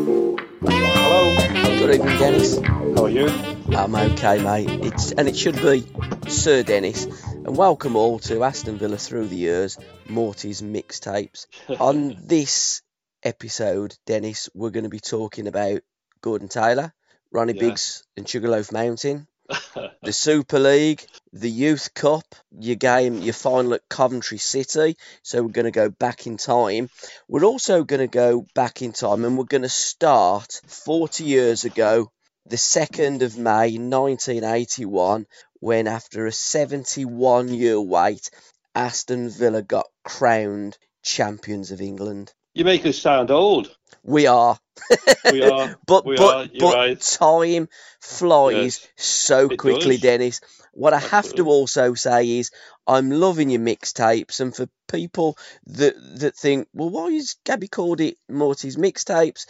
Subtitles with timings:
[0.00, 1.36] Hello.
[1.78, 2.58] Good evening, Dennis.
[2.60, 3.28] How are you?
[3.76, 4.68] I'm okay, mate.
[4.84, 5.84] It's and it should be
[6.28, 7.04] Sir Dennis.
[7.26, 9.78] And welcome all to Aston Villa through the years,
[10.08, 11.46] Morty's mixtapes.
[11.80, 12.82] On this
[13.22, 15.80] episode, Dennis, we're going to be talking about
[16.22, 16.92] Gordon Taylor,
[17.32, 17.60] Ronnie Yeah.
[17.68, 19.26] Biggs, and Sugarloaf Mountain,
[20.02, 22.24] the Super League, the Youth Cup,
[22.58, 24.96] your game, your final at Coventry City.
[25.22, 26.90] So we're going to go back in time.
[27.28, 31.64] We're also going to go back in time and we're going to start 40 years
[31.64, 32.10] ago,
[32.46, 35.26] the 2nd of May 1981,
[35.60, 38.30] when after a 71 year wait,
[38.74, 42.32] Aston Villa got crowned champions of England.
[42.54, 43.76] You make us sound old.
[44.02, 44.58] We are.
[45.30, 45.76] We are.
[45.86, 46.48] But we but are.
[46.58, 47.00] But right.
[47.00, 47.68] time
[48.00, 50.00] flies Yes, so quickly, does.
[50.02, 50.40] Dennis.
[50.72, 52.50] What I have to also say is
[52.86, 55.36] I'm loving your mixtapes, and for people
[55.66, 59.46] that that think, well, why is Gabby called it Morty's mixtapes?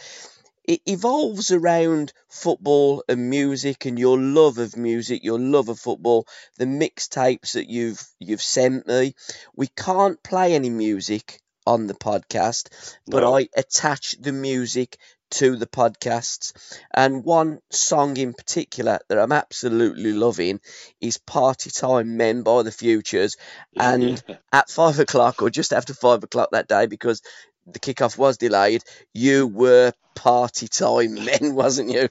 [0.63, 6.27] It evolves around football and music, and your love of music, your love of football.
[6.57, 9.15] The mixtapes that you've you've sent me,
[9.55, 12.69] we can't play any music on the podcast,
[13.07, 13.35] but No.
[13.35, 14.97] I attach the music
[15.31, 16.53] to the podcasts.
[16.93, 20.59] And one song in particular that I'm absolutely loving
[20.99, 23.37] is Party Time Men by the Futures.
[23.79, 24.21] And
[24.53, 27.21] at five o'clock, or just after five o'clock that day, because
[27.65, 32.09] the kickoff was delayed, you were Party Time Men, wasn't you?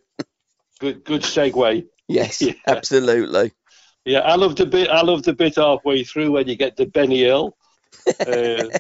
[0.79, 1.87] good, good segue.
[2.09, 2.53] Yes, Yeah.
[2.67, 3.53] absolutely.
[4.05, 4.89] Yeah, I love the bit.
[4.89, 7.55] I love the bit halfway through when you get the Benny Hill
[8.27, 8.71] uh,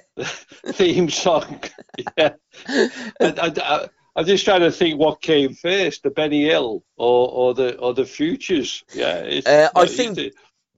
[0.73, 1.62] theme song.
[2.17, 2.31] Yeah,
[3.21, 7.28] and, and, uh, I'm just trying to think what came first, the Benny Hill or,
[7.31, 8.84] or the or the Futures.
[8.93, 10.19] Yeah, Uh, I think-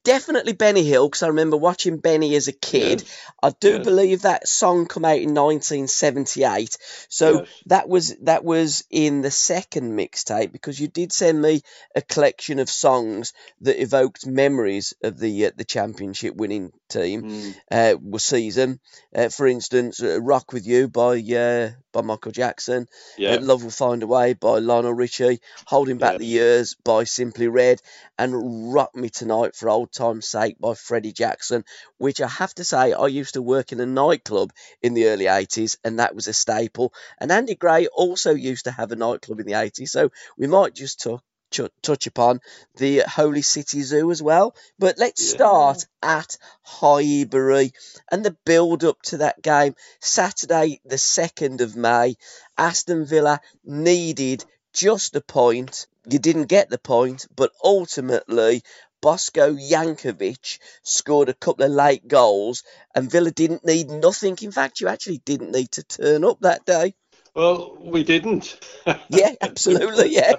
[0.05, 3.05] Definitely Benny Hill, because I remember watching Benny as a kid.
[3.41, 3.85] I do Yes.
[3.85, 6.77] believe that song come out in 1978.
[7.09, 7.49] So Yes.
[7.67, 11.63] that was that was in the second mixtape because you did send me
[11.95, 17.55] a collection of songs that evoked memories of the uh, the championship winning team Mm,
[17.71, 18.81] uh, was season.
[19.15, 23.63] Uh, for instance, uh, "Rock with You" by uh, by Michael Jackson, yeah, uh, "Love
[23.63, 26.19] Will Find a Way" by Lionel Richie, "Holding Back Yes.
[26.19, 27.81] the Years" by Simply Red,
[28.19, 31.65] and "Rock Me Tonight" for old time's sake by Freddie Jackson.
[31.99, 35.27] Which I have to say, I used to work in a nightclub in the early
[35.27, 36.93] '80s, and that was a staple.
[37.19, 40.75] And Andy Gray also used to have a nightclub in the '80s, so we might
[40.75, 41.23] just talk.
[41.53, 42.41] Ch- Touch upon
[42.77, 45.31] the Holy City Zoo as well, but let's Yeah.
[45.37, 47.73] start at Highbury
[48.11, 49.77] and the build up to that game.
[50.01, 52.17] Saturday, the 2nd of May,
[52.59, 55.87] Aston Villa needed just a point.
[56.09, 58.63] You didn't get the point, but ultimately,
[59.03, 62.63] Bosko Jankovic scored a couple of late goals,
[62.95, 64.39] and Villa didn't need nothing.
[64.43, 66.95] In fact, you actually didn't need to turn up that day.
[67.35, 68.59] Well, we didn't.
[69.11, 70.15] Yeah, absolutely.
[70.15, 70.33] Yeah.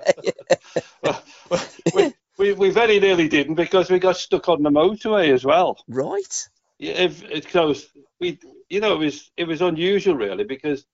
[1.94, 5.78] we, we, we very nearly didn't because we got stuck on the motorway as well.
[5.88, 6.50] right.
[6.80, 7.08] Yeah,
[7.52, 7.88] goes,
[8.20, 8.40] we,
[8.70, 10.86] you know, it was it was unusual really because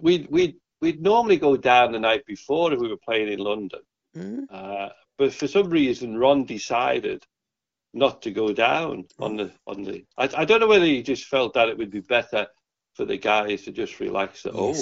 [0.00, 3.80] we we we'd normally go down the night before if we were playing in London,
[4.16, 4.44] Mm.
[4.50, 4.88] uh,
[5.18, 7.24] but for some reason Ron decided
[7.94, 10.04] not to go down on the on the.
[10.18, 12.48] I, I don't know whether he just felt that it would be better
[13.00, 14.76] for the guys to just relax at home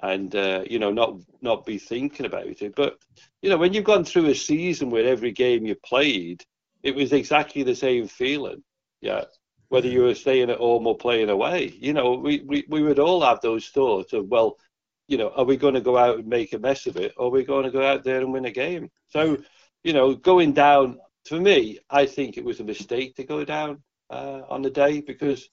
[0.00, 2.74] and uh, you know not not be thinking about it.
[2.74, 2.98] But
[3.40, 6.42] you know when you've gone through a season where every game you played,
[6.82, 8.64] it was exactly the same feeling.
[9.00, 9.26] Yeah,
[9.68, 12.98] whether you were staying at home or playing away, you know we we, we would
[12.98, 14.58] all have those thoughts of well,
[15.06, 17.28] you know, are we going to go out and make a mess of it, or
[17.28, 18.90] are we going to go out there and win a game?
[19.06, 19.38] So
[19.84, 23.84] you know, going down for me, I think it was a mistake to go down
[24.10, 25.48] uh, on the day because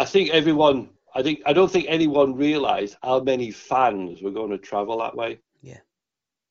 [0.00, 4.50] I think everyone, I think, I don't think anyone realised how many fans were going
[4.50, 5.40] to travel that way.
[5.60, 5.82] Yeah.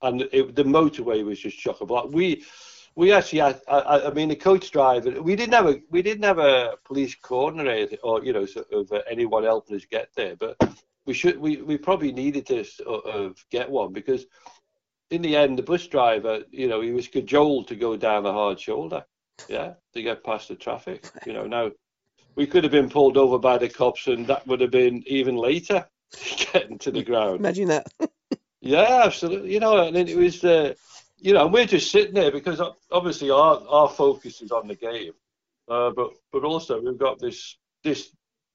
[0.03, 2.11] And it, the motorway was just chock a block.
[2.11, 2.45] We,
[2.95, 5.19] we actually had, I, I mean, the coach driver.
[5.19, 8.45] We didn't have a, we didn't have a police cordon or anything, or you know,
[8.45, 10.35] sort of uh, anyone helping us get there.
[10.35, 10.55] But
[11.07, 14.27] we should, we, we probably needed to sort of get one because
[15.09, 18.31] in the end, the bus driver, you know, he was cajoled to go down the
[18.31, 19.03] hard shoulder.
[19.47, 21.09] yeah, to get past the traffic.
[21.25, 21.71] You know, now
[22.35, 25.35] we could have been pulled over by the cops, and that would have been even
[25.35, 25.85] later
[26.53, 27.39] getting to the ground.
[27.39, 27.87] Imagine that.
[28.61, 29.53] yeah, absolutely.
[29.53, 30.73] You know, and it was, uh,
[31.17, 32.61] you know, we're just sitting there because
[32.91, 35.13] obviously our our focus is on the game,
[35.67, 38.11] uh, but but also we've got this this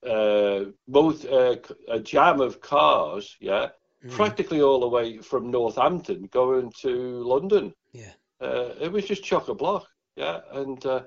[0.06, 1.56] uh, both uh,
[1.88, 3.68] a jam of cars, yeah,
[4.04, 4.10] mm.
[4.10, 7.74] practically all the way from Northampton going to London.
[7.92, 9.86] Yeah, uh, it was just chock a block,
[10.16, 11.02] yeah, and uh,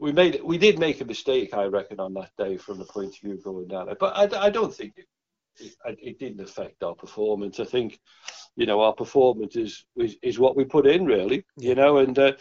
[0.00, 3.14] we made we did make a mistake, I reckon, on that day from the point
[3.14, 5.06] of view of going down there, but I, I don't think it,
[5.58, 7.60] it, it didn't affect our performance.
[7.60, 8.00] I think,
[8.56, 12.18] you know, our performance is is, is what we put in really, you know, and.
[12.18, 12.32] Uh,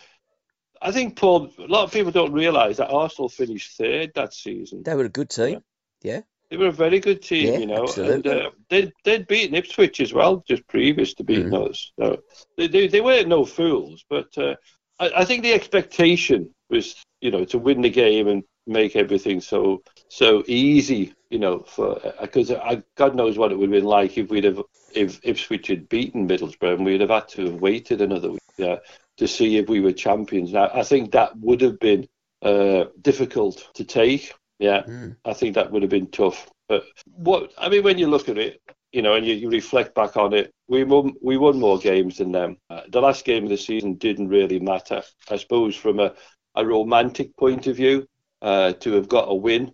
[0.81, 1.51] I think Paul.
[1.59, 4.81] A lot of people don't realise that Arsenal finished third that season.
[4.81, 5.59] They were a good team.
[6.01, 6.21] Yeah.
[6.49, 8.31] They were a very good team, yeah, you know, absolutely.
[8.31, 11.69] and uh, they'd, they'd beaten Ipswich as well just previous to beating mm.
[11.69, 11.91] us.
[11.99, 12.23] So
[12.57, 14.55] they, they, they weren't no fools, but uh,
[14.99, 19.41] I, I think the expectation was, you know, to win the game and make everything
[19.41, 23.89] so so easy, you know, for because uh, God knows what it would have been
[23.89, 24.61] like if we'd have
[24.93, 28.77] if Ipswich had beaten Middlesbrough and we'd have had to have waited another week yeah,
[29.17, 30.53] to see if we were champions.
[30.53, 32.07] Now I think that would have been
[32.41, 35.15] uh, difficult to take yeah, mm.
[35.25, 36.49] I think that would have been tough.
[36.67, 38.61] But what I mean, when you look at it,
[38.91, 42.17] you know, and you, you reflect back on it, we won we won more games
[42.17, 42.57] than them.
[42.69, 46.13] Uh, the last game of the season didn't really matter, I suppose, from a,
[46.59, 48.07] a romantic point of view.
[48.41, 49.73] Uh, to have got a win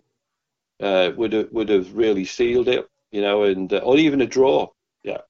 [0.82, 4.26] uh, would have would have really sealed it, you know, and uh, or even a
[4.26, 4.68] draw,
[5.04, 5.20] yeah,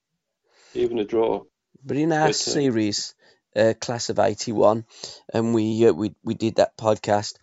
[0.73, 1.43] even a draw.
[1.85, 3.15] But in our but, uh, series,
[3.55, 4.87] uh, class of '81,
[5.35, 7.35] and we we we did that podcast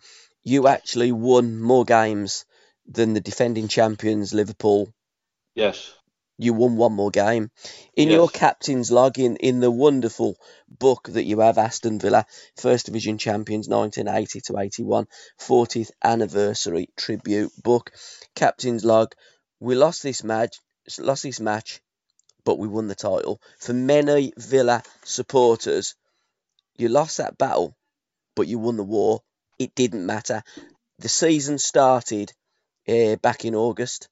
[0.44, 2.44] you actually won more games
[2.86, 4.92] than the defending champions Liverpool.
[5.54, 5.92] Yes.
[6.36, 7.50] You won one more game.
[7.94, 8.16] In yes.
[8.16, 10.36] your captain's log, in, in the wonderful
[10.68, 12.26] book that you have, Aston Villa,
[12.56, 15.06] First Division Champions 1980 to 81,
[15.40, 17.92] 40th anniversary tribute book,
[18.34, 19.14] captain's log,
[19.60, 20.58] we lost this match,
[20.98, 21.80] lost this match,
[22.44, 23.40] but we won the title.
[23.58, 25.94] For many Villa supporters,
[26.76, 27.76] you lost that battle,
[28.34, 29.22] but you won the war
[29.58, 30.42] it didn't matter.
[30.98, 32.32] The season started
[32.88, 34.08] uh, back in August.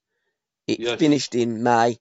[0.66, 0.98] It yes.
[0.98, 1.98] finished in May,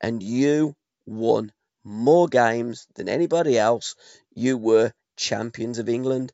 [0.00, 0.74] and you
[1.06, 1.52] won
[1.84, 3.94] more games than anybody else.
[4.34, 6.32] You were champions of England.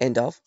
[0.00, 0.40] End of.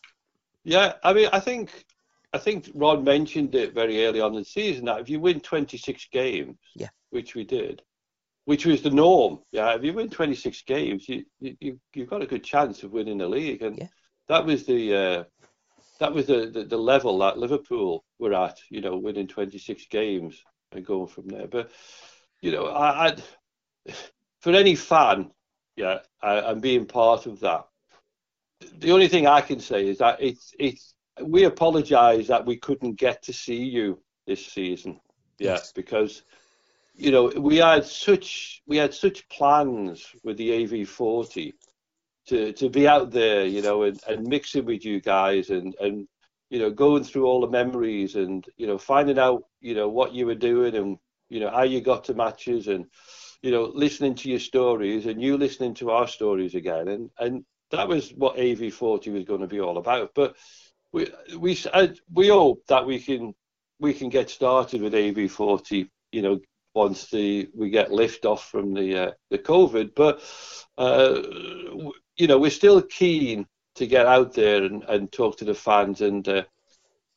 [0.63, 1.85] Yeah, I mean, I think
[2.33, 5.39] I think Ron mentioned it very early on in the season that if you win
[5.39, 7.81] 26 games, yeah, which we did,
[8.45, 12.27] which was the norm, yeah, if you win 26 games, you you you've got a
[12.27, 13.88] good chance of winning the league, and yeah
[14.31, 15.24] that was the uh,
[16.00, 18.57] that was the, the, the level that Liverpool were at.
[18.69, 20.41] You know, winning 26 games
[20.71, 21.47] and going from there.
[21.47, 21.71] But
[22.41, 23.23] you know, I, I'd,
[24.39, 25.31] for any fan,
[25.75, 27.67] yeah, I, am being part of that.
[28.79, 30.93] The only thing I can say is that it's it's
[31.23, 34.99] we apologise that we couldn't get to see you this season.
[35.39, 35.71] Yeah, yes.
[35.71, 36.23] because
[36.93, 41.53] you know we had such we had such plans with the AV40
[42.27, 46.07] to to be out there, you know, and, and mixing with you guys and and
[46.49, 50.13] you know going through all the memories and you know finding out you know what
[50.13, 50.97] you were doing and
[51.31, 52.86] you know how you got to matches and
[53.42, 57.44] you know listening to your stories and you listening to our stories again and and
[57.72, 60.12] that was what AV40 was going to be all about.
[60.13, 60.36] But
[60.92, 61.07] we
[61.38, 61.57] we
[62.13, 63.34] we hope that we can
[63.79, 66.39] we can get started with AV40, you know,
[66.75, 69.96] once the we get lift off from the uh, the COVID.
[69.96, 70.22] But
[70.77, 71.22] uh,
[72.17, 76.01] you know, we're still keen to get out there and, and talk to the fans.
[76.01, 76.44] And uh,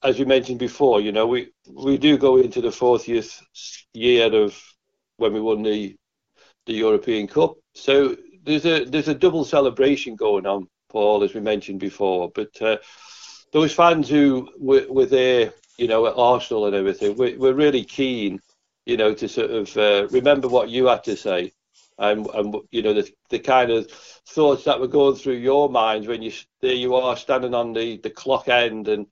[0.04, 3.40] as we mentioned before, you know, we we do go into the 40th
[3.92, 4.56] year of
[5.16, 5.96] when we won the
[6.66, 7.54] the European Cup.
[7.74, 12.30] So there's a there's a double celebration going on, Paul, as we mentioned before.
[12.34, 12.76] But uh,
[13.52, 17.84] those fans who were, were there, you know, at Arsenal and everything, we're, we're really
[17.84, 18.40] keen
[18.86, 21.52] you know, to sort of uh, remember what you had to say,
[21.98, 26.06] and and you know the the kind of thoughts that were going through your mind
[26.06, 29.06] when you there you are standing on the the clock end and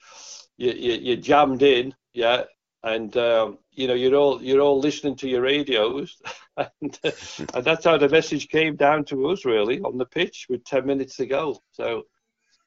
[0.62, 2.44] you you you're jammed in, yeah,
[2.84, 6.20] and um, you know you're all you're all listening to your radios,
[6.56, 7.10] and, uh,
[7.54, 10.86] and that's how the message came down to us really on the pitch with ten
[10.86, 11.60] minutes to go.
[11.72, 12.04] So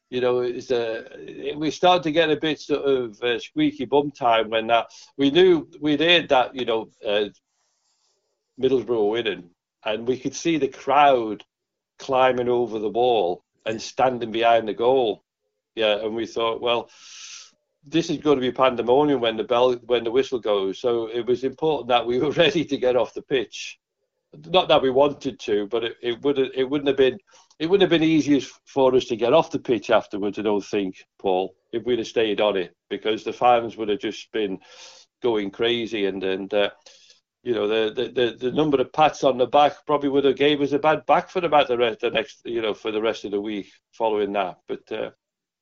[0.10, 1.04] you know, it's uh,
[1.56, 4.88] we started to get a bit sort of uh, squeaky bum time when that
[5.18, 7.26] we knew we'd heard that you know uh,
[8.62, 9.50] Middlesbrough were winning,
[9.84, 11.44] and we could see the crowd
[11.98, 15.24] climbing over the wall and standing behind the goal.
[15.76, 16.90] Yeah, and we thought, well,
[17.88, 20.80] this is going to be pandemonium when the bell when the whistle goes.
[20.80, 23.78] So it was important that we were ready to get off the pitch.
[24.48, 27.18] Not that we wanted to, but it, it would it wouldn't have been
[27.60, 30.38] it wouldn't have been easy for us to get off the pitch afterwards.
[30.38, 34.00] I don't think, Paul, if we'd have stayed on it, because the fans would have
[34.00, 34.60] just been
[35.22, 36.72] going crazy, and and uh,
[37.44, 40.60] you know the, the the number of pats on the back probably would have gave
[40.62, 43.24] us a bad back for about the rest the next you know for the rest
[43.24, 44.58] of the week following that.
[44.68, 45.12] But uh,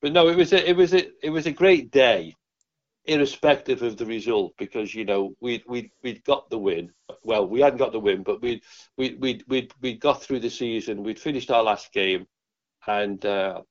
[0.04, 2.36] but no, it was a, it was a, it was a great day
[3.06, 6.92] irrespective of the result, because you know we we we'd got the win.
[7.24, 8.62] Well, we hadn't got the win, but we
[8.98, 11.04] we we we we got through the season.
[11.04, 12.28] We'd finished our last game,
[12.86, 13.62] and uh,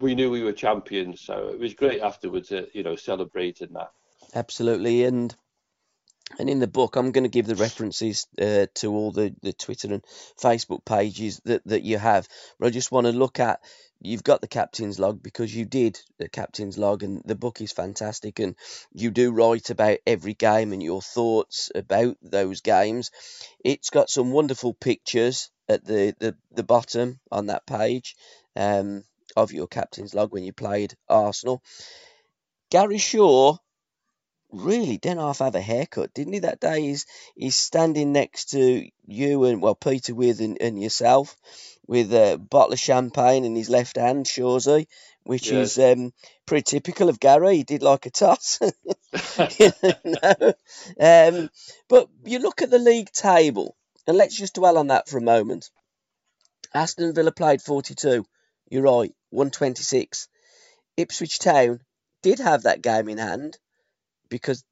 [0.00, 1.20] we knew we were champions.
[1.20, 3.92] So it was great afterwards, uh, you know, celebrating that.
[4.34, 5.34] Absolutely, and
[6.38, 9.52] and in the book, I'm going to give the references uh, to all the, the
[9.52, 10.04] Twitter and
[10.40, 12.28] Facebook pages that, that you have.
[12.58, 13.60] But I just want to look at
[14.00, 17.72] you've got the captain's log because you did the captain's log, and the book is
[17.72, 18.38] fantastic.
[18.38, 18.56] And
[18.92, 23.10] you do write about every game and your thoughts about those games.
[23.64, 28.16] It's got some wonderful pictures at the, the, the bottom on that page
[28.56, 29.04] um,
[29.36, 31.62] of your captain's log when you played Arsenal.
[32.70, 33.58] Gary Shaw
[34.52, 36.38] really didn't half have a haircut, didn't he?
[36.40, 41.36] That day he's he's standing next to you and well Peter Withe and, and yourself
[41.86, 44.86] with a bottle of champagne in his left hand, Shawsey,
[45.24, 45.76] which yes.
[45.76, 46.12] is um,
[46.46, 47.56] pretty typical of Gary.
[47.56, 48.60] He did like a toss.
[51.00, 51.50] um,
[51.88, 55.22] but you look at the league table, and let's just dwell on that for a
[55.22, 55.70] moment.
[56.74, 58.24] Aston Villa played 42.
[58.70, 60.28] You're right, 126.
[60.96, 61.80] Ipswich Town
[62.22, 63.58] did have that game in hand
[64.32, 64.64] because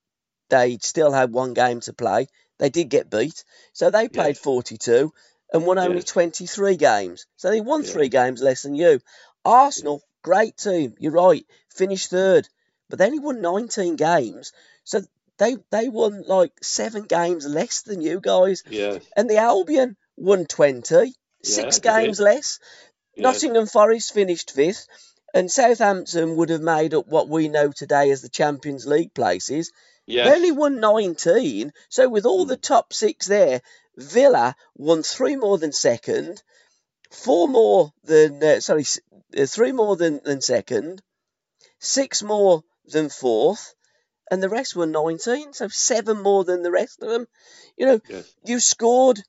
[0.48, 2.26] they still had one game to play.
[2.58, 4.38] They did get beat, so they played yes.
[4.38, 5.12] 42
[5.52, 7.26] and won only 23 games.
[7.36, 7.92] So they won yeah.
[7.92, 9.00] three games less than you.
[9.44, 10.94] Arsenal, great team.
[10.98, 12.48] You're right, finished third,
[12.88, 14.52] but they only won 19 games.
[14.84, 15.02] So
[15.38, 18.62] they they won like seven games less than you guys.
[18.68, 18.98] Yeah.
[19.16, 22.58] And the Albion won 20, six games less.
[23.16, 24.86] Nottingham Forest finished fifth
[25.34, 29.72] and Southampton would have made up what we know today as the Champions League places.
[30.06, 30.28] Yes.
[30.28, 31.72] They only won 19.
[31.88, 33.62] So, with all the top six there,
[33.96, 36.42] Villa won three more than second,
[37.10, 38.84] four more than, uh, sorry,
[39.36, 41.02] uh, three more than, than second,
[41.78, 43.74] six more than fourth,
[44.30, 45.52] and the rest were 19.
[45.52, 47.26] So, seven more than the rest of them.
[47.76, 48.34] You know, yes.
[48.44, 49.20] you scored.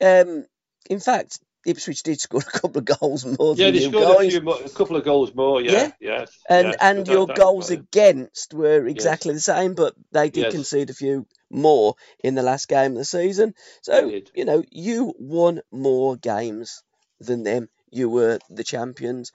[0.00, 0.46] Um,
[0.90, 3.94] in fact, Ipswich did score a couple of goals more yeah, than you guys.
[3.94, 5.60] Yeah, they scored a, more, a, couple of goals more.
[5.60, 5.90] Yeah, yeah.
[6.00, 6.38] yes.
[6.48, 9.44] And and your that, goals that, against were exactly yes.
[9.46, 10.52] the same, but they did yes.
[10.52, 13.54] concede a few more in the last game of the season.
[13.82, 16.82] So you know, you won more games
[17.20, 17.68] than them.
[17.90, 19.32] You were the champions.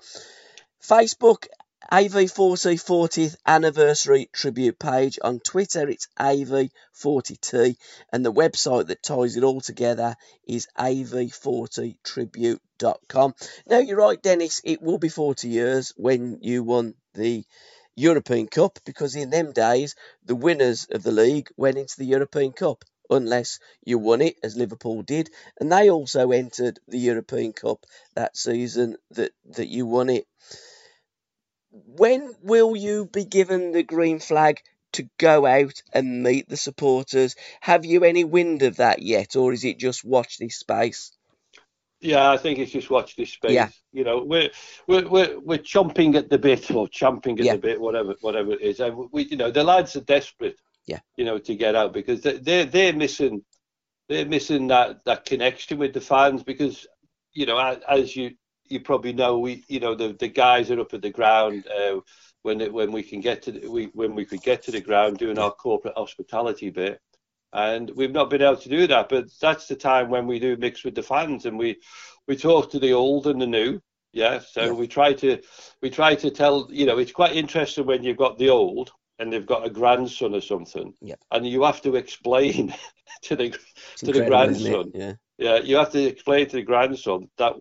[0.81, 1.48] Facebook
[1.91, 5.17] AV40 40th anniversary tribute page.
[5.24, 7.77] On Twitter, it's AV40T,
[8.13, 10.15] and the website that ties it all together
[10.48, 13.34] is AV40tribute.com.
[13.65, 17.43] Now, you're right, Dennis, it will be 40 years when you won the
[17.96, 22.51] European Cup because in them days, the winners of the league went into the European
[22.51, 27.84] Cup unless you won it, as Liverpool did, and they also entered the European Cup
[28.13, 30.27] that season that, that you won it
[31.71, 34.61] when will you be given the green flag
[34.93, 37.35] to go out and meet the supporters?
[37.61, 41.11] Have you any wind of that yet, or is it just watch this space?
[42.01, 43.51] Yeah, I think it's just watch this space.
[43.51, 43.69] Yeah.
[43.91, 44.49] You know, we're
[44.88, 47.53] we're we're, we're chomping at the bit or champing at yeah.
[47.53, 48.79] the bit, whatever whatever it is.
[48.79, 50.57] And we, you know, the lads are desperate.
[50.85, 50.99] Yeah.
[51.17, 53.43] You know, to get out because they they're, they're missing
[54.07, 56.88] they're missing that that connection with the fans because
[57.33, 57.57] you know
[57.88, 58.31] as you
[58.69, 61.99] you probably know we you know the the guys are up at the ground uh,
[62.43, 64.81] when it, when we can get to the, we when we could get to the
[64.81, 67.01] ground doing our corporate hospitality bit.
[67.51, 70.55] And we've not been able to do that but that's the time when we do
[70.55, 71.79] mix with the fans and we
[72.27, 73.81] we talk to the old and the new.
[74.13, 74.71] Yeah so yeah.
[74.71, 75.41] we try to
[75.81, 79.33] we try to tell you know it's quite interesting when you've got the old and
[79.33, 80.93] they've got a grandson or something.
[81.01, 81.15] Yeah.
[81.31, 82.73] and you have to explain
[83.23, 84.91] to the it's to the grandson.
[84.93, 85.13] Yeah.
[85.39, 87.55] Yeah you have to explain to the grandson that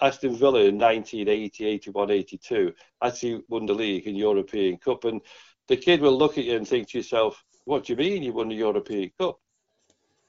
[0.00, 5.04] Aston Villa in 1980, 81, 82 actually won the league and European Cup.
[5.04, 5.20] And
[5.68, 8.32] the kid will look at you and think to yourself, what do you mean you
[8.32, 9.38] won the European Cup?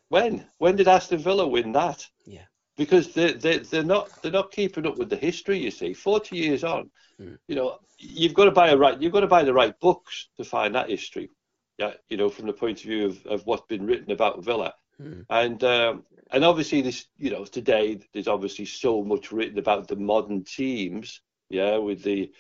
[0.10, 0.46] When?
[0.58, 2.06] When did Aston Villa win that?
[2.26, 2.46] Yeah.
[2.78, 5.58] Because they they they're not they're not keeping up with the history.
[5.60, 6.90] You see, forty years on,
[7.20, 7.38] mm.
[7.48, 10.30] you know, you've got to buy a right you've got to buy the right books
[10.38, 11.30] to find that history.
[11.78, 14.74] Yeah, you know, from the point of view of, of what's been written about Villa.
[15.02, 15.26] Mm.
[15.30, 19.96] And um, and obviously this you know today there's obviously so much written about the
[19.96, 22.32] modern teams yeah with the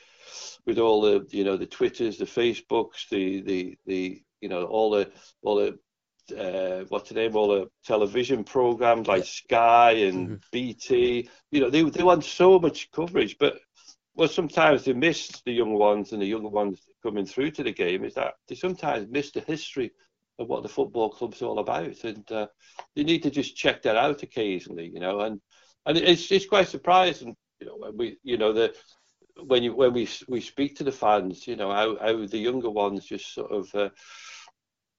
[0.66, 4.92] with all the you know the twitters the facebooks the the the you know all
[4.92, 5.12] the
[5.42, 5.80] all the
[6.38, 10.36] uh, what's the name, all the television programs like Sky and mm-hmm.
[10.51, 11.28] BT.
[11.51, 13.60] You know, they they want so much coverage, but
[14.16, 17.72] well, sometimes they miss the young ones and the younger ones coming through to the
[17.72, 19.92] game is that they sometimes miss the history
[20.39, 22.48] of what the football club's all about, and uh,
[22.96, 25.19] you need to just check that out occasionally, you know.
[25.19, 25.39] And
[25.86, 28.74] and it's it's quite surprising, you know, when we, you know, the
[29.46, 32.69] when you when we we speak to the fans, you know, how how the younger
[32.69, 33.89] ones just sort of uh,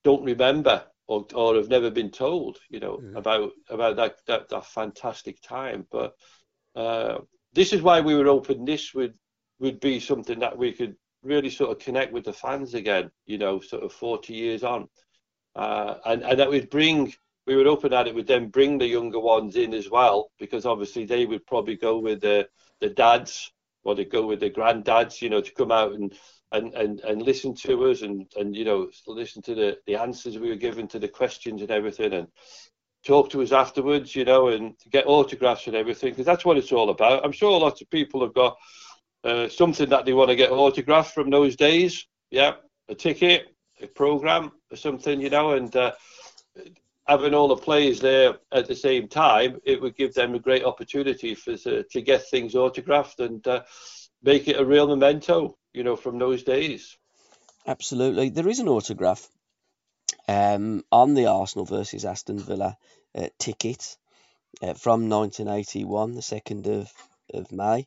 [0.04, 3.16] don't remember or or have never been told, you know, mm.
[3.16, 5.86] about about that, that that fantastic time.
[5.90, 6.14] But
[6.76, 7.18] uh,
[7.52, 9.16] this is why we were hoping this would
[9.58, 13.38] would be something that we could really sort of connect with the fans again, you
[13.38, 14.88] know, sort of 40 years on.
[15.56, 17.12] Uh, and, and that would bring,
[17.46, 20.64] we were open that it would then bring the younger ones in as well, because
[20.64, 22.48] obviously they would probably go with the,
[22.80, 23.52] the dads
[23.82, 26.14] or they go with the granddads, you know, to come out and,
[26.52, 30.38] and, and, and listen to us and, and, you know, listen to the, the answers
[30.38, 32.28] we were given to the questions and everything and
[33.04, 36.72] talk to us afterwards, you know, and get autographs and everything, because that's what it's
[36.72, 37.24] all about.
[37.24, 38.56] I'm sure lots of people have got
[39.24, 42.06] uh, something that they want to get autographed from those days.
[42.30, 42.54] Yeah,
[42.88, 43.46] a ticket,
[43.88, 45.92] program, or something, you know, and uh,
[47.06, 50.64] having all the players there at the same time, it would give them a great
[50.64, 53.62] opportunity for to, to get things autographed and uh,
[54.22, 56.96] make it a real memento, you know, from those days.
[57.66, 59.28] Absolutely, there is an autograph
[60.28, 62.76] um, on the Arsenal versus Aston Villa
[63.14, 63.96] uh, ticket
[64.62, 66.92] uh, from 1981, the second of
[67.32, 67.86] of May.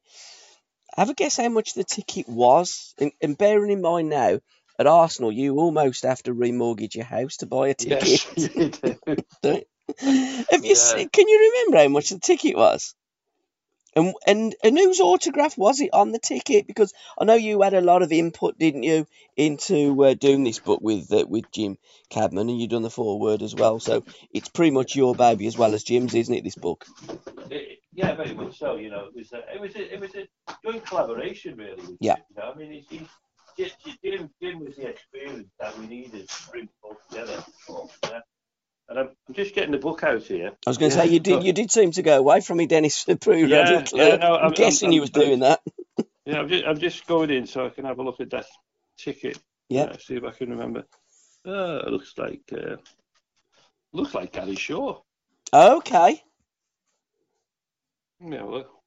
[0.95, 4.39] Have a guess how much the ticket was, and, and bearing in mind now
[4.83, 8.27] at Arsenal, you almost have to remortgage your house to buy a ticket.
[8.35, 9.63] Yes, you do.
[10.51, 10.75] have you?
[10.75, 11.05] Yeah.
[11.05, 12.93] can you remember how much the ticket was?
[13.95, 16.67] And, and and whose autograph was it on the ticket?
[16.67, 19.05] Because I know you had a lot of input, didn't you,
[19.37, 21.77] into uh, doing this book with uh, with Jim
[22.09, 23.79] Cadman, and you've done the foreword as well.
[23.79, 26.43] So it's pretty much your baby as well as Jim's, isn't it?
[26.43, 26.85] This book.
[27.51, 28.75] It, yeah, very much so.
[28.77, 30.27] You know, it was a, it was a, it was a
[30.65, 31.97] joint collaboration, really.
[31.99, 32.15] Yeah.
[32.29, 32.83] You know, I mean,
[33.57, 37.43] it's, it's, Jim, Jim was the experience that we needed to bring it all together.
[38.03, 38.19] Yeah.
[38.89, 40.51] And I'm, I'm, just getting the book out here.
[40.67, 41.03] I was going to yeah.
[41.03, 41.43] say you did.
[41.43, 43.05] You did seem to go away from me, Dennis.
[43.21, 45.61] Pre yeah, yeah, no, I'm, I'm guessing I'm, you was doing that.
[46.25, 48.45] yeah, I'm just, I'm just going in so I can have a look at that
[48.97, 49.39] ticket.
[49.69, 49.85] Yeah.
[49.85, 50.83] yeah see if I can remember.
[51.45, 52.75] Uh, it looks like uh,
[53.93, 54.99] looks like Gary Shaw.
[55.53, 56.21] Okay.
[58.19, 58.82] Yeah, well,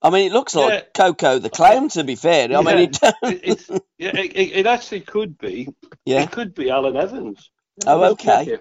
[0.00, 0.80] I mean, it looks like yeah.
[0.94, 1.88] Coco the Clown.
[1.90, 2.60] To be fair, I yeah.
[2.60, 2.90] mean,
[3.22, 5.68] it, yeah, it, it, actually could be.
[6.04, 7.50] Yeah, it could be Alan Evans.
[7.86, 8.58] Oh, okay.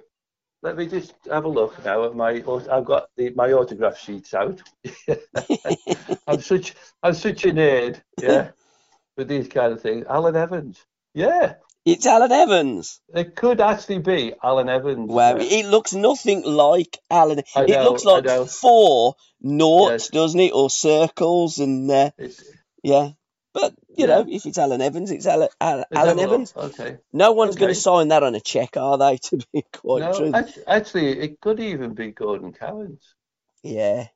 [0.63, 2.43] Let me just have a look now at my.
[2.71, 4.61] I've got the, my autograph sheets out.
[6.27, 6.73] I'm such
[7.03, 8.49] I'm such a nerd, yeah,
[9.17, 10.05] with these kind of things.
[10.09, 11.55] Alan Evans, yeah.
[11.87, 12.99] It's Alan Evans.
[13.15, 15.09] It could actually be Alan Evans.
[15.09, 17.37] Well, it looks nothing like Alan.
[17.55, 20.09] Know, it looks like four noughts, yes.
[20.09, 22.11] doesn't it, or circles, and uh,
[22.83, 23.11] yeah.
[23.53, 24.05] But you yeah.
[24.07, 26.53] know, if it's Alan Evans, it's Alan, Alan, Alan Evans.
[26.57, 26.97] Okay.
[27.13, 27.61] No one's okay.
[27.61, 29.17] going to sign that on a check, are they?
[29.29, 30.33] To be quite no, true.
[30.67, 33.15] Actually, it could even be Gordon Cowans.
[33.63, 34.07] Yeah.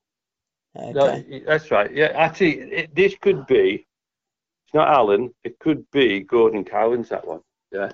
[0.75, 0.91] Okay.
[0.91, 1.89] No, that's right.
[1.89, 3.87] Yeah, actually, it, this could be.
[4.65, 5.33] It's not Alan.
[5.45, 7.07] It could be Gordon Cowans.
[7.09, 7.39] That one.
[7.71, 7.91] Yeah.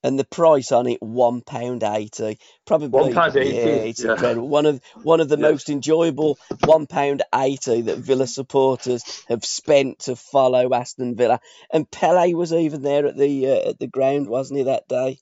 [0.00, 3.56] And the price on it one pound eighty, probably one pound eighty.
[3.56, 4.12] Yeah, it's yeah.
[4.12, 4.48] incredible.
[4.48, 5.50] One of one of the yeah.
[5.50, 11.40] most enjoyable one pound eighty that Villa supporters have spent to follow Aston Villa.
[11.72, 15.18] And Pele was even there at the uh, at the ground, wasn't he that day?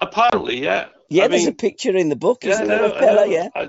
[0.00, 0.88] Apparently, yeah.
[1.08, 3.32] Yeah, I there's mean, a picture in the book, isn't yeah, there, of Pele?
[3.32, 3.48] Yeah.
[3.54, 3.68] I,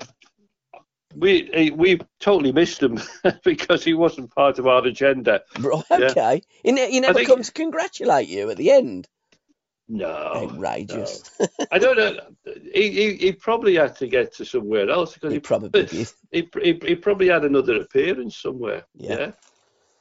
[1.15, 2.99] we we totally missed him
[3.43, 5.41] because he wasn't part of our agenda.
[5.59, 6.41] Right, okay.
[6.63, 6.75] Yeah.
[6.75, 9.07] He, he never think, comes to congratulate you at the end.
[9.87, 10.07] No.
[10.35, 11.31] Outrageous.
[11.39, 11.47] No.
[11.71, 12.19] I don't know.
[12.73, 15.87] He, he, he probably had to get to somewhere else because he, he probably.
[16.31, 18.85] He, he, he probably had another appearance somewhere.
[18.93, 19.17] Yeah.
[19.17, 19.31] yeah?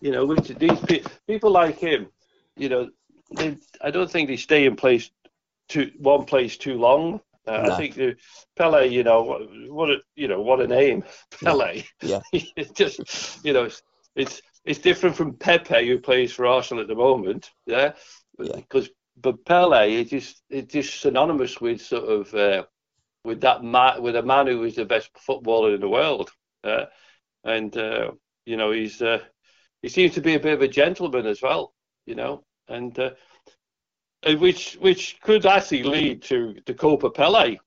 [0.03, 0.79] You know, which these
[1.27, 2.09] people like him,
[2.57, 2.91] you know,
[3.35, 5.11] they, I don't think they stay in place
[5.69, 7.21] too one place too long.
[7.49, 7.73] Uh, no.
[7.73, 8.15] I think uh,
[8.57, 11.05] Pele, you know, what, what a you know what a name,
[11.43, 11.83] Pele.
[12.03, 12.65] Yeah, yeah.
[12.75, 13.83] just you know, it's,
[14.15, 17.51] it's it's different from Pepe who plays for Arsenal at the moment.
[17.67, 17.93] Yeah,
[18.37, 18.93] because yeah.
[19.21, 22.65] but Pele is it's just synonymous with sort of uh,
[23.25, 26.31] with that man with a man who is the best footballer in the world.
[26.63, 26.87] Uh,
[27.45, 28.11] and uh,
[28.45, 29.21] you know he's uh,
[29.83, 31.73] he seems to be a bit of a gentleman as well.
[32.07, 33.11] You know, and uh,
[34.27, 37.59] which which could actually lead to the Copa Pele.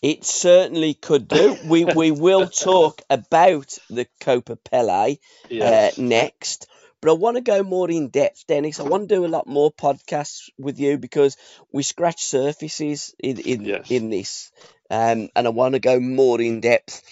[0.00, 1.56] It certainly could do.
[1.66, 5.16] we we will talk about the Copa Pele uh,
[5.48, 5.98] yes.
[5.98, 6.66] uh, next.
[7.00, 8.80] but I want to go more in depth, Dennis.
[8.80, 11.36] I want to do a lot more podcasts with you because
[11.72, 13.90] we scratch surfaces in in, Yes.
[13.90, 14.50] in this,
[14.90, 17.02] um, and I want to go more in depth.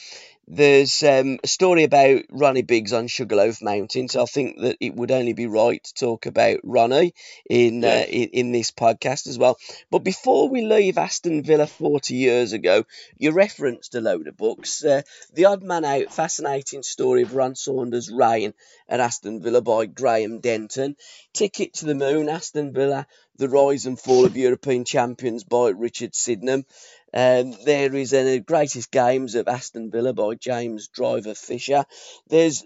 [0.52, 4.96] There's um, a story about Ronnie Biggs on Sugarloaf Mountain, so I think that it
[4.96, 7.14] would only be right to talk about Ronnie
[7.48, 9.58] in, uh, in in this podcast as well.
[9.92, 12.84] But before we leave Aston Villa 40 years ago,
[13.16, 14.84] you referenced a load of books.
[14.84, 18.52] Uh, the Odd Man Out, fascinating story of Ron Saunders' reign
[18.88, 20.96] at Aston Villa by Graham Denton.
[21.32, 26.16] Ticket to the Moon, Aston Villa, The Rise and Fall of European Champions by Richard
[26.16, 26.66] Sydenham.
[27.12, 31.84] Um, there is a Greatest Games of Aston Villa by James Driver Fisher.
[32.28, 32.64] There's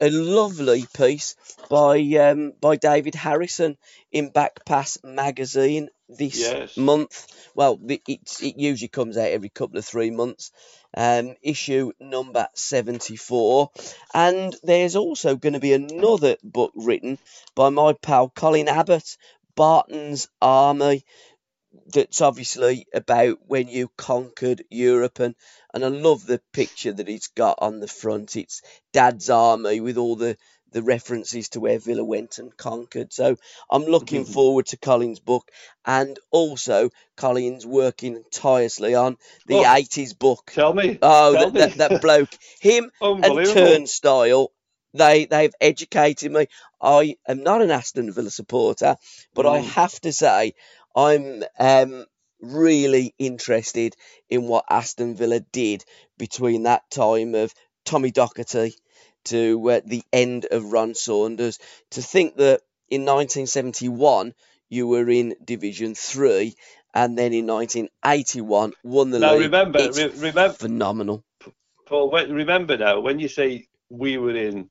[0.00, 1.34] a lovely piece
[1.68, 3.76] by um, by David Harrison
[4.12, 6.76] in Backpass magazine this Yes.
[6.76, 7.26] month.
[7.54, 10.52] Well, the, it it usually comes out every couple of three months.
[10.96, 13.70] Um, issue number seventy four,
[14.14, 17.18] and there's also going to be another book written
[17.54, 19.16] by my pal Colin Abbott,
[19.56, 21.04] Barton's Army.
[21.92, 25.34] That's obviously about when you conquered Europe, and,
[25.72, 28.36] and I love the picture that it's got on the front.
[28.36, 28.60] It's
[28.92, 30.36] Dad's army with all the,
[30.72, 33.12] the references to where Villa went and conquered.
[33.12, 33.36] So
[33.70, 34.32] I'm looking Mhm.
[34.34, 35.50] forward to Colin's book,
[35.86, 39.64] and also Colin's working tirelessly on the Oh.
[39.64, 40.52] 80s book.
[40.54, 40.98] Tell me.
[41.00, 41.74] Oh, Tell that, that, me.
[41.78, 43.22] that bloke, him and
[43.54, 44.52] Turnstile,
[44.94, 46.46] they they've educated me.
[46.82, 48.96] I am not an Aston Villa supporter,
[49.34, 49.64] but I Mm.
[49.64, 50.54] have to say
[50.98, 52.06] I'm um,
[52.40, 53.94] really interested
[54.28, 55.84] in what Aston Villa did
[56.18, 58.74] between that time of Tommy Docherty
[59.26, 61.60] to uh, the end of Ron Saunders.
[61.92, 64.34] To think that in 1971
[64.68, 66.56] you were in Division Three,
[66.92, 69.42] and then in 1981 won the Now league.
[69.42, 71.22] remember, re- remember, phenomenal.
[71.86, 72.10] Paul.
[72.10, 74.68] Remember now when you say we were in,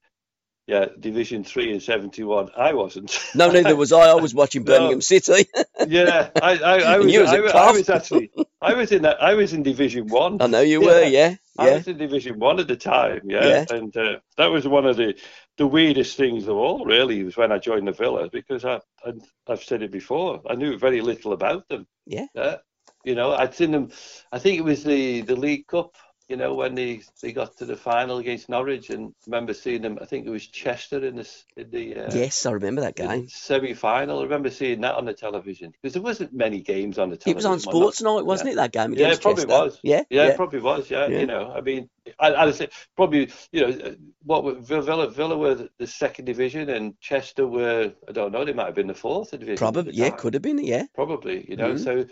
[0.68, 2.50] yeah, Division Three in '71.
[2.58, 3.18] I wasn't.
[3.34, 4.10] No, neither was I.
[4.12, 4.74] I was watching No.
[4.74, 5.48] Birmingham City.
[5.88, 7.12] yeah, I, I, I was.
[7.14, 8.32] you was I, I was actually.
[8.62, 9.22] I was in that.
[9.24, 10.42] I was in Division One.
[10.42, 10.88] I know you Yeah.
[10.88, 11.74] were, yeah, I yeah.
[11.76, 13.66] was in Division One at the time, yeah, Yeah.
[13.78, 15.16] and uh, that was one of the
[15.58, 16.84] the weirdest things of all.
[16.86, 19.14] Really, was when I joined the Villa because I, I
[19.48, 20.42] I've said it before.
[20.50, 21.88] I knew very little about them.
[22.06, 22.26] Yeah.
[22.36, 22.58] Yeah.
[23.06, 23.90] You know, I'd seen them.
[24.34, 25.96] I think it was the the League Cup.
[26.30, 29.98] You know, when they, they got to the final against Norwich, and remember seeing them.
[30.02, 33.30] I think it was Chester in the in the uh, Yes, I remember that game.
[33.30, 34.20] semi final.
[34.20, 37.50] I remember seeing that on the television because there wasn't many games on the television.
[37.50, 37.72] It was on.
[37.74, 38.56] Sports Night, wasn't it?
[38.58, 39.58] That game Yeah, it probably Chester?
[39.58, 39.80] was.
[39.84, 40.30] Yeah, Yeah, yeah.
[40.32, 40.92] it probably was.
[40.92, 41.20] Yeah, Yeah.
[41.20, 45.70] you know, I mean, I, I'd say probably, you know, what were Villa Villa were
[45.78, 49.32] the- second division, and Chester were I don't know, they might have been the fourth
[49.32, 49.56] division.
[49.56, 50.88] Probably, yeah, could have been, yeah.
[50.94, 51.50] probably.
[51.50, 51.84] You know, Mhm.
[51.84, 52.06] so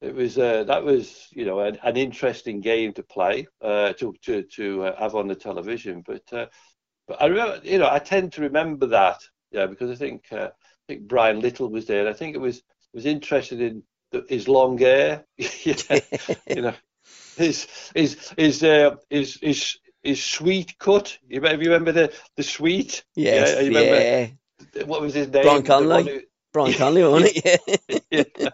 [0.00, 4.14] it was uh, that was you know an, an interesting game to play uh, to
[4.22, 6.46] to to uh, have on the television, but uh,
[7.06, 10.48] but I remember, you know, I tend to remember that, yeah, because I think uh,
[10.48, 12.00] I think Brian Little was there.
[12.00, 15.74] And I think it was was interested in the, his long hair, you
[16.56, 16.74] know,
[17.36, 21.16] his his his uh, his his his sweet cut.
[21.28, 23.04] You remember, you remember the the sweet?
[23.16, 24.28] Yes, remember- yeah.
[24.86, 25.42] What was his name?
[25.42, 26.24] Brian Connolly?
[26.52, 28.02] Brian Connolly, wasn't it?
[28.10, 28.50] Yeah.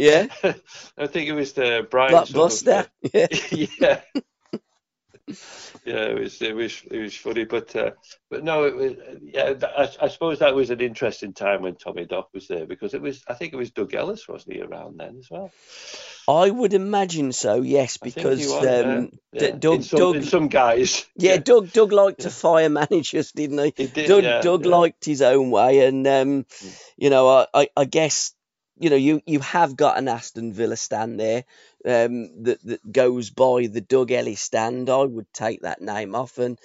[0.00, 0.26] Yeah.
[0.42, 0.52] yeah.
[0.98, 2.88] I think it was the Brian Blockbuster.
[3.12, 3.26] Yeah.
[3.80, 4.00] yeah.
[5.84, 7.92] Yeah, it was it was it was funny, but uh,
[8.30, 9.54] but no, it was yeah.
[9.62, 13.00] I, I suppose that was an interesting time when Tommy Dock was there because it
[13.00, 15.52] was I think it was Doug Ellis wasn't he around then as well?
[16.28, 18.80] I would imagine so, yes, I think he because was, yeah.
[18.80, 19.50] um, Yeah.
[19.52, 23.58] Doug, in, some, Doug, in some guys, yeah, Doug, Doug liked to fire managers, didn't
[23.58, 23.72] he?
[23.76, 24.08] he did.
[24.08, 24.76] Doug, yeah, Doug yeah.
[24.76, 26.80] liked his own way, and um, Mm.
[26.96, 28.34] you know, I, I, I guess
[28.80, 31.44] you know you you have got an Aston Villa stand there
[31.84, 34.88] um, that that goes by the Doug Ellis stand.
[34.88, 36.58] I would take that name off, and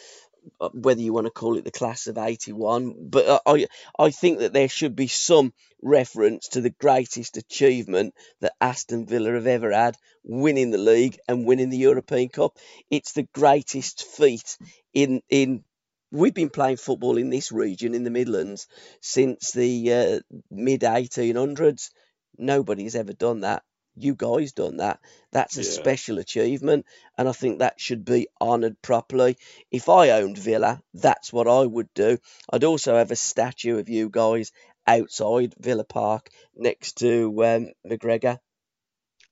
[0.62, 3.68] uh, whether you want to call it the class of '81, but I
[4.00, 9.34] I think that there should be some reference to the greatest achievement that Aston Villa
[9.34, 12.58] have ever had, winning the league and winning the European Cup.
[12.90, 14.58] It's the greatest feat
[14.94, 15.66] in in
[16.12, 18.68] we've been playing football in this region in the Midlands
[19.02, 21.90] since the uh, mid 1800s.
[22.38, 23.64] Nobody's ever done that.
[23.98, 25.00] You guys done that.
[25.32, 25.70] That's a Yeah.
[25.70, 26.86] special achievement,
[27.18, 29.38] and I think that should be honoured properly.
[29.72, 32.18] If I owned Villa, that's what I would do.
[32.52, 34.52] I'd also have a statue of you guys
[34.86, 38.40] outside Villa Park next to um, McGregor.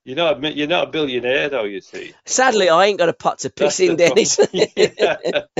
[0.04, 2.12] You're not a, you're not a billionaire though, you see.
[2.26, 4.36] Sadly, I ain't got a pot to piss That's in, Dennis.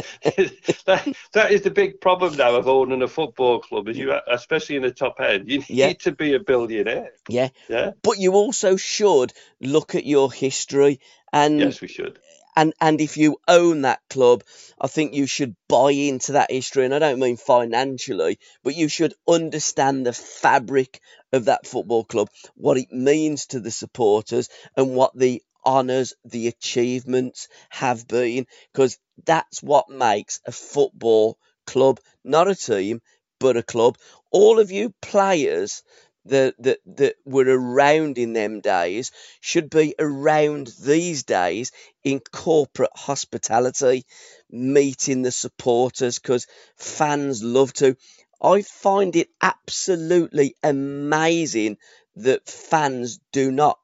[0.87, 4.77] that, that is the big problem now of owning a football club, is you, especially
[4.77, 5.93] in the top end, you need Yeah.
[5.95, 7.13] to be a billionaire.
[7.29, 7.93] yeah, Yeah.
[8.03, 11.01] but you also should look at your history
[11.33, 12.19] and Yes, we should.
[12.57, 14.45] And and if you own that club,
[14.81, 18.89] I think you should buy into that history, and I don't mean financially, but you
[18.89, 21.01] should understand the fabric
[21.33, 26.49] of that football club, what it means to the supporters, and what the honours, the
[26.49, 33.01] achievements have been, because that's what makes a football club, not a team,
[33.41, 33.97] but a club.
[34.31, 35.83] All of you players
[36.27, 42.91] that, that, that were around in them days should be around these days in corporate
[42.95, 44.05] hospitality,
[44.51, 47.97] meeting the supporters because fans love to.
[48.43, 51.79] I find it absolutely amazing
[52.17, 53.79] that fans do not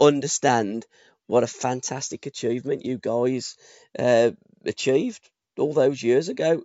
[0.00, 0.86] understand
[1.26, 3.56] what a fantastic achievement you guys
[3.98, 4.30] uh,
[4.64, 6.62] achieved all those years ago.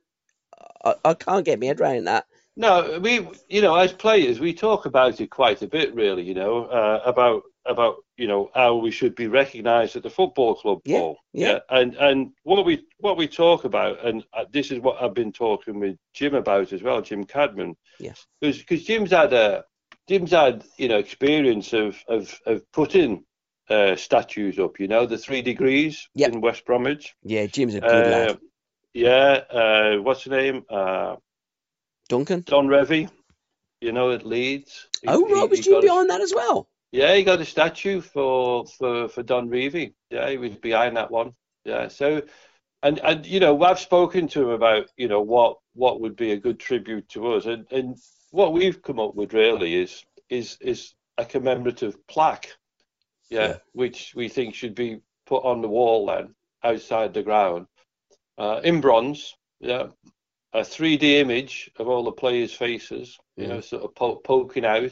[0.83, 2.25] I, I can't get my head around that.
[2.57, 6.23] No, we, you know, as players, we talk about it quite a bit, really.
[6.23, 10.55] You know, uh, about about you know how we should be recognised at the football
[10.55, 11.17] club, Yeah, Paul.
[11.33, 11.59] yeah.
[11.69, 15.33] And and what we what we talk about, and uh, this is what I've been
[15.33, 18.25] talking with Jim about as well, Jim Cadman, Yes.
[18.39, 19.65] because Jim's had a
[20.07, 23.25] Jim's had you know experience of of of putting
[23.69, 24.79] uh, statues up.
[24.79, 26.33] You know, the three degrees Yep.
[26.33, 27.15] in West Bromwich.
[27.23, 28.39] Yeah, Jim's a good Uh, lad.
[28.93, 29.41] yeah.
[29.49, 30.63] Uh, what's the name?
[30.69, 31.15] Uh,
[32.09, 32.41] Duncan.
[32.41, 33.09] Don Revie,
[33.81, 34.87] you know, at Leeds.
[35.01, 36.67] He- Oh, right, was a- behind that as well?
[36.91, 39.93] Yeah, he got a statue for for for Don Revie.
[40.09, 41.33] Yeah, he was behind that one.
[41.65, 42.21] Yeah, so
[42.83, 46.31] and and you know, I've spoken to him about you know what what would be
[46.31, 47.97] a good tribute to us, and and
[48.31, 52.55] what we've come up with really is is is a commemorative plaque.
[53.29, 53.57] Yeah, Yeah.
[53.73, 57.65] which we think should be put on the wall then outside the ground
[58.37, 59.35] uh, in bronze.
[59.59, 59.87] Yeah,
[60.55, 63.17] a 3D image of all the players' faces.
[63.35, 64.91] You know, sort of po- poking out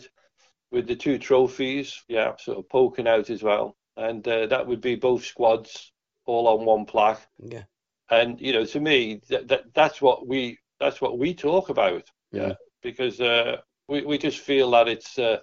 [0.71, 2.04] with the two trophies.
[2.08, 5.91] Yeah, sort of poking out as well, and uh, that would be both squads
[6.26, 7.26] all on one plaque.
[7.39, 7.63] Yeah.
[8.10, 12.04] And you know, to me, that, that that's what we that's what we talk about.
[12.32, 12.54] Yeah.
[12.82, 15.38] because uh, we we just feel that it's uh,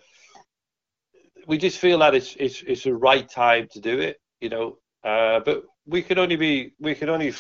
[1.47, 4.21] we just feel that it's it's it's the right time to do it.
[4.41, 7.35] You know, uh, but we can only be we can only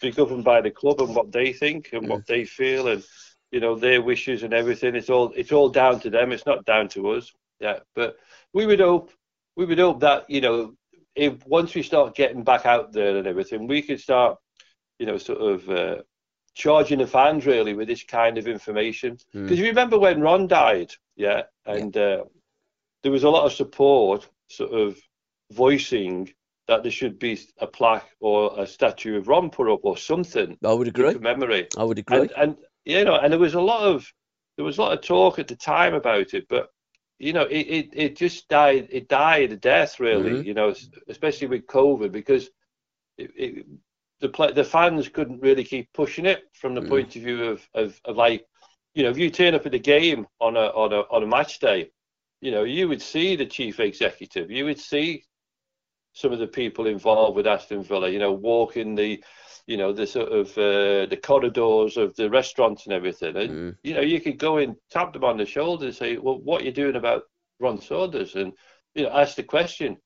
[0.00, 3.02] be governed by the club and what they think and what they feel and
[3.50, 4.94] you know their wishes and everything.
[4.94, 6.32] It's all it's all down to them.
[6.32, 7.32] It's not down to us.
[7.60, 8.16] Yeah, but
[8.54, 9.10] we would hope
[9.56, 10.74] we would hope that you know
[11.16, 14.38] if once we start getting back out there and everything, we could start
[14.98, 16.02] you know sort of uh,
[16.54, 19.18] charging the fans really with this kind of information.
[19.42, 22.24] Because you remember when Ron died, yeah, and uh,
[23.02, 24.96] there was a lot of support sort of
[25.50, 26.32] voicing
[26.68, 30.58] that there should be a plaque or a statue of Ron put up or something
[30.64, 31.04] I would to agree.
[31.04, 32.18] commemorate I would agree.
[32.18, 34.10] and, and you know, and there was a lot of
[34.56, 36.68] there was a lot of talk at the time about it, but
[37.18, 38.88] you know, it, it, it just died.
[38.90, 40.38] It died a death, really.
[40.38, 40.46] Mhm.
[40.46, 40.74] You know,
[41.08, 42.48] especially with COVID, because
[43.18, 43.66] it, it,
[44.20, 46.88] the pla the fans couldn't really keep pushing it from the Mhm.
[46.88, 48.46] point of view of, of, of like,
[48.94, 51.26] you know, if you turn up at the game on a on a on a
[51.26, 51.90] match day,
[52.40, 55.24] you know, you would see the chief executive, you would see
[56.12, 59.22] some of the people involved with Aston Villa, you know, walking the,
[59.66, 63.36] you know, the sort of uh, the corridors of the restaurants and everything.
[63.36, 63.76] And, Mm.
[63.82, 66.62] you know, you could go and tap them on the shoulder and say, well, what
[66.62, 67.22] are you doing about
[67.60, 68.34] Ron Saunders?
[68.34, 68.52] And,
[68.94, 69.98] you know, ask the question.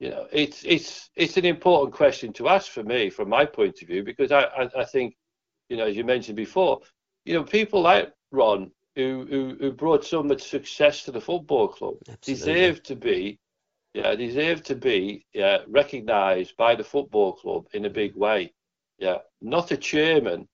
[0.00, 3.82] You know, it's it's it's an important question to ask for me, from my point
[3.82, 5.16] of view, because I, I, I think,
[5.68, 6.80] you know, as you mentioned before,
[7.24, 11.68] you know, people like Ron who, who, who brought so much success to the football
[11.68, 12.34] club Absolutely.
[12.34, 13.38] deserve to be
[13.98, 18.52] yeah, deserve to be yeah, recognised by the football club in a big way.
[18.98, 20.48] Yeah, not a chairman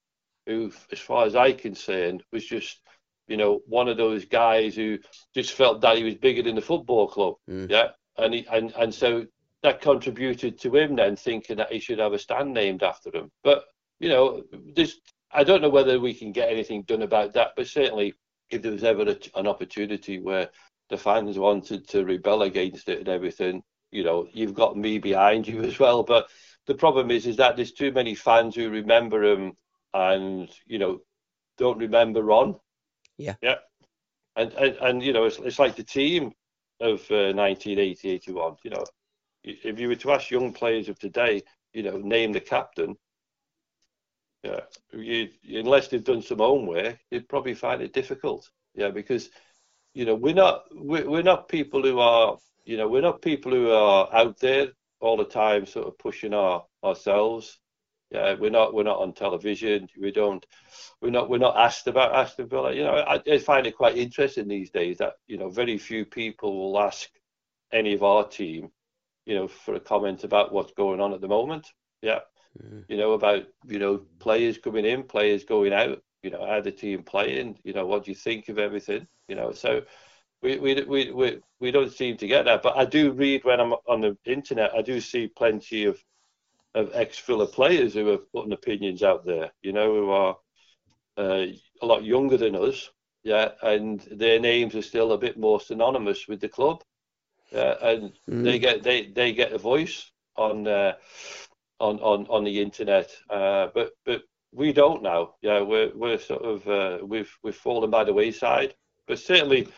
[0.46, 2.80] who, as far as I'm concerned, was just
[3.28, 4.98] you know one of those guys who
[5.34, 7.34] just felt that he was bigger than the football club.
[7.50, 7.70] Mm.
[7.70, 9.26] Yeah, and he, and and so
[9.62, 13.30] that contributed to him then thinking that he should have a stand named after him.
[13.42, 13.64] But
[14.00, 14.42] you know,
[14.74, 15.00] this
[15.32, 18.14] I don't know whether we can get anything done about that, but certainly
[18.48, 20.48] if there was ever a, an opportunity where
[20.90, 25.46] the fans wanted to rebel against it and everything, you know, you've got me behind
[25.48, 26.02] you as well.
[26.02, 26.28] But
[26.66, 29.54] the problem is, is that there's too many fans who remember him
[29.92, 31.00] and you know
[31.56, 32.56] don't remember Ron.
[33.16, 33.34] Yeah.
[33.42, 33.56] Yeah.
[34.36, 36.32] And and, and you know, it's it's like the team
[36.80, 38.56] of uh, 1980, 81.
[38.64, 38.84] You know,
[39.44, 41.42] if you were to ask young players of today,
[41.72, 42.96] you know, name the captain.
[44.42, 44.60] Yeah,
[44.92, 48.50] you, unless they've done some homework, you'd probably find it difficult.
[48.74, 49.30] Yeah, because
[49.94, 53.52] you know we're not we're, we're not people who are you know we're not people
[53.52, 54.68] who are out there
[55.00, 57.58] all the time sort of pushing our ourselves
[58.10, 60.46] yeah we're not we're not on television we don't
[61.00, 63.96] we're not we're not asked about Aston Villa you know I, I find it quite
[63.96, 67.08] interesting these days that you know very few people will ask
[67.72, 68.70] any of our team
[69.26, 71.66] you know, for a comment about what's going on at the moment.
[72.02, 72.20] Yeah.
[72.62, 72.84] Mm.
[72.88, 76.72] You know, about, you know, players coming in, players going out, you know, how the
[76.72, 79.06] team playing, you know, what do you think of everything?
[79.28, 79.82] You know, so
[80.42, 82.62] we, we, we, we, we don't seem to get that.
[82.62, 86.02] But I do read when I'm on the internet, I do see plenty of,
[86.74, 90.36] of ex Villa players who are putting opinions out there, you know, who are
[91.16, 91.46] uh,
[91.82, 92.90] a lot younger than us.
[93.22, 93.50] Yeah.
[93.62, 96.82] And their names are still a bit more synonymous with the club.
[97.52, 97.74] Yeah.
[97.82, 98.44] And mm.
[98.44, 100.94] they get, they, they get a voice on, uh,
[101.80, 103.10] on, on, on the internet.
[103.30, 104.22] Uh, but, but
[104.54, 105.34] we don't know.
[105.42, 105.60] Yeah.
[105.60, 108.74] We're, we're sort of, uh, we've, we've fallen by the wayside.
[109.06, 109.68] But certainly,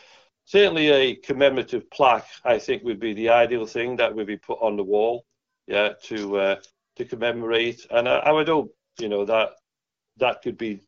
[0.45, 4.59] certainly a commemorative plaque, I think, would be the ideal thing that would be put
[4.61, 5.25] on the wall,
[5.67, 6.55] yeah, to uh,
[6.95, 7.85] to commemorate.
[7.91, 9.51] And I, I, would hope, you know, that
[10.17, 10.81] that could be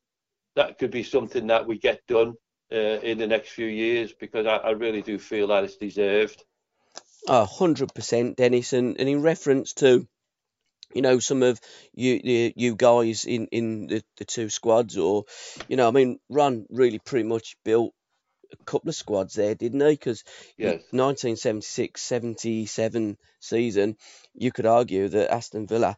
[0.55, 2.33] that could be something that we get done
[2.71, 6.43] uh, in the next few years because I, I really do feel that it's deserved.
[7.27, 10.07] A hundred percent, Dennis, and, and in reference to
[10.93, 11.59] you know some of
[11.93, 15.25] you you guys in in the, the two squads or
[15.67, 17.93] you know i mean Ron really pretty much built
[18.51, 19.91] a couple of squads there, didn't he?
[19.91, 20.23] Because
[20.57, 20.81] yes.
[20.91, 23.97] 1976 77 season,
[24.33, 25.97] you could argue that Aston Villa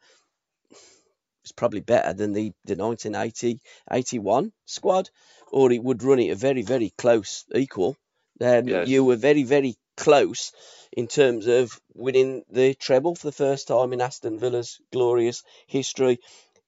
[1.43, 5.09] was probably better than the, the 1980 81 squad,
[5.51, 7.97] or it would run it a very, very close equal.
[8.39, 8.87] Um, yes.
[8.87, 10.51] You were very, very close
[10.91, 16.19] in terms of winning the treble for the first time in Aston Villa's glorious history.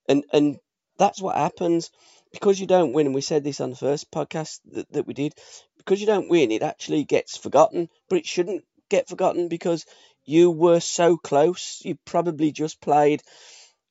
[0.08, 0.58] And, and
[1.00, 1.90] that's what happens
[2.32, 5.16] because you don't win, and we said this on the first podcast that, that we
[5.16, 5.34] did,
[5.78, 9.86] because you don't win, it actually gets forgotten, but it shouldn't get forgotten because
[10.26, 11.82] you were so close.
[11.84, 13.24] You probably just played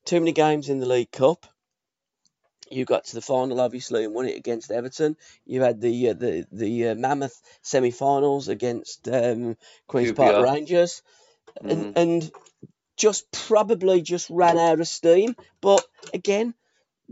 [0.05, 1.47] too many games in the League Cup.
[2.73, 5.17] You got to the final, obviously, and won it against Everton.
[5.45, 9.57] You had the uh, the the uh, mammoth semi-finals against um,
[9.87, 11.03] Queens Park Rangers,
[11.63, 11.71] mm.
[11.71, 11.99] and mm-hmm.
[11.99, 12.33] and
[12.97, 15.35] just probably just ran out of steam.
[15.61, 16.55] But again,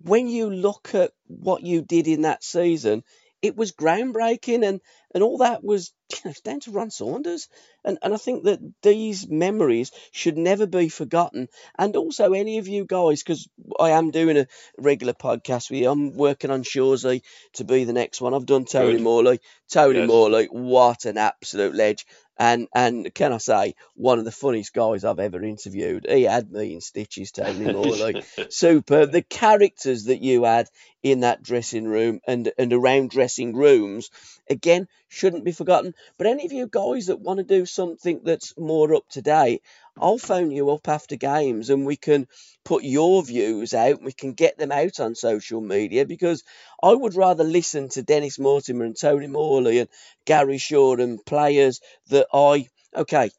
[0.02, 3.04] when you look at what you did in that season,
[3.42, 4.80] it was groundbreaking and,
[5.14, 7.48] and all that was you know, down to Ron Saunders.
[7.84, 11.48] And, and I think that these memories should never be forgotten.
[11.78, 13.48] And also, any of you guys, because
[13.78, 14.46] I am doing a
[14.78, 17.22] regular podcast with you, I'm working on Shawsy
[17.54, 18.34] to be the next one.
[18.34, 19.02] I've done Tony Good.
[19.02, 19.40] Morley.
[19.70, 20.08] Tony yes.
[20.08, 22.04] Morley, what an absolute ledge.
[22.40, 26.06] And and can I say, one of the funniest guys I've ever interviewed.
[26.08, 28.24] He had me in stitches, Tony Morley.
[28.48, 29.04] Super.
[29.04, 30.70] The characters that you had
[31.02, 34.08] in that dressing room and, and around dressing rooms,
[34.48, 35.94] again, shouldn't be forgotten.
[36.16, 39.62] But any of you guys that want to do something that's more up to date,
[40.00, 42.26] I'll phone you up after games and we can
[42.64, 44.02] put your views out.
[44.02, 46.42] We can get them out on social media because
[46.82, 49.88] I would rather listen to Dennis Mortimer and Tony Morley and
[50.24, 53.30] Gary Shaw and players that I, okay,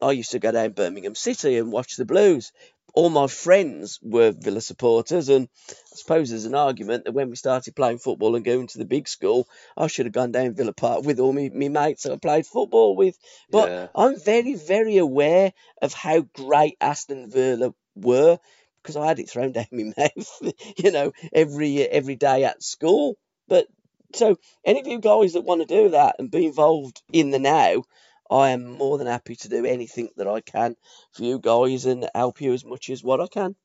[0.00, 2.52] I used to go down Birmingham City and watch the Blues
[2.96, 7.36] all my friends were Villa supporters, and I suppose there's an argument that when we
[7.36, 10.72] started playing football and going to the big school, I should have gone down Villa
[10.72, 13.18] Park with all my, mates that I played football with.
[13.50, 13.86] But yeah.
[13.94, 18.38] I'm very, very aware of how great Aston Villa were
[18.82, 23.18] because I had it thrown down my mouth, you know, every every day at school.
[23.46, 23.66] But
[24.14, 27.38] so any of you guys that want to do that and be involved in the
[27.38, 27.82] now,
[28.30, 30.76] I am more than happy to do anything that I can
[31.12, 33.56] for you guys and help you as much as what I can.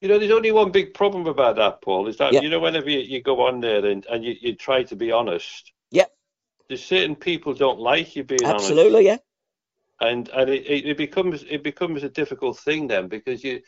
[0.00, 2.42] You know, there's only one big problem about that, Paul, is that, yep.
[2.42, 5.10] you know, whenever you, you, go on there and, and you, you try to be
[5.10, 5.72] honest.
[5.90, 6.10] Yep.
[6.68, 9.22] There's certain people don't like you being Absolutely, honest.
[10.00, 10.08] yeah.
[10.08, 13.62] And and it, it becomes it becomes a difficult thing then because you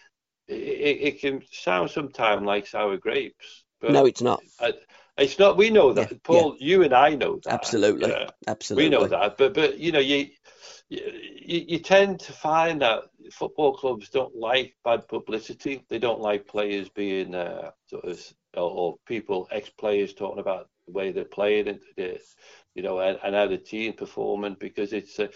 [0.47, 3.65] it, it can sound sometimes like sour grapes.
[3.81, 4.43] But no, it's not.
[4.61, 4.75] I,
[5.19, 5.57] it's not.
[5.57, 6.57] We know that, yeah, Paul.
[6.59, 6.67] Yeah.
[6.67, 7.53] You and I know that.
[7.53, 8.15] Absolutely,
[8.47, 8.85] absolutely.
[8.85, 10.29] We know that, but but you know, you,
[10.89, 11.01] you
[11.69, 15.85] you tend to find that football clubs don't like bad publicity.
[15.89, 18.21] They don't like players being uh, sort of
[18.55, 22.19] or, or people ex-players talking about the way they're playing and the,
[22.75, 25.29] you know and, and how the team performing because it's uh,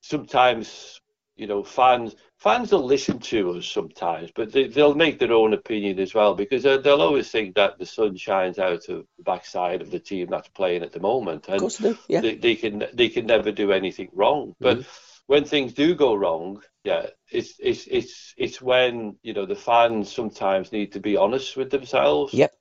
[0.00, 1.00] sometimes
[1.40, 5.54] you know fans fans will listen to us sometimes, but they, will make their own
[5.54, 9.80] opinion as well because they'll always think that the sun shines out of the backside
[9.80, 12.20] of the team that's playing at the moment, and they, yeah.
[12.20, 14.54] they, they, can they can never do anything wrong.
[14.60, 14.90] But mm-hmm.
[15.28, 20.12] when things do go wrong, yeah, it's it's it's it's when you know the fans
[20.12, 22.34] sometimes need to be honest with themselves.
[22.34, 22.52] Yep.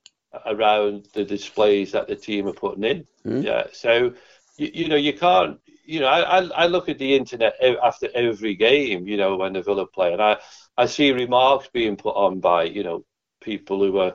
[0.46, 3.42] Around the displays that the team are putting in, mm-hmm.
[3.42, 3.64] yeah.
[3.74, 4.14] So
[4.58, 5.60] you, you know you can't
[5.90, 9.64] you know, I, I look at the internet after every game, you know, when the
[9.64, 10.38] Villa play, and I,
[10.78, 13.06] I see remarks being put on by, you know,
[13.42, 14.14] people who are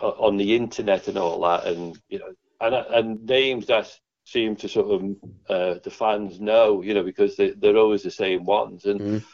[0.00, 3.90] on the internet and all that, and you know, and and names that
[4.24, 5.16] seem to sort of
[5.48, 9.24] uh, the fans know, you know, because they, they're always the same ones, and mm.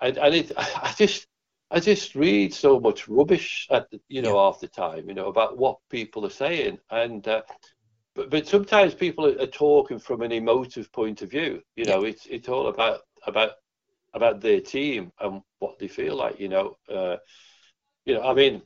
[0.00, 1.26] and, and it, I just
[1.68, 4.44] I just read so much rubbish at the, you know yeah.
[4.44, 7.42] half the time, you know, about what people are saying, and uh,
[8.18, 12.02] but but sometimes people are, are, talking from an emotive point of view, you know,
[12.02, 12.10] yeah.
[12.10, 13.52] it's it's all about about
[14.14, 17.16] about their team and what they feel like, you know, uh,
[18.04, 18.62] you know, I mean,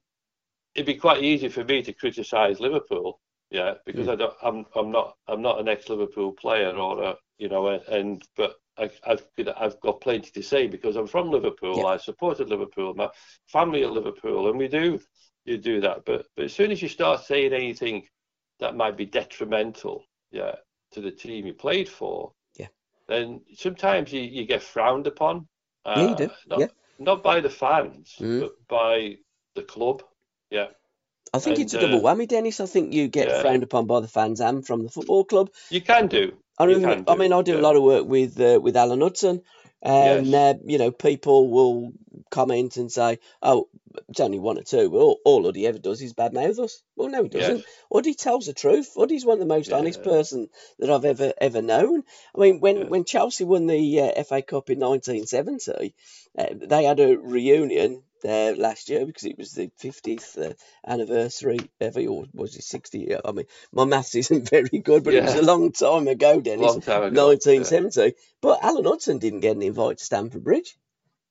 [0.75, 3.21] it'd be quite easy for me to criticise Liverpool
[3.53, 4.13] yeah, because mm.
[4.13, 8.23] I don't, I'm, I'm not, I'm not an ex-Liverpool player, or a, you know, and
[8.35, 9.23] but I, have
[9.59, 11.77] I've got plenty to say because I'm from Liverpool.
[11.77, 11.85] Yeah.
[11.85, 13.11] I supported Liverpool, my
[13.49, 14.99] family at Liverpool, and we do,
[15.45, 16.07] you do that.
[16.07, 18.05] But but as soon as you start saying anything
[18.61, 20.57] that might be detrimental, yeah,
[20.93, 22.69] to the team you played for, yeah,
[23.09, 25.47] then sometimes you, you get frowned upon.
[25.85, 26.31] Uh, yeah, you do.
[26.49, 26.67] Not, yeah.
[26.99, 28.41] not by the fans, mm.
[28.41, 29.17] but by
[29.55, 30.03] the club.
[30.51, 30.67] Yeah.
[31.35, 32.61] I think and, it's a double uh, whammy, Dennis.
[32.61, 33.41] I think you get yeah.
[33.41, 35.51] frowned upon by the fans and from the football club.
[35.71, 36.35] You can do.
[36.59, 37.05] I, mean, do.
[37.09, 37.61] I mean, I do yeah.
[37.61, 39.43] a lot of work with uh, with Alan Hudson,
[39.83, 40.55] and yes.
[40.55, 41.93] uh, you know, people will
[42.31, 43.69] comment and say, "Oh,
[44.09, 44.95] it's only one or two.
[44.97, 47.59] All, all Uddy ever does is badmouth us." Well, no, he doesn't.
[47.59, 47.67] Yes.
[47.93, 48.93] Uddy tells the truth.
[48.97, 49.77] Uddy's one of the most yeah.
[49.77, 52.05] honest person that I've ever ever known.
[52.37, 52.85] I mean, when yeah.
[52.85, 55.95] when Chelsea won the uh, FA Cup in 1970,
[56.39, 60.55] uh, they had a reunion there last year because it was the 50th uh,
[60.87, 63.17] anniversary ever, or was it 60?
[63.25, 65.21] I mean, my maths isn't very good, but yeah.
[65.21, 66.67] it was a long time ago, Dennis.
[66.67, 67.27] Long time ago.
[67.29, 68.01] 1970.
[68.01, 68.11] Yeah.
[68.41, 70.77] But Alan Hudson didn't get an invite to Stamford Bridge.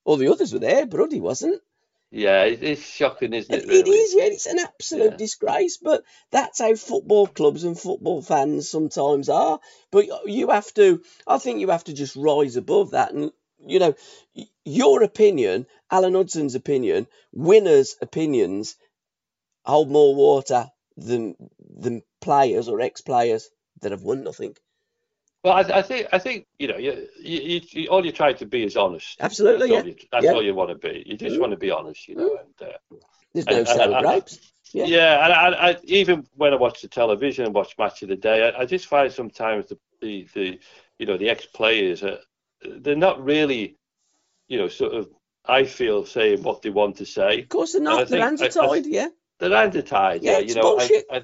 [0.04, 1.62] All the others were there, but he wasn't.
[2.14, 3.68] Yeah, it's shocking, isn't it?
[3.68, 3.80] Really?
[3.80, 4.24] It is, yeah.
[4.26, 5.18] It's an absolute yeah.
[5.18, 9.60] disgrace, but that's how football clubs and football fans sometimes are.
[9.92, 13.32] But you have to, I think you have to just rise above that and
[13.66, 13.96] you know,
[14.66, 18.76] your opinion, Alan Hudson's opinion, winners' opinions
[19.64, 23.50] hold more water than than players or ex-players
[23.82, 24.56] that have won nothing.
[25.44, 28.46] Well, I, I think I think you know, you, you, you, all you're trying to
[28.46, 29.18] be is honest.
[29.20, 29.80] Absolutely, that's yeah.
[29.80, 30.32] All you, that's yeah.
[30.32, 31.04] all you want to be.
[31.06, 31.40] You just mm.
[31.40, 32.30] want to be honest, you know.
[32.30, 32.40] Mm.
[32.40, 32.98] And, uh,
[33.34, 34.54] There's no sour grapes.
[34.74, 38.10] Yeah, yeah and I, I, even when I watch the television and watch Match of
[38.10, 40.60] the Day, I, I just find sometimes the, the, the
[41.00, 42.20] you know the ex players are
[42.64, 43.78] they're not really
[44.52, 45.10] you know, sort of,
[45.46, 47.40] I feel saying what they want to say.
[47.40, 48.10] Of course they're not.
[48.10, 49.08] They're anti-tied, yeah.
[49.40, 50.34] They're anti-tied, yeah.
[50.34, 50.78] yeah you know,
[51.10, 51.24] I,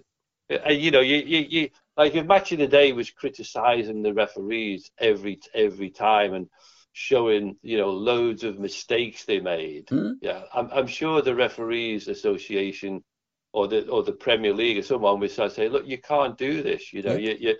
[0.65, 4.13] I, you know, you, you, you, like if Match of the Day was criticising the
[4.13, 6.47] referees every every time and
[6.93, 9.87] showing, you know, loads of mistakes they made.
[9.87, 10.13] Mm.
[10.21, 13.03] Yeah, I'm, I'm sure the referees association
[13.51, 16.63] or the or the Premier League or someone would start saying, look, you can't do
[16.63, 16.93] this.
[16.93, 17.33] You know, yeah.
[17.39, 17.55] you,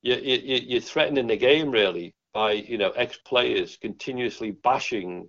[0.00, 5.28] you, you, you, you're threatening the game really by you know ex-players continuously bashing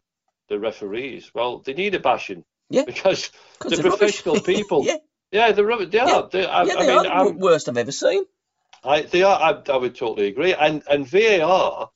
[0.49, 1.31] the referees.
[1.33, 2.83] Well, they need a bashing yeah.
[2.85, 3.31] because
[3.67, 4.85] they're, professional people.
[4.85, 4.97] yeah.
[5.31, 5.89] yeah, they're rubbish.
[5.91, 6.07] They are.
[6.07, 6.27] Yeah.
[6.31, 8.23] They, I, yeah, they I mean, are the worst I've ever seen.
[8.83, 9.39] I, they are.
[9.39, 10.53] I, I would totally agree.
[10.53, 11.89] And and VAR,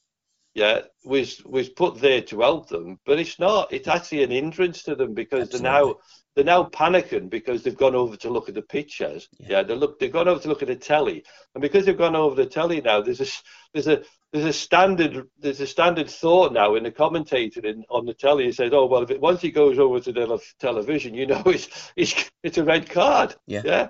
[0.53, 3.73] yeah, was was put there to help them, but it's not.
[3.73, 5.69] It's actually an hindrance to them because Absolutely.
[5.69, 5.95] they're now
[6.35, 9.29] they're now panicking because they've gone over to look at the pictures.
[9.39, 11.23] Yeah, yeah they look they've gone over to look at the telly,
[11.53, 13.25] and because they've gone over the telly now, there's a
[13.73, 18.05] there's a there's a standard there's a standard thought now in the commentator in, on
[18.05, 18.45] the telly.
[18.45, 21.41] He says, "Oh well, if it, once he goes over to the television, you know
[21.45, 23.61] it's it's it's a red card." Yeah.
[23.63, 23.87] Yeah.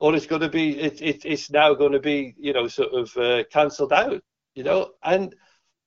[0.00, 2.92] Or it's going to be it, it it's now going to be you know sort
[2.92, 4.22] of uh, cancelled out.
[4.54, 5.34] You know, and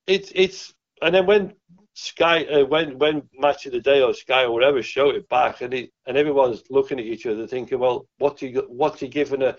[0.07, 1.53] it's it's and then when
[1.93, 5.61] Sky uh, when when Match of the Day or Sky or whatever show it back,
[5.61, 9.41] and he, and everyone's looking at each other thinking, well, what's he what's he giving
[9.41, 9.57] a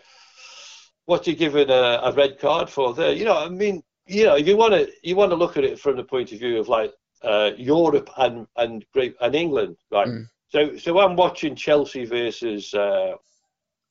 [1.05, 3.13] what's he giving a, a red card for there?
[3.13, 5.65] You know, I mean, you know, if you want to you want to look at
[5.65, 9.77] it from the point of view of like uh, Europe and and Great and England,
[9.91, 10.09] right?
[10.09, 10.27] Mm.
[10.49, 13.13] So so I'm watching Chelsea versus uh,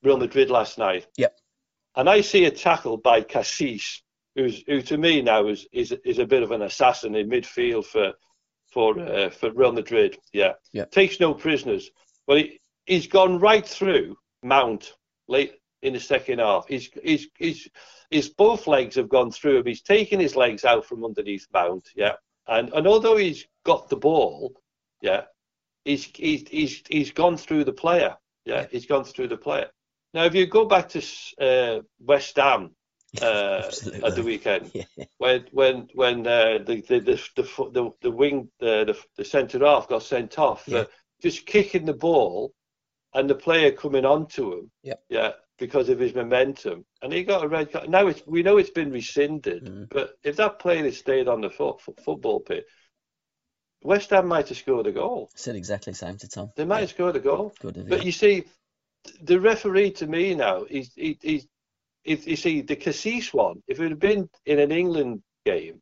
[0.03, 1.07] Real Madrid last night.
[1.17, 1.37] Yep.
[1.95, 4.01] And I see a tackle by Cassis,
[4.35, 7.85] who's who to me now is is is a bit of an assassin in midfield
[7.85, 8.13] for
[8.71, 10.17] for uh, for Real Madrid.
[10.33, 10.53] Yeah.
[10.71, 10.85] yeah.
[10.85, 11.89] Takes no prisoners.
[12.27, 14.93] But he, he's gone right through Mount
[15.27, 16.67] late in the second half.
[16.67, 17.67] He's he's he's
[18.09, 19.65] his both legs have gone through him.
[19.65, 21.89] He's taken his legs out from underneath Mount.
[21.95, 22.13] Yeah.
[22.47, 24.53] And and although he's got the ball,
[25.01, 25.23] yeah,
[25.85, 28.15] he's he's he's he's gone through the player.
[28.45, 29.69] Yeah, he's gone through the player.
[30.13, 31.01] Now, if you go back to
[31.39, 32.71] uh, West Ham
[33.21, 33.69] uh,
[34.03, 34.83] at the weekend yeah.
[35.17, 39.89] when when when uh, the, the, the the the wing uh, the the centre half
[39.89, 40.85] got sent off yeah.
[41.21, 42.53] just kicking the ball
[43.13, 47.43] and the player coming onto him yeah yeah because of his momentum and he got
[47.43, 49.87] a red card now it's we know it's been rescinded mm.
[49.89, 52.65] but if that player had stayed on the foot, football pitch
[53.83, 55.31] West Ham might have scored a goal.
[55.35, 56.51] Said exactly the same to Tom.
[56.55, 56.81] They might yeah.
[56.81, 57.51] have scored a goal.
[57.59, 58.43] Good but you see,
[59.21, 61.47] the referee to me now, he's he, he's
[62.03, 65.81] if you see the Cassis one, if it had been in an England game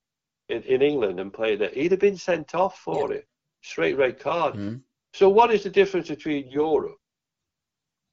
[0.50, 3.26] in, in England and played it, he'd have been sent off for it,
[3.62, 4.56] straight red card.
[4.56, 4.82] Mm.
[5.14, 6.99] So what is the difference between Europe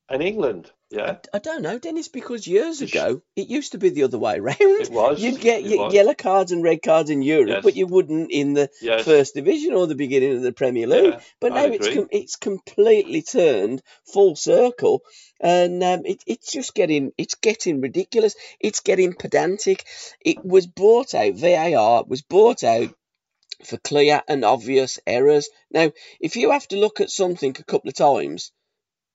[0.09, 0.71] and England?
[0.89, 4.39] Yeah, I don't know, Dennis, because years ago it used to be the other way
[4.49, 4.57] round.
[4.61, 5.21] it was.
[5.21, 5.93] You'd get was.
[5.93, 7.65] yellow cards and red cards in Europe, Yes.
[7.65, 9.05] but you wouldn't in the Yes.
[9.05, 11.15] first division or the beginning of the Premier League.
[11.15, 13.83] Yeah, but now it's com- it's completely turned
[14.13, 15.03] full circle,
[15.41, 18.37] and um, it, it's just getting it's getting ridiculous.
[18.61, 19.85] It's getting pedantic.
[20.21, 21.35] It was brought out.
[21.35, 22.95] VAR was brought out
[23.65, 25.49] for clear and obvious errors.
[25.73, 25.91] Now,
[26.21, 28.53] if you have to look at something a couple of times,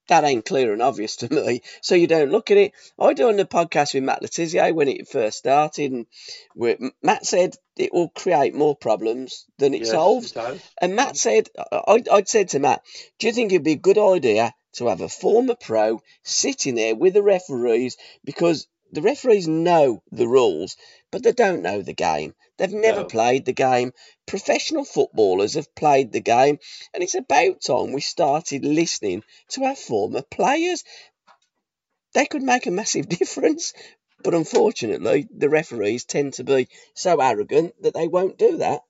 [0.08, 1.62] that ain't clear and obvious to me.
[1.82, 2.74] So you don't look at it.
[3.00, 6.06] I done the podcast with Matt Le Tissier when it first started, and
[7.02, 10.34] Matt said it will create more problems than it Yes, solves.
[10.36, 10.62] it.
[10.82, 12.84] And Matt said, I, I'd said to Matt,
[13.20, 16.96] do you think it'd be a good idea to have a former pro sitting there
[16.96, 20.76] with the referees because the referees know the rules,
[21.12, 22.34] but they don't know the game.
[22.62, 23.06] They've never No.
[23.06, 23.92] played the game.
[24.28, 26.60] Professional footballers have played the game,
[26.94, 30.84] and it's about time we started listening to our former players.
[32.14, 33.74] They could make a massive difference,
[34.22, 38.84] but unfortunately, the referees tend to be so arrogant that they won't do that.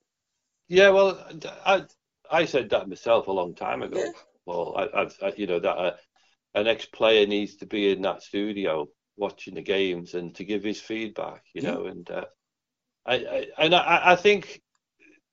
[0.67, 1.25] Yeah, well,
[1.65, 1.85] I
[2.29, 3.99] I said that myself a long time ago.
[3.99, 4.11] Yeah.
[4.45, 5.95] Well, I, I've I, you know that uh,
[6.55, 10.81] an ex-player needs to be in that studio watching the games and to give his
[10.81, 11.45] feedback.
[11.53, 11.71] You Yeah.
[11.71, 12.25] know, and uh,
[13.05, 14.61] I, I and I, I think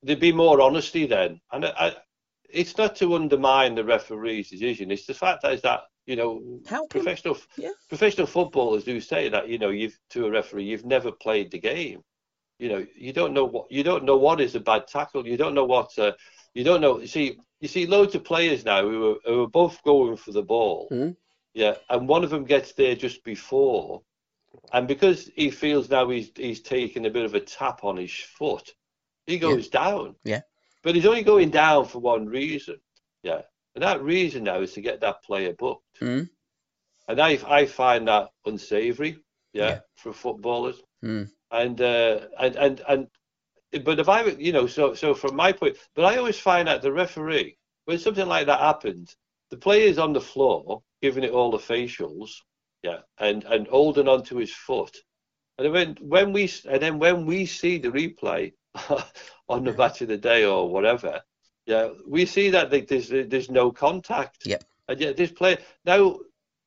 [0.02, 1.40] there'd be more honesty then.
[1.52, 1.94] And I,
[2.48, 4.90] it's not to undermine the referee's decision.
[4.90, 7.70] It's the fact that is that you know Help professional Yeah.
[7.88, 11.58] professional footballers do say that you know you've to a referee you've never played the
[11.58, 12.02] game
[12.58, 15.36] you know you don't know what you don't know what is a bad tackle you
[15.36, 16.12] don't know what uh,
[16.54, 19.48] you don't know you see you see loads of players now who are, who are
[19.48, 21.16] both going for the ball Mhm.
[21.54, 24.02] yeah and one of them gets there just before
[24.72, 28.12] and because he feels now he's he's taking a bit of a tap on his
[28.12, 28.74] foot
[29.26, 30.40] he goes down Yeah.
[30.82, 32.76] but he's only going down for one reason
[33.22, 33.42] yeah
[33.74, 36.28] and that reason now is to get that player booked Mm.
[37.08, 39.18] and I I find that unsavoury,
[39.52, 39.80] yeah, Yeah.
[39.96, 40.80] for footballers.
[41.04, 41.28] Mm.
[41.50, 43.08] And uh, and and and,
[43.84, 46.82] but if I, you know, so so from my point, but I always find that
[46.82, 47.56] the referee,
[47.86, 49.16] when something like that happens,
[49.50, 52.30] the player's on the floor giving it all the facials,
[52.88, 54.96] yeah, and and holding onto his foot,
[55.56, 58.52] and then when when we and then when we see the replay
[59.48, 61.20] on the match of the day or whatever,
[61.66, 64.46] yeah, we see that there's there's no contact.
[64.46, 64.64] Yep.
[64.88, 66.18] And yet this player now,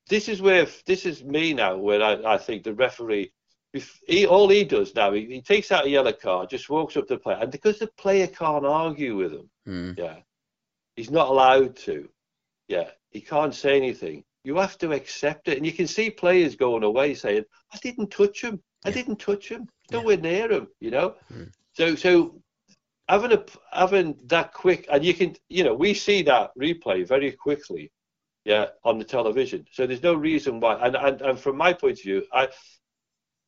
[0.09, 3.31] this is where this is me now, where I, I think the referee,
[3.73, 6.97] if he all he does now, he, he takes out a yellow card, just walks
[6.97, 9.97] up to the player, and because the player can't argue with him, Mm.
[9.97, 10.17] yeah,
[10.95, 12.09] he's not allowed to,
[12.67, 14.23] yeah, he can't say anything.
[14.43, 18.09] You have to accept it, and you can see players going away saying, "I didn't
[18.11, 18.61] touch him.
[18.83, 18.95] I Yeah.
[18.95, 19.69] didn't touch him.
[19.89, 19.99] Yeah.
[19.99, 21.15] Nowhere near him." You know.
[21.31, 21.51] Mm.
[21.73, 22.41] So so
[23.07, 27.31] having a having that quick, and you can you know we see that replay very
[27.31, 27.91] quickly,
[28.45, 29.65] yeah, on the television.
[29.71, 32.49] So there's no reason why, and and, and from my point of view, I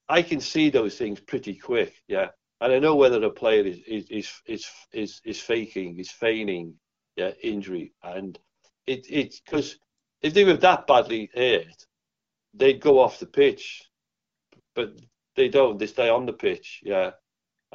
[0.09, 2.29] I can see those things pretty quick, yeah.
[2.61, 6.75] And I know whether a player is is is is is, is faking, is feigning,
[7.15, 8.37] yeah, injury, and
[8.85, 9.79] it it's because
[10.23, 11.85] if they were that badly hurt,
[12.53, 13.83] they'd go off the pitch,
[14.73, 14.93] but
[15.35, 15.77] they don't.
[15.77, 17.11] They stay on the pitch, yeah.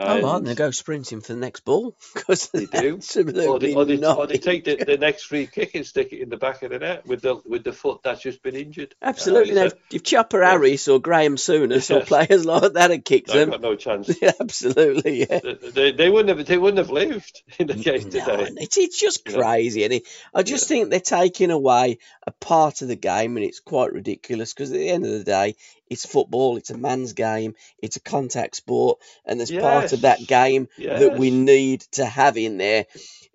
[0.01, 2.95] Oh, right, And- and they go sprinting for the next ball because They do.
[2.99, 6.13] Absolutely or they, or they, or they take the, the next free kick and stick
[6.13, 8.55] it in the back of the net with the with the foot that's just been
[8.55, 8.95] injured.
[9.03, 9.59] Absolutely.
[9.59, 12.09] Uh, Now, if Chopper Harris or Graeme Souness or Yes.
[12.09, 14.11] players like that had kicked I've them, got no chance.
[14.41, 15.41] absolutely, yeah.
[15.41, 18.49] they, they, they wouldn't have they wouldn't have lived in the game No, today.
[18.59, 20.01] it's, it's just crazy, and
[20.35, 24.53] I just think they're taking away a part of the game, and it's quite ridiculous
[24.55, 25.57] because at the end of the day,
[25.91, 30.21] it's football, it's a man's game, it's a contact sport, and there's part of that
[30.21, 30.27] Yes.
[30.29, 32.87] game that we need to have in there.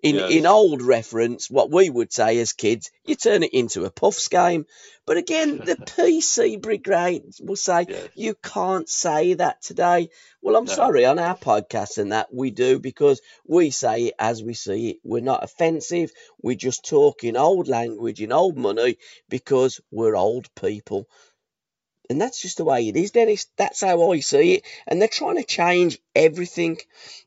[0.02, 0.30] In Yes.
[0.32, 4.28] in old reference, what we would say as kids, you turn it into a puffs
[4.28, 4.66] game.
[5.06, 8.08] But again, the PC brigade will say Yes.
[8.14, 10.10] you can't say that today.
[10.42, 10.74] Well, I'm No.
[10.74, 14.90] sorry, on our podcast and that we do because we say it as we see
[14.90, 14.96] it.
[15.04, 16.12] We're not offensive.
[16.42, 18.98] We just talk in old language, in old money,
[19.30, 21.08] because we're old people.
[22.10, 23.46] And that's just the way it is, Dennis.
[23.56, 24.64] That's how I see it.
[24.86, 26.78] And they're trying to change everything.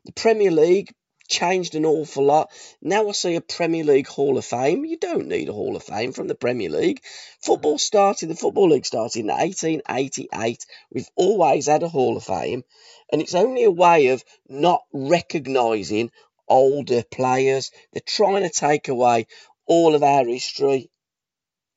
[0.04, 0.92] The Premier League
[1.28, 2.50] changed an awful lot.
[2.80, 4.84] Now I see a Premier League Hall of Fame.
[4.84, 7.02] You don't need a Hall of Fame from the Premier League.
[7.40, 10.66] Football started, the Football League started in 1888.
[10.90, 12.64] We've always had a Hall of Fame.
[13.12, 16.10] And it's only a way of not recognising
[16.48, 17.70] older players.
[17.92, 19.26] They're trying to take away
[19.66, 20.90] all of our history.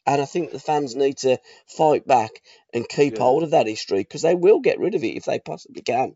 [0.05, 1.37] And I think the fans need to
[1.67, 2.31] fight back
[2.73, 3.19] and keep Yeah.
[3.23, 6.15] hold of that history because they will get rid of it if they possibly can.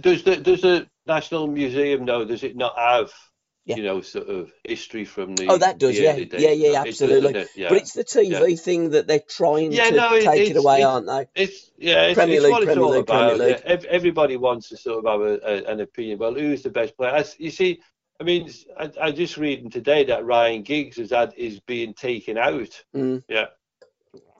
[0.00, 2.24] Does the does the National Museum know?
[2.24, 3.10] Does it not have
[3.64, 3.76] Yeah.
[3.78, 5.48] you know sort of history from the?
[5.48, 6.14] Oh, that does, yeah.
[6.14, 7.34] Yeah, yeah, absolutely.
[7.34, 7.48] it?
[7.56, 7.68] Yeah.
[7.70, 10.84] But it's the TV thing that they're trying Yeah, to no, it- take it away,
[10.84, 11.26] aren't they?
[11.34, 13.34] It's yeah, Premier it's League, it's Premier League, Premier.
[13.36, 13.60] League.
[13.66, 16.18] Yeah, everybody wants to sort of have a, a, an opinion.
[16.20, 17.10] Well, who's the best player?
[17.10, 17.80] As, you see,
[18.20, 22.38] I mean, I, I just reading today that Ryan Giggs is had, is being taken
[22.38, 22.82] out.
[22.94, 23.22] Mm.
[23.28, 23.46] Yeah,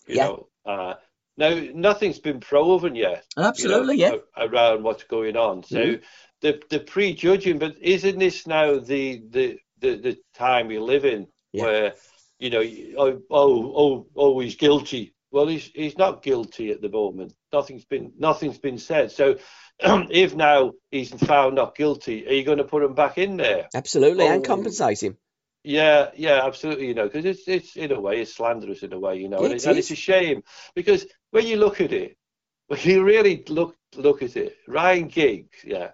[0.07, 0.25] you Yeah.
[0.27, 0.49] know.
[0.65, 0.95] Uh,
[1.37, 3.25] now nothing's been proven yet.
[3.37, 4.15] you know, Absolutely, yeah.
[4.37, 5.63] a- around what's going on.
[5.63, 6.03] So Mhm.
[6.41, 11.27] the the prejudging, but isn't this now the the the, the time we live in
[11.53, 11.65] Yeah.
[11.65, 11.95] where
[12.39, 12.63] you know
[12.97, 15.15] oh oh oh oh he's guilty.
[15.31, 17.35] Well, he's he's not guilty at the moment.
[17.53, 19.11] Nothing's been nothing's been said.
[19.11, 19.37] So
[19.81, 23.69] if now he's found not guilty, are you going to put him back in there?
[23.75, 24.47] Absolutely, and Oh.
[24.47, 25.19] compensate him.
[25.65, 26.87] Yeah, yeah, absolutely.
[26.87, 29.17] You know, because it's it's in a way it's slanderous in a way.
[29.17, 30.43] You know, and, It it's, and it's a shame
[30.75, 32.17] because when you look at it,
[32.69, 35.91] when you really look look at it, Ryan Giggs, yeah,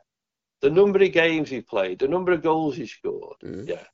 [0.61, 3.66] the number of games he played, the number of goals he scored, Mhm.
[3.68, 3.85] yeah,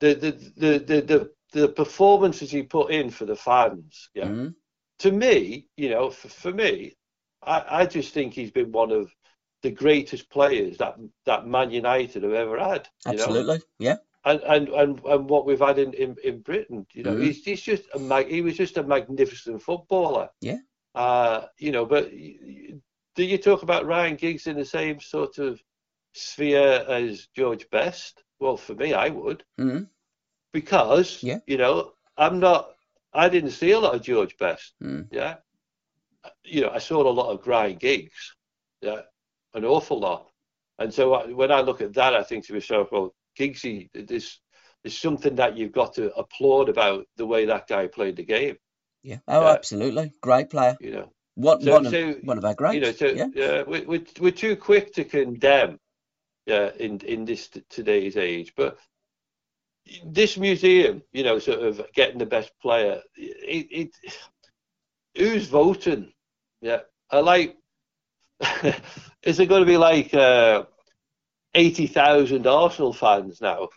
[0.00, 4.26] the the, the the the the performances he put in for the fans, yeah.
[4.26, 4.54] Mm.
[5.00, 6.96] To me, you know, for, for me,
[7.42, 9.14] I, I just think he's been one of
[9.62, 12.88] the greatest players that that Man United have ever had.
[13.06, 13.22] You know?
[13.22, 13.96] Absolutely, yeah.
[14.24, 16.86] and and and, and what we've had in, in, in Britain.
[16.92, 17.22] You know, Mhm.
[17.24, 20.30] he's, he's just a mag- he was just a magnificent footballer.
[20.40, 20.58] Yeah.
[20.94, 25.62] Uh, you know, but do you talk about Ryan Giggs in the same sort of
[26.12, 28.22] sphere as George Best?
[28.40, 29.88] Well, for me, I would Mm.
[30.52, 31.38] Because Yeah.
[31.46, 32.70] you know I'm not.
[33.12, 34.74] I didn't see a lot of George Best.
[34.82, 35.08] Mm.
[35.10, 35.36] Yeah.
[36.44, 38.34] You know, I saw a lot of Ryan Giggs.
[38.82, 39.02] Yeah,
[39.54, 40.30] an awful lot.
[40.78, 44.40] And so I, when I look at that, I think to myself, well, Giggsy, there's
[44.82, 48.56] there's something that you've got to applaud about the way that guy played the game.
[49.02, 49.18] Yeah.
[49.26, 50.12] Oh, absolutely.
[50.20, 50.76] Great player.
[50.80, 52.74] You know, One, So- one, of, so, one of our greats.
[52.74, 53.26] you know, so yeah.
[53.34, 55.78] yeah, we, we, we're too quick to condemn.
[56.46, 58.78] Yeah, in in this today's age, but
[60.04, 64.16] this museum, you know, sort of getting the best player, it, it
[65.16, 66.12] who's voting?
[66.60, 66.80] Yeah,
[67.10, 67.56] I like.
[69.22, 70.64] is it going to be like uh,
[71.54, 73.68] eighty thousand Arsenal fans now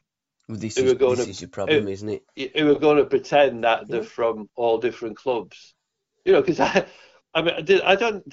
[0.47, 2.51] Well, this who is, this to- is your problem, isn't it?
[2.55, 5.73] who are going to pretend that they're from all different clubs?
[6.25, 6.85] You know, because I,
[7.33, 8.27] I mean, did I don't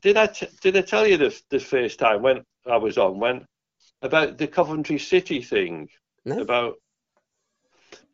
[0.00, 3.18] did I t- did I tell you the the first time when I was on
[3.18, 3.44] when
[4.02, 5.88] about the Coventry City thing
[6.24, 6.40] No.
[6.40, 6.76] about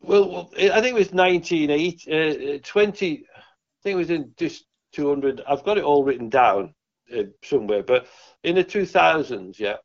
[0.01, 3.41] well, well, I think it was 1980, uh, 20, I
[3.83, 5.43] think it was in just 200.
[5.49, 6.75] I've got it all written down
[7.17, 8.07] uh, somewhere, but
[8.43, 9.77] in the 2000s, yeah,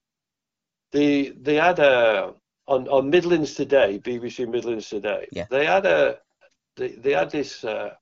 [0.92, 2.34] they they had a
[2.68, 5.28] on on Midlands Today, BBC Midlands Today.
[5.32, 5.46] Yeah.
[5.50, 6.18] They had a
[6.76, 7.64] they they had this.
[7.64, 7.96] Uh,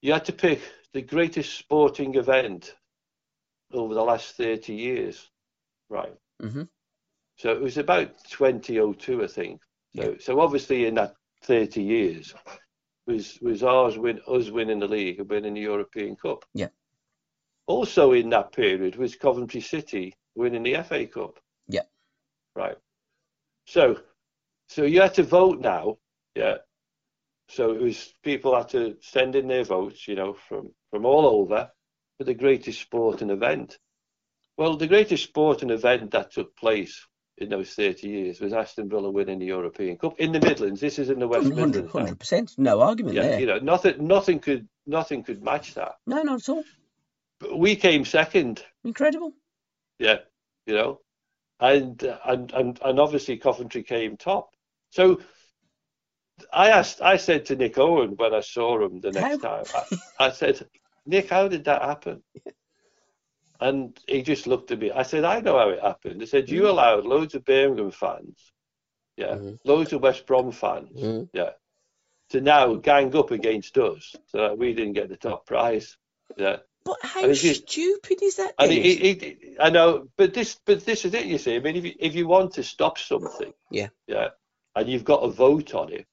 [0.00, 0.60] you had to pick
[0.92, 2.74] the greatest sporting event
[3.72, 5.30] over the last 30 years,
[5.88, 6.14] right?
[6.40, 6.64] hmm
[7.36, 9.60] So it was about 2002, I think.
[9.96, 12.34] So, so obviously in that 30 years
[13.06, 16.44] was was ours win us winning the league and winning the European Cup.
[16.54, 16.68] Yeah.
[17.66, 21.38] Also in that period was Coventry City winning the FA Cup.
[21.68, 21.82] Yeah.
[22.54, 22.76] Right.
[23.66, 24.00] So,
[24.68, 25.98] so you had to vote now.
[26.34, 26.58] Yeah.
[27.48, 31.26] So it was people had to send in their votes, you know, from from all
[31.26, 31.70] over
[32.18, 33.78] for the greatest sporting event.
[34.56, 37.06] Well, the greatest sporting event that took place
[37.38, 40.80] in those 30 years was Aston Villa winning the European Cup in the Midlands.
[40.80, 42.18] This is in the West 100 Midlands.
[42.18, 42.58] 100%.
[42.58, 43.40] No argument Yeah, there.
[43.40, 45.92] you know, nothing, nothing could, nothing could match that.
[46.06, 46.64] No, not at all.
[47.40, 48.62] But we came second.
[48.84, 49.32] Incredible.
[49.98, 50.18] Yeah,
[50.66, 51.00] you know,
[51.60, 54.50] and and and and obviously Coventry came top.
[54.90, 55.20] So
[56.52, 59.62] I asked, I said to Nick Owen when I saw him the next How?
[59.62, 59.84] time,
[60.18, 60.66] I, I said,
[61.06, 62.22] Nick, how did that happen?
[63.64, 64.90] And he just looked at me.
[64.90, 66.20] I said, I know how it happened.
[66.20, 68.52] He said, you allowed loads of Birmingham fans,
[69.16, 69.58] yeah, Mhm.
[69.64, 71.30] loads of West Brom fans, Mhm.
[71.32, 71.52] yeah,
[72.30, 75.96] to now gang up against us so that we didn't get the top prize.
[76.36, 76.58] Yeah.
[76.84, 78.52] But how if stupid is that?
[78.58, 81.24] And it, it, it, I know, but this, but this is it.
[81.24, 83.88] You see, I mean, if you, if you want to stop something, Yeah.
[84.06, 84.28] yeah,
[84.76, 86.06] and you've got a vote on it,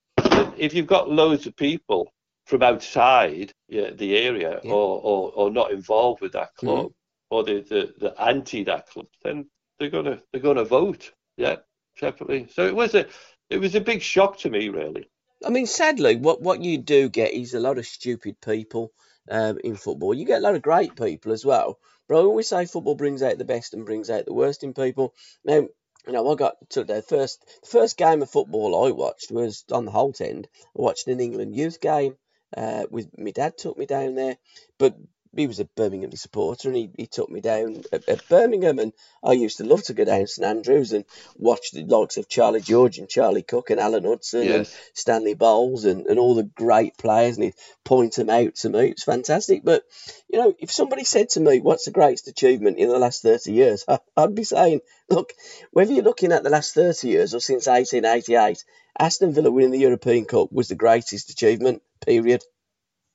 [0.57, 2.13] if you've got loads of people
[2.45, 4.71] from outside yeah, the area Yeah.
[4.71, 6.93] or, or or not involved with that club
[7.31, 11.55] or the, the, the anti that club, then they're gonna they're gonna vote, yeah,
[11.97, 12.47] separately.
[12.53, 13.07] So it was a
[13.49, 15.09] it was a big shock to me, really.
[15.43, 18.91] I mean, sadly, what what you do get is a lot of stupid people
[19.29, 20.13] um, in football.
[20.13, 21.79] You get a lot of great people as well.
[22.07, 24.73] But I always say football brings out the best and brings out the worst in
[24.73, 25.13] people.
[25.45, 25.67] Now,
[26.07, 29.63] you know, I got to the first the first game of football I watched was
[29.71, 30.47] on the Holte End.
[30.77, 32.17] I watched an England youth game,
[32.55, 34.37] Uh, with my dad took me down there,
[34.77, 34.95] but
[35.35, 38.91] he was a Birmingham supporter and he, he took me down at, at, Birmingham and
[39.23, 41.05] I used to love to go down to St Andrews and
[41.37, 44.55] watch the likes of Charlie George and Charlie Cooke and Alan Hudson yes.
[44.55, 47.55] and Stanley Bowles and, and all the great players and he'd
[47.85, 48.89] point them out to me.
[48.89, 49.63] It's fantastic.
[49.63, 49.83] But,
[50.29, 53.53] you know, if somebody said to me, what's the greatest achievement in the last 30
[53.53, 55.33] years, I, I'd be saying, look,
[55.71, 58.63] whether you're looking at the last 30 years or since 1888,
[58.99, 62.43] Aston Villa winning the European Cup was the greatest achievement, period.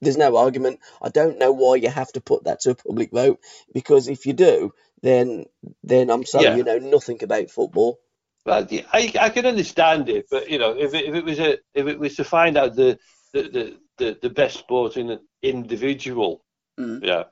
[0.01, 0.81] There's no argument.
[1.01, 3.41] I don't know why you have to put that to a public vote
[3.73, 4.73] because if you do,
[5.03, 5.47] then
[5.83, 6.57] then I'm sorry, yeah.
[6.57, 7.99] you know nothing about football.
[8.45, 11.59] Well, I, I can understand it, but you know, if it, if it was a
[11.75, 12.99] if it was to find out the
[13.33, 16.45] the the, the, the best sporting individual,
[16.79, 17.03] mm.
[17.03, 17.25] yeah,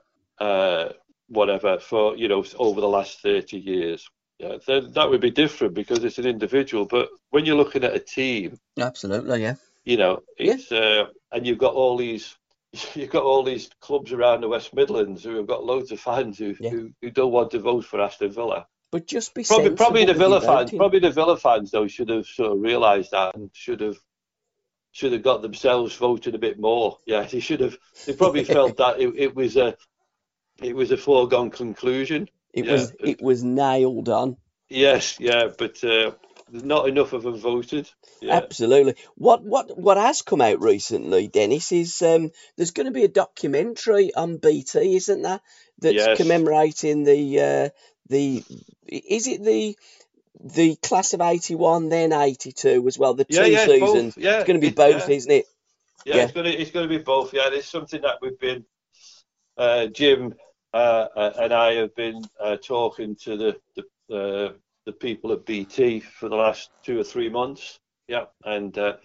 [0.45, 0.89] uh,
[1.29, 4.07] whatever for you know over the last thirty years,
[4.39, 6.85] yeah, then that would be different because it's an individual.
[6.85, 9.55] But when you're looking at a team, absolutely, yeah,
[9.85, 10.79] you know, it's yeah.
[10.79, 12.35] uh, and you've got all these
[12.95, 16.37] you've got all these clubs around the West Midlands who have got loads of fans
[16.37, 16.69] who, yeah.
[16.69, 18.67] who, who, don't want to vote for Aston Villa.
[18.91, 22.25] But just be probably probably the Villa fans probably the Villa fans though should have
[22.25, 23.97] sort of realised that and should have
[24.91, 26.99] should have got themselves voted a bit more.
[27.05, 27.77] Yeah, they should have.
[28.05, 29.75] They probably felt that it, it was a
[30.61, 32.29] it was a foregone conclusion.
[32.53, 32.71] It yeah.
[32.71, 34.37] was it was nailed on.
[34.69, 36.11] Yes, yeah, but uh,
[36.51, 37.89] not enough of them voted.
[38.21, 38.35] Yeah.
[38.35, 38.95] Absolutely.
[39.15, 43.09] What what what has come out recently, Dennis, is um, there's going to be a
[43.09, 45.41] documentary on BT, isn't there?
[45.79, 46.17] That's yes.
[46.17, 47.69] commemorating the uh,
[48.09, 48.43] the
[48.87, 49.77] is it the
[50.43, 53.13] the class of eighty one, then eighty two as well.
[53.13, 54.17] The two yeah, yeah, seasons.
[54.17, 55.15] Yeah, it's going to be both, yeah.
[55.15, 55.45] isn't it?
[56.05, 57.33] Yeah, it's going to it's going to be both.
[57.33, 58.65] Yeah, it's something that we've been
[59.57, 60.35] uh, Jim
[60.75, 63.55] uh, uh, and I have been uh, talking to the
[64.09, 64.53] the uh,
[64.85, 67.79] the people at BT for the last two or three months.
[68.07, 68.97] Yeah, and uh,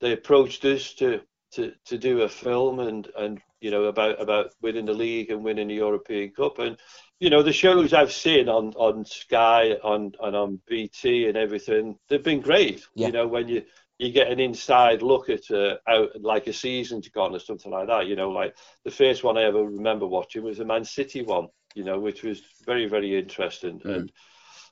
[0.00, 1.20] they approached us to,
[1.52, 5.44] to to do a film and and you know about about winning the league and
[5.44, 6.76] winning the European Cup and
[7.20, 11.96] you know the shows I've seen on on Sky on and on BT and everything
[12.08, 12.84] they've been great.
[12.94, 13.06] Yeah.
[13.06, 13.62] You know when you
[13.98, 17.88] you get an inside look at uh, out like a season's gone or something like
[17.88, 18.06] that.
[18.06, 21.48] You know, like the first one I ever remember watching was the Man City one.
[21.74, 23.94] You know, which was very very interesting mm.
[23.94, 24.12] and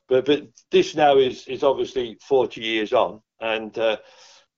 [0.07, 3.97] but but this now is is obviously 40 years on, and uh,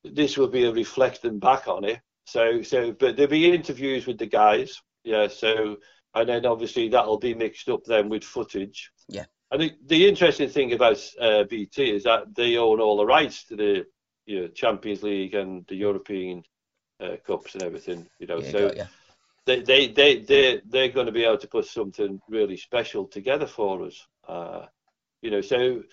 [0.04, 2.00] this will be a reflecting back on it.
[2.26, 5.28] So so but there'll be interviews with the guys, yeah.
[5.28, 5.78] So
[6.16, 8.92] and then obviously that'll be mixed up then with footage.
[9.08, 9.26] Yeah.
[9.52, 13.46] And the, the interesting thing about uh, BT is that they own all the rights
[13.46, 13.86] to the
[14.26, 16.44] you know, Champions League and the European
[17.00, 18.08] uh, cups and everything.
[18.20, 18.74] You know, yeah, so.
[19.46, 23.48] They, they, they, they, they're going to be able to put something really special together
[23.48, 24.06] for us.
[24.28, 24.66] Uh,
[25.22, 25.84] you know, so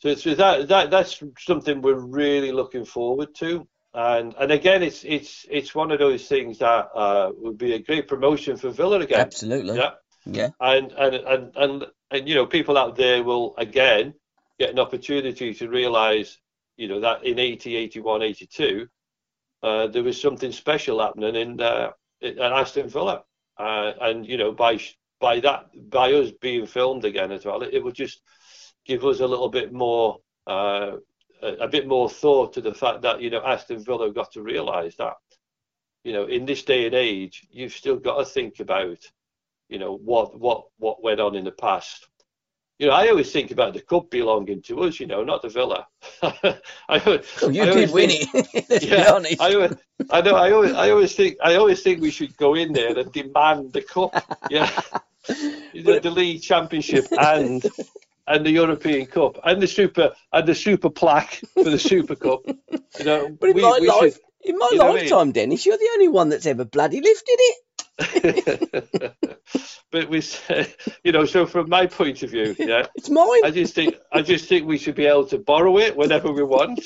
[0.00, 3.66] so, so that that that's something we're really looking forward to.
[3.94, 7.78] And and again, it's it's it's one of those things that uh, would be a
[7.78, 9.20] great promotion for Villa again.
[9.20, 9.76] Absolutely.
[9.76, 9.92] Yeah.
[10.26, 10.50] Yeah.
[10.60, 14.14] And and and and and you know, people out there will again
[14.58, 16.38] get an opportunity to realise,
[16.76, 18.88] you know, that in 80, 81, 82,
[19.62, 21.90] uh, there was something special happening in uh,
[22.22, 23.24] at Aston Villa,
[23.58, 24.78] uh, and you know, by
[25.20, 28.20] by that by us being filmed again as well, it, it would just
[28.86, 30.92] give us a little bit more uh,
[31.42, 34.42] a, a, bit more thought to the fact that you know Aston Villa got to
[34.42, 35.14] realise that
[36.04, 38.98] you know in this day and age you've still got to think about
[39.68, 42.08] you know what what what went on in the past.
[42.78, 45.00] You know, I always think about the cup belonging to us.
[45.00, 45.86] You know, not the Villa.
[46.22, 46.60] I,
[46.90, 48.82] oh, you I did win think, it.
[48.82, 49.74] yeah, I, always,
[50.10, 50.36] I know.
[50.36, 53.72] I always, I always think, I always think we should go in there and demand
[53.72, 54.12] the cup.
[54.50, 54.70] Yeah,
[55.26, 57.64] the, the league championship and
[58.26, 62.40] and the European Cup and the super and the super plaque for the Super Cup.
[62.46, 65.32] You know, but in we, my we life, should, in my lifetime, I mean?
[65.32, 67.56] Dennis, you're the only one that's ever bloody lifted it.
[69.90, 70.22] but we,
[71.04, 73.40] you know, so from my point of view, yeah, it's mine.
[73.42, 76.42] I just think, I just think we should be able to borrow it whenever we
[76.42, 76.84] want.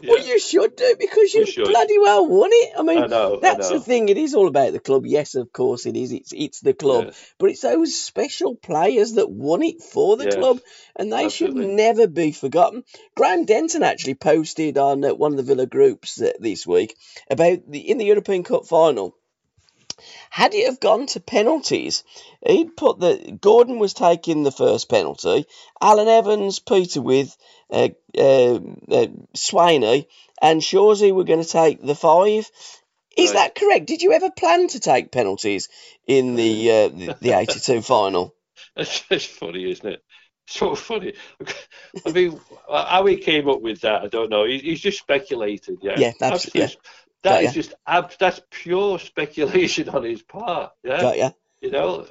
[0.00, 0.10] Yeah.
[0.10, 2.74] Well, you should do because you bloody well won it.
[2.78, 4.08] I mean, I know, that's I the thing.
[4.08, 5.04] It is all about the club.
[5.04, 6.12] Yes, of course it is.
[6.12, 7.12] It's it's the club, yeah.
[7.38, 10.60] but it's those special players that won it for the club,
[10.94, 11.62] and they Absolutely.
[11.62, 12.84] should never be forgotten.
[13.16, 16.94] Graham Denton actually posted on uh, one of the Villa groups uh, this week
[17.28, 19.16] about the in the European Cup final
[20.32, 22.04] had it have gone to penalties,
[22.46, 25.44] he'd put that Gordon was taking the first penalty,
[25.78, 27.32] Alan Evans, Peter Withe
[27.70, 29.06] uh, uh, uh,
[29.36, 30.06] Swaney,
[30.40, 32.50] and Shawsy were going to take the five.
[33.14, 33.34] Is right.
[33.34, 33.84] that correct?
[33.84, 35.68] Did you ever plan to take penalties
[36.06, 38.34] in the uh, the, the 82 final?
[38.74, 40.02] It's, funny, isn't it?
[40.46, 41.12] So funny.
[42.06, 44.46] I mean, how he came up with that, I don't know.
[44.46, 45.96] He, he's just speculated, yeah.
[45.98, 46.74] Yeah, absolutely.
[47.22, 47.62] That Got is ya.
[47.62, 50.72] just ab- that's pure speculation on his part.
[50.82, 51.30] Yeah, Got ya?
[51.60, 52.06] you know,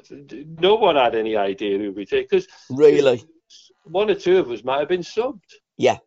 [0.59, 3.24] no one had any idea who we take because Really?
[3.84, 5.41] one or two of us might have been subbed.
[5.78, 5.97] Yeah.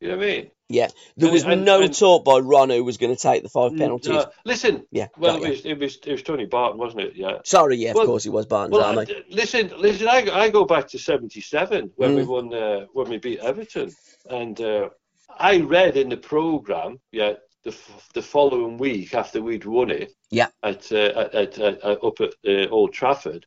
[0.00, 0.50] You know what I mean?
[0.68, 0.88] Yeah.
[1.16, 3.48] There And- was and- no and- talk by Ron who was going to take the
[3.48, 4.08] five penalties.
[4.12, 4.86] No, listen.
[4.90, 5.08] Yeah.
[5.18, 7.16] Well, it was, it was it was Tony Barton, wasn't it?
[7.16, 7.38] Yeah.
[7.44, 8.98] Sorry, yeah, of course it was Barton's Well.
[9.00, 10.08] I- listen, listen.
[10.08, 12.26] I, go- I go back to '77 when we Mm.
[12.26, 13.90] won uh, when we beat Everton,
[14.28, 14.88] and uh,
[15.38, 17.34] I read in the program, yeah,
[17.64, 20.48] the f- the following week after we'd won it, Yeah.
[20.62, 23.46] at uh, at, at, at, at up at uh, Old Trafford,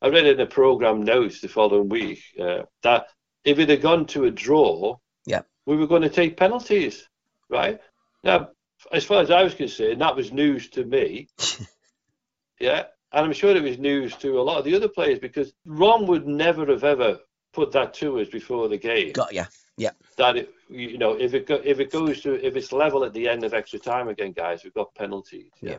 [0.00, 3.06] I read in the program notes the following week uh, that
[3.44, 4.96] if it had gone to a draw,
[5.26, 5.42] Yeah.
[5.66, 7.08] we were going to take penalties,
[7.48, 7.80] right?
[8.24, 8.50] Now,
[8.92, 11.28] as far as I was concerned, that was news to me.
[12.60, 15.52] yeah, and I'm sure it was news to a lot of the other players because
[15.66, 17.18] Ron would never have ever
[17.52, 19.12] put that to us before the game.
[19.12, 19.44] Got ya.
[19.76, 19.90] Yeah.
[20.16, 23.14] That it, you know, if it go, if it goes to if it's level at
[23.14, 25.50] the end of extra time again, guys, we've got penalties.
[25.60, 25.78] Yeah.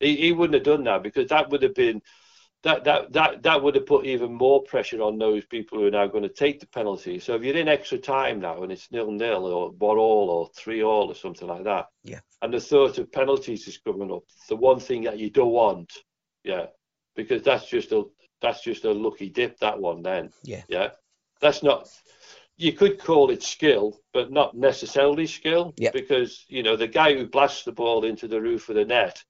[0.00, 2.02] He, he wouldn't have done that because that would have been
[2.62, 5.90] that that that that would have put even more pressure on those people who are
[5.90, 7.18] now going to take the penalty.
[7.18, 10.50] So if you're in extra time now and it's nil nil or one all or
[10.56, 12.20] three all or something like that, Yeah.
[12.40, 15.92] and the thought of penalties is coming up, the one thing that you don't want,
[16.42, 16.66] yeah,
[17.14, 18.04] because that's just a
[18.40, 20.62] that's just a lucky dip that one then, Yeah.
[20.68, 20.90] yeah,
[21.40, 21.88] that's not.
[22.56, 25.90] You could call it skill, but not necessarily skill, Yeah.
[25.92, 29.22] because you know the guy who blasts the ball into the roof of the net,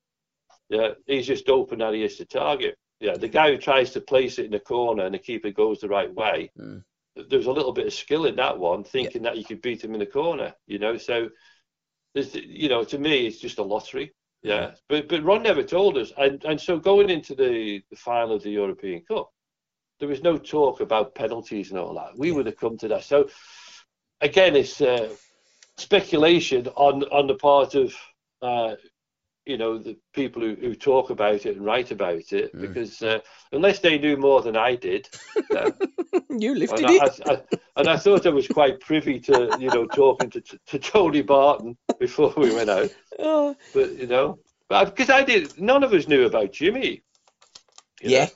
[0.69, 2.77] yeah, he's just open that he is to target.
[3.01, 5.81] Yeah, the guy who tries to place it in the corner and the keeper goes
[5.81, 6.51] the right way.
[6.59, 6.85] Mm.
[7.29, 9.95] There's a little bit of skill in that one, thinking that you could beat him
[9.95, 10.55] in the corner.
[10.67, 11.31] You know, so
[12.15, 14.13] there's, you know, to me, it's just a lottery.
[14.43, 18.37] Yeah, but but Ron never told us, and and so going into the, the final
[18.37, 19.31] of the European Cup,
[20.05, 22.19] there was no talk about penalties and all that.
[22.19, 23.05] We would have come to that.
[23.05, 23.31] So
[24.21, 25.09] again, it's uh,
[25.79, 27.95] speculation on on the part of
[28.43, 28.75] uh,
[29.47, 32.61] you know the people who, who talk about it and write about it, Mm.
[32.61, 33.21] because uh,
[33.53, 35.09] unless they knew more than I did,
[35.57, 35.71] uh,
[36.29, 37.21] You lifted and I, it.
[37.27, 37.43] I, I,
[37.79, 41.79] and I thought I was quite privy to you know talking to to Tony Barton
[41.99, 44.39] before we went out, Oh, but you know,
[44.69, 47.03] because I did, none of us knew about Jimmy.
[48.03, 48.25] yeah.
[48.27, 48.31] know.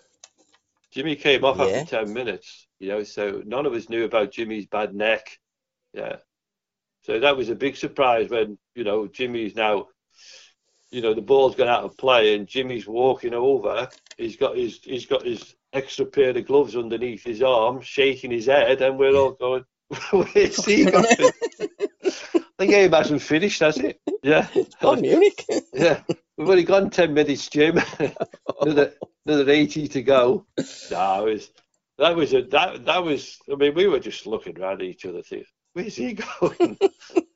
[0.98, 1.66] Jimmy came off Yeah.
[1.66, 5.38] after 10 minutes, you know, so none of us knew about Jimmy's bad neck.
[5.94, 6.16] Yeah.
[7.02, 9.86] So that was a big surprise when, you know, Jimmy's now,
[10.90, 13.88] you know, the ball's gone out of play and Jimmy's walking over.
[14.16, 18.46] He's got his he's got his extra pair of gloves underneath his arm, shaking his
[18.46, 19.64] head, and we're all going,
[20.10, 21.06] Where's he going?
[22.58, 24.00] the game hasn't finished, has it?
[24.22, 24.46] Yeah.
[24.82, 25.44] Oh, Munich.
[25.72, 26.02] Yeah,
[26.36, 27.80] we've only gone ten minutes, Jim.
[28.60, 28.92] another
[29.26, 30.46] another eighty to go.
[30.90, 31.50] No, it was
[31.98, 33.38] that was a that that was.
[33.50, 36.78] I mean, we were just looking around at each other, thinking, "Where's he going?"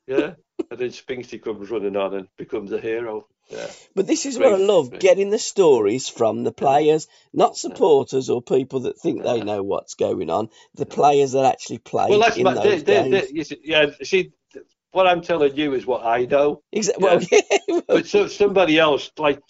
[0.07, 0.33] yeah,
[0.69, 3.27] and then Spinksy comes running on and becomes a hero.
[3.49, 5.01] Yeah, But this is Great, what I love great.
[5.01, 9.95] getting the stories from the players, not supporters or people that think they know what's
[9.95, 10.47] going on.
[10.75, 13.31] The players that actually play well, that's in my, those they, they, games.
[13.33, 13.87] they, see, yeah.
[14.01, 14.31] See,
[14.93, 16.61] what I'm telling you is what I know.
[16.73, 17.19] Exa- well.
[17.87, 19.41] But so, somebody else, like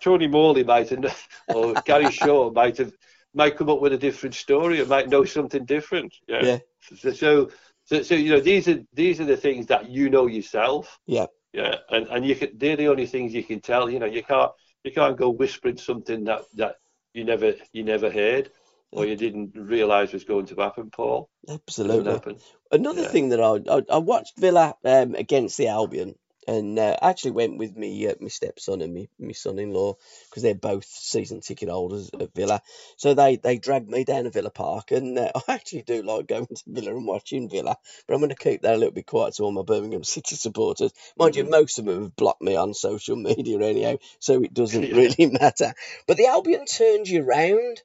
[0.00, 2.92] Tony Morley, might have, or Gary Shaw, might have,
[3.34, 4.80] might come up with a different story.
[4.80, 6.14] Or might know something different.
[6.26, 6.44] Yeah.
[6.44, 6.58] Yeah.
[6.96, 7.50] So, so,
[7.84, 10.98] so, so, you know, these are these are the things that you know yourself.
[11.06, 11.26] Yeah.
[11.52, 11.76] Yeah.
[11.90, 13.90] And and you can, they're the only things you can tell.
[13.90, 14.52] You know, you can't
[14.84, 16.76] you can't go whispering something that that
[17.12, 18.50] you never you never heard
[18.94, 21.28] or you didn't realise was going to happen, Paul.
[21.48, 22.12] Absolutely.
[22.12, 22.38] happen.
[22.74, 23.08] Another Yeah.
[23.08, 26.18] thing that I, I I watched Villa um, against the Albion,
[26.48, 29.94] and uh, actually went with me uh, my stepson and me my son-in-law
[30.28, 32.60] because they're both season ticket holders at Villa.
[32.96, 36.26] So they they dragged me down to Villa Park, and uh, I actually do like
[36.26, 37.76] going to Villa and watching Villa.
[38.06, 40.34] But I'm going to keep that a little bit quiet to all my Birmingham City
[40.36, 40.92] supporters.
[41.16, 41.50] Mind you, Mhm.
[41.50, 44.96] most of them have blocked me on social media anyhow, so it doesn't Yeah.
[44.96, 45.72] really matter.
[46.08, 47.80] But the Albion turned you round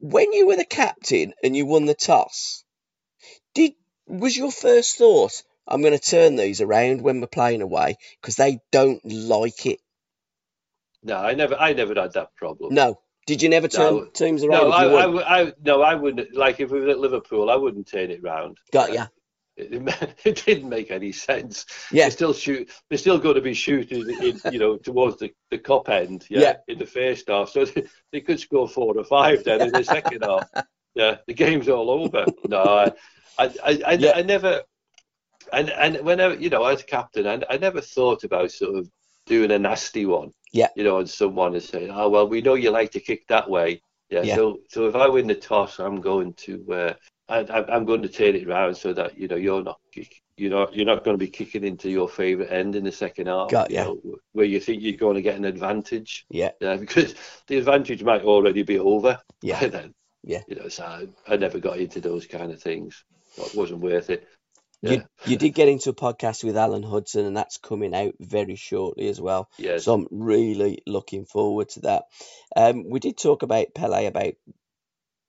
[0.00, 2.64] when you were the captain and you won the toss.
[3.54, 3.72] Did
[4.08, 5.42] was your first thought?
[5.66, 9.80] I'm going to turn these around when we're playing away because they don't like it.
[11.02, 12.74] No, I never I never had that problem.
[12.74, 13.00] No.
[13.26, 14.04] Did you never turn No.
[14.06, 14.70] teams around?
[14.70, 16.34] No, I, I, I, no, I wouldn't.
[16.34, 18.58] Like if we were at Liverpool, I wouldn't turn it round.
[18.72, 19.06] Got ya.
[19.60, 19.72] It,
[20.24, 21.66] it didn't make any sense.
[21.90, 22.04] Yeah.
[22.04, 22.70] They're still shoot.
[22.88, 26.24] They're still going to be shooting, in, you know, towards the, the Kop end.
[26.30, 26.56] Yeah, Yeah.
[26.68, 29.82] In the first half, so they, they could score four or five then in the
[29.82, 30.48] second half.
[30.94, 32.24] Yeah, the game's all over.
[32.48, 32.92] No, I,
[33.38, 34.12] I, I, I, Yeah.
[34.16, 34.62] I never.
[35.52, 38.90] And and whenever you know, as captain, I, I never thought about sort of
[39.26, 40.32] doing a nasty one.
[40.52, 40.68] Yeah.
[40.76, 43.48] You know, on someone and saying, "Oh well, we know you like to kick that
[43.48, 43.80] way."
[44.10, 44.22] Yeah.
[44.22, 44.34] Yeah.
[44.36, 46.94] So so if I win the toss, I'm going to uh,
[47.28, 50.20] I, I- I'm going to turn it around so that you know you're not kick,
[50.36, 53.28] you're not you're not going to be kicking into your favourite end in the second
[53.28, 53.50] half.
[53.50, 54.00] Got you know,
[54.32, 56.26] where you think you're going to get an advantage.
[56.30, 56.50] Yeah.
[56.60, 57.14] Yeah, because
[57.46, 59.60] the advantage might already be over Yeah.
[59.60, 59.94] by then.
[60.24, 60.42] Yeah.
[60.48, 63.04] You know, so I, I never got into those kind of things.
[63.36, 64.26] It wasn't worth it.
[64.80, 64.92] Yeah.
[64.92, 68.54] You, you did get into a podcast with Alan Hudson, and that's coming out very
[68.54, 69.50] shortly as well.
[69.58, 69.84] Yes.
[69.84, 72.04] So I'm really looking forward to that.
[72.54, 74.34] Um, we did talk about Pele about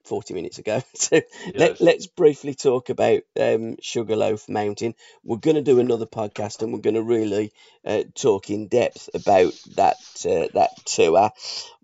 [0.06, 0.82] 40 minutes ago.
[0.96, 1.22] So
[1.56, 1.82] let, Yes.
[1.82, 4.94] let's briefly talk about um, Sugarloaf Mountain.
[5.24, 7.52] We're going to do another podcast and we're going to really
[7.86, 11.32] uh, talk in depth about that uh, that tour.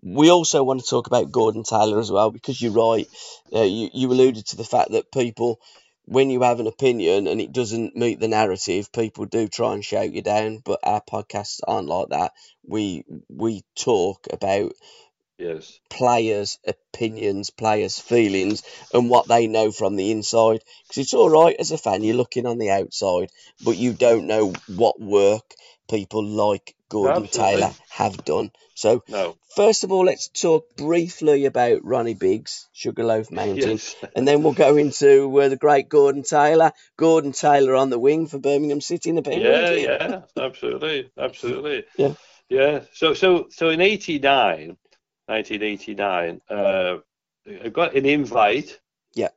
[0.02, 3.06] We also want to talk about Gordon Taylor as well because you're right.
[3.52, 5.60] Uh, you, you alluded to the fact that people,
[6.06, 9.84] when you have an opinion and it doesn't meet the narrative, people do try and
[9.84, 10.58] shout you down.
[10.64, 12.32] But our podcasts aren't like that.
[12.66, 14.72] We we talk about
[15.38, 15.80] Yes.
[15.90, 18.62] players' opinions, players' feelings,
[18.94, 20.62] and what they know from the inside.
[20.84, 23.30] Because it's all right as a fan, you're looking on the outside,
[23.64, 25.54] but you don't know what work
[25.90, 27.56] people like Gordon Absolutely.
[27.60, 28.52] Taylor have done.
[28.74, 29.36] So, No.
[29.56, 33.56] first of all, let's talk briefly about Ronnie Biggs, Sugarloaf Mountain.
[33.70, 33.96] Yes.
[34.14, 36.72] And then we'll go into uh, the great Gordon Taylor.
[36.96, 41.84] Gordon Taylor on the wing for Birmingham City in the Premier Yeah, yeah, absolutely, absolutely.
[41.96, 42.14] Yeah.
[42.48, 42.80] yeah.
[42.92, 44.76] So, so, so in '89,
[45.26, 46.96] 1989, uh,
[47.64, 48.78] I got an invite.
[49.14, 49.28] Yeah.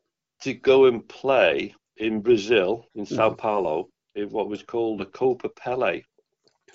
[0.41, 3.37] To go and play in Brazil, in Sao Mhm.
[3.37, 6.03] Paulo, in what was called the Copa Pele.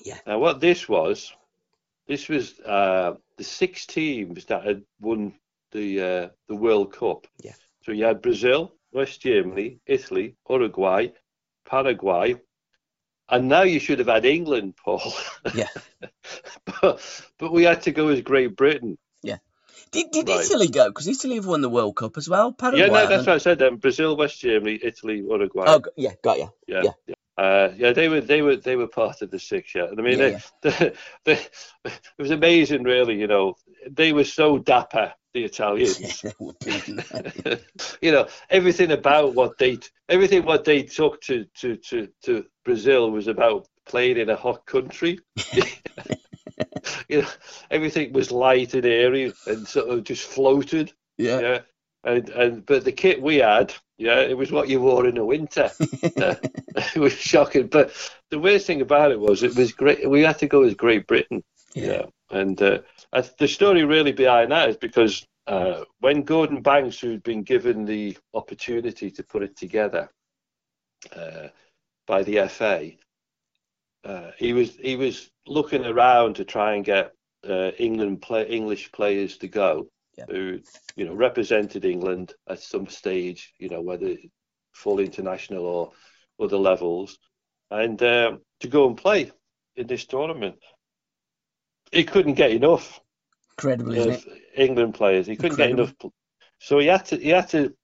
[0.04, 0.18] Yeah.
[0.26, 1.34] Now, what this was,
[2.06, 5.34] this was uh, the six teams that had won
[5.72, 7.26] the uh, the World Cup.
[7.42, 7.52] Yeah.
[7.82, 11.08] So you had Brazil, West Germany, Italy, Uruguay,
[11.66, 12.36] Paraguay,
[13.28, 15.12] and now you should have had England, Paul.
[15.54, 15.68] Yeah.
[16.82, 17.00] but
[17.38, 18.98] but we had to go as Great Britain.
[19.22, 19.38] Yeah.
[19.90, 20.44] Did, did Right.
[20.44, 20.88] Italy go?
[20.88, 22.52] Because Italy have won the World Cup as well.
[22.52, 22.86] Paraguay.
[22.86, 23.58] yeah, no, that's what I said.
[23.58, 25.64] Then Brazil, West Germany, Italy, Uruguay.
[25.66, 26.50] Oh, yeah, got you.
[26.66, 26.90] yeah, yeah.
[27.06, 27.13] yeah.
[27.36, 29.74] Uh, yeah, they were they were they were part of the six.
[29.74, 30.70] Yeah, I mean, Yeah, they,
[31.24, 31.34] they,
[31.84, 33.18] they, it was amazing, really.
[33.18, 33.54] You know,
[33.90, 36.24] they were so dapper, the Italians.
[38.00, 39.78] you know, everything about what they
[40.08, 44.64] everything what they took to to to to Brazil was about playing in a hot
[44.66, 45.18] country.
[47.08, 47.28] you know,
[47.70, 50.92] everything was light and airy and sort of just floated.
[51.18, 51.40] yeah.
[51.40, 51.58] Yeah.
[52.04, 55.24] And and but the kit we had, yeah, it was what you wore in the
[55.24, 55.70] winter.
[56.96, 57.68] It was shocking.
[57.68, 57.92] But
[58.30, 60.08] the worst thing about it was it was great.
[60.08, 61.42] We had to go as Great Britain.
[61.74, 62.06] Yeah.
[62.30, 62.80] And uh,
[63.38, 68.16] the story really behind that is because uh, when Gordon Banks, who'd been given the
[68.32, 70.10] opportunity to put it together
[71.14, 71.48] uh,
[72.06, 72.90] by the FA,
[74.04, 77.12] uh, he was he was looking around to try and get
[77.48, 79.86] uh, England play, English players to go
[80.16, 80.24] Yeah.
[80.28, 80.60] who
[80.96, 84.14] you know represented England at some stage, you know whether
[84.72, 85.92] full international or
[86.44, 87.18] other levels,
[87.70, 89.32] and um, to go and play
[89.76, 90.56] in this tournament.
[91.90, 93.00] He couldn't get enough
[93.58, 94.26] Incredible, of?
[94.56, 95.26] England players.
[95.26, 95.86] He couldn't Incredible.
[95.86, 96.12] get enough,
[96.58, 97.74] so he had to he had to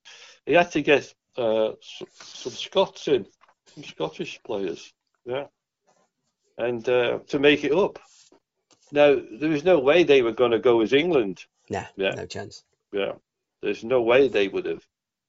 [0.46, 3.26] he had to get uh, some, some Scots in,
[3.74, 4.92] some Scottish players,
[5.24, 5.46] yeah,
[6.58, 7.98] and uh, to make it up.
[8.92, 11.44] Now there was no way they were going to go as England.
[11.70, 12.10] Nah, Yeah.
[12.10, 12.64] no chance.
[12.92, 13.12] Yeah,
[13.62, 14.84] there's no way they would have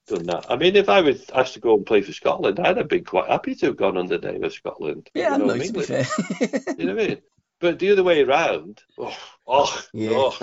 [0.07, 0.47] done that.
[0.49, 3.03] I mean, if I was asked to go and play for Scotland, I'd have been
[3.05, 5.09] quite happy to have gone under the name of Scotland.
[5.13, 6.07] Yeah, you know, no, in to be England.
[6.07, 6.75] fair.
[6.77, 7.17] You know what I mean?
[7.59, 9.15] But the other way around, oh,
[9.45, 10.09] oh yeah.
[10.09, 10.33] no,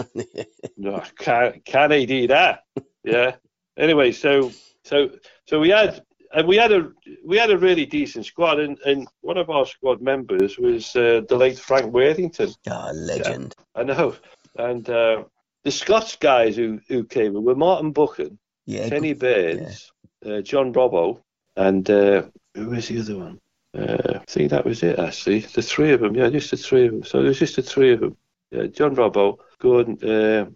[0.76, 2.64] no, can can he do that?
[3.02, 3.34] Yeah.
[3.76, 4.52] Anyway, so
[4.84, 5.10] so
[5.46, 6.92] so we had and we had a
[7.24, 11.22] we had a really decent squad, and, and one of our squad members was uh,
[11.28, 12.50] the late Frank Worthington.
[12.70, 13.56] oh, legend.
[13.74, 14.14] I know,
[14.56, 15.24] and uh,
[15.68, 18.88] the Scots guys who who came in were Martin Buchan, Yeah.
[18.88, 19.92] Kenny good- Burns,
[20.24, 21.20] uh, John Robbo,
[21.56, 22.22] and uh,
[22.54, 23.40] who was the other one?
[23.76, 25.40] Uh, I think that was it actually.
[25.40, 27.04] The three of them, yeah, just the three of them.
[27.04, 28.16] So there's just the three of them.
[28.50, 30.46] Yeah, John Robbo, Gordon, uh,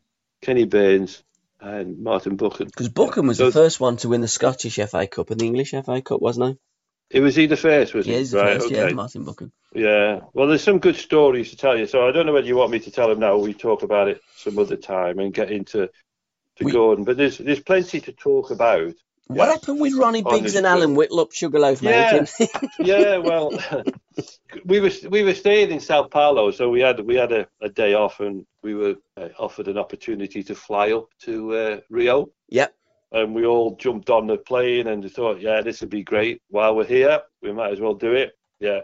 [0.40, 1.22] Kenny Burns,
[1.60, 2.66] and Martin Buchan.
[2.66, 5.46] Because Buchan was So- the first one to win the Scottish FA Cup and the
[5.46, 6.58] English FA Cup, wasn't
[7.12, 8.12] It was he the first, was he?
[8.12, 8.66] Yeah, he's the right, first.
[8.72, 8.88] okay.
[8.88, 9.52] Yeah, Martin Buchan.
[9.74, 10.20] Yeah.
[10.32, 11.86] Well, there's some good stories to tell you.
[11.86, 13.82] So I don't know whether you want me to tell them now or we talk
[13.82, 15.88] about it some other time and get into
[16.56, 17.04] to We- Gordon.
[17.04, 18.94] But there's there's plenty to talk about.
[19.28, 19.52] What Yeah.
[19.52, 20.66] happened with Ronnie Biggs and.
[20.66, 22.12] Alan Whitlock, Sugarloaf Yeah.
[22.40, 22.48] Mountain?
[22.80, 23.18] Yeah.
[23.18, 23.52] Well,
[24.64, 27.68] we were we were staying in Sao Paulo, so we had we had a, a
[27.68, 32.30] day off and we were uh, offered an opportunity to fly up to uh, Rio.
[32.48, 32.74] Yep.
[33.12, 36.40] And we all jumped on the plane and thought, yeah, this would be great.
[36.48, 38.32] While we're here, we might as well do it.
[38.58, 38.80] Yeah.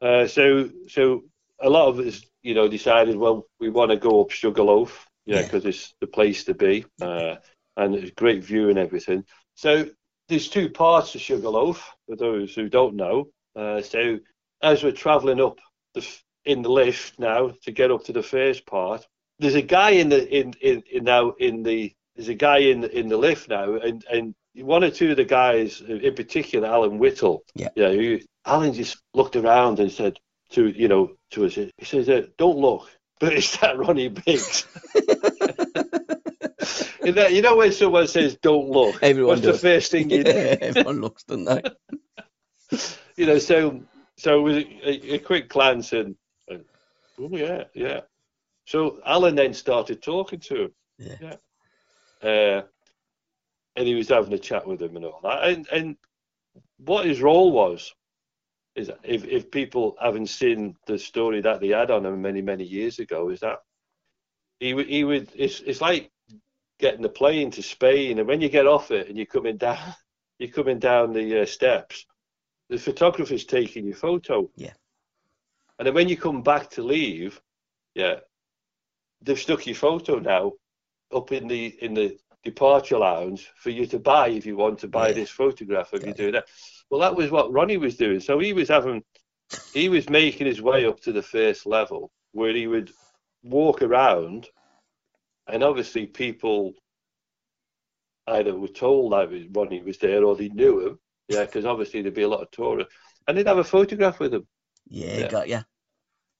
[0.00, 1.24] Uh, so so
[1.60, 5.36] a lot of us, you know, decided, well, we want to go up Sugarloaf, yeah,
[5.36, 5.42] Yeah.
[5.42, 7.36] because it's the place to be, uh,
[7.76, 9.24] and it's a great view and everything.
[9.54, 9.86] So
[10.28, 13.28] there's two parts to Sugarloaf for those who don't know.
[13.56, 14.18] Uh, so
[14.62, 15.58] as we're travelling up
[15.94, 16.06] the,
[16.44, 19.06] in the lift now to get up to the first part,
[19.38, 22.84] there's a guy in the in, in, in now in the there's a guy in
[22.84, 26.98] in the lift now, and and one or two of the guys, in particular, Alan
[26.98, 30.18] Whittle, yeah, yeah, who, Alan just looked around and said
[30.50, 32.88] to you know to us, he says, uh, "Don't look,"
[33.20, 34.66] but it's that Ronnie Biggs.
[37.34, 39.60] you know when someone says "Don't look," everyone what's does.
[39.60, 40.30] the first thing you do?
[40.30, 41.62] everyone looks, don't they?
[43.16, 43.82] you know, so
[44.16, 46.16] so with a, a quick glance and,
[46.48, 46.64] and,
[47.20, 48.00] oh yeah, yeah.
[48.64, 50.72] So Alan then started talking to him.
[50.98, 51.16] Yeah.
[51.20, 51.36] yeah.
[52.22, 52.62] Uh,
[53.76, 55.44] and he was having a chat with him and all that.
[55.44, 55.96] And and
[56.78, 57.94] what his role was
[58.74, 62.64] is if if people haven't seen the story that they had on him many many
[62.64, 63.58] years ago, is that
[64.60, 66.10] he would he would it's it's like
[66.78, 69.78] getting the plane to Spain, and when you get off it and you're coming down
[70.38, 72.06] you're coming down the uh, steps,
[72.68, 74.50] the photographer's taking your photo.
[74.56, 74.72] Yeah.
[75.78, 77.40] And then when you come back to leave,
[77.94, 78.16] yeah,
[79.22, 80.52] they've stuck your photo now
[81.12, 84.88] up in the in the departure lounge for you to buy if you want to
[84.88, 85.14] buy Yeah.
[85.14, 86.08] this photograph of Yeah.
[86.08, 86.48] you doing that.
[86.90, 88.20] Well, that was what Ronnie was doing.
[88.20, 89.02] So he was having,
[89.72, 92.92] he was making his way up to the first level where he would
[93.42, 94.48] walk around,
[95.48, 96.74] and obviously people
[98.28, 101.00] either were told that was- Ronnie was there or they knew him.
[101.28, 102.94] Yeah, because obviously there'd be a lot of tourists,
[103.26, 104.46] and they'd have a photograph with him.
[104.88, 105.28] Yeah, Yeah.
[105.28, 105.62] got ya.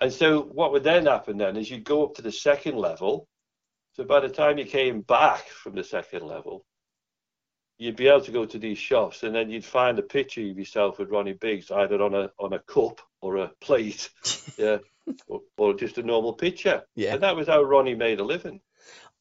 [0.01, 3.29] And so what would then happen then is you'd go up to the second level.
[3.97, 6.67] So by the time you came back from the second level,
[7.79, 10.59] you'd be able to go to these shops and then you'd find a picture of
[10.59, 14.11] yourself with Ronnie Biggs either on a on a cup or a plate,
[14.59, 14.79] yeah,
[15.29, 16.83] or, or just a normal picture.
[16.95, 17.15] Yeah.
[17.15, 18.61] And that was how Ronnie made a living.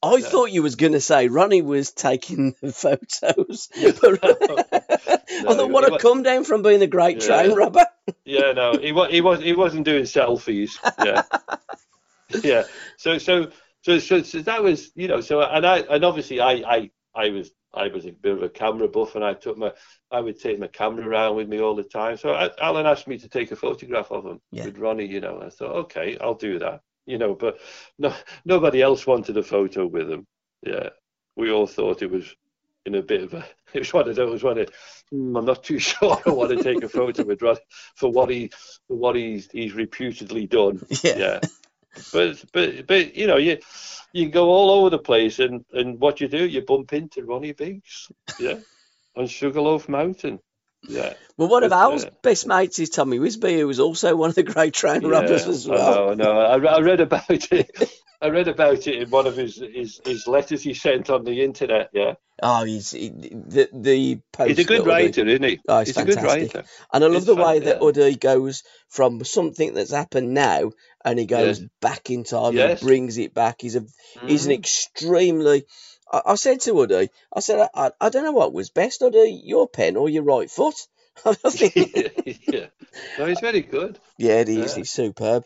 [0.02, 0.28] I Yeah.
[0.28, 3.70] thought you was going to say Ronnie was taking the photos.
[3.76, 7.26] I thought, what a come down from being a great Yeah.
[7.26, 7.86] train robber.
[8.26, 10.72] Yeah, no, he was he was he wasn't doing selfies.
[11.02, 11.22] Yeah,
[12.42, 12.64] yeah.
[12.98, 13.50] So so
[13.86, 17.30] so so so that was you know so and I and obviously I I I
[17.30, 19.72] was I was a bit of a camera buff and I took my
[20.10, 22.16] I would take my camera around with me all the time.
[22.16, 24.64] So I, Alan asked me to take a photograph of him Yeah.
[24.64, 25.06] with Ronnie.
[25.06, 26.80] You know, I thought okay, I'll do that.
[27.06, 27.60] You know, but
[27.96, 28.12] no
[28.44, 30.26] nobody else wanted a photo with him.
[30.62, 30.88] Yeah,
[31.36, 32.34] we all thought it was
[32.86, 34.68] in a bit of a it was one of those one of
[35.12, 37.60] "Hmm, I'm not too sure I want to take a photo with Ronnie
[37.94, 38.50] for what he
[38.88, 40.84] for what he's he's reputedly done.
[41.04, 41.18] Yeah.
[41.18, 41.40] Yeah.
[42.12, 43.58] But but but you know you
[44.12, 47.52] you go all over the place and and what you do you bump into Ronnie
[47.52, 48.10] Biggs.
[48.38, 48.60] Yeah.
[49.16, 50.38] On Sugarloaf Mountain.
[50.88, 51.14] Yeah.
[51.36, 54.34] Well, one of our uh, best mates is Tommy Wisbey, who was also one of
[54.36, 56.10] the great train robbers Yeah, as well.
[56.10, 57.70] I know, no, I, I read about it.
[58.22, 61.42] I read about it in one of his, his, his letters he sent on the
[61.44, 61.90] internet.
[61.92, 65.60] Yeah, Oh, he's he, the the post he's a good that Uddy- writer, isn't he?
[65.68, 66.64] Oh, he's he's a good writer.
[66.92, 67.80] And I love It's the way that yeah.
[67.82, 70.70] Uddy goes from something that's happened now
[71.04, 71.68] and he goes Yes.
[71.82, 72.80] back in time Yes.
[72.80, 73.56] and brings it back.
[73.60, 73.84] He's a
[74.26, 74.58] he's an Mhm.
[74.58, 75.64] extremely.
[76.12, 79.00] I, I said to Uddy, I said, I, I, I don't know what was best,
[79.00, 80.74] Uddy, your pen or your right foot.
[81.24, 82.66] Yeah,
[83.18, 83.98] no, he's very good.
[84.18, 84.74] yeah, he is.
[84.74, 85.44] He's superb.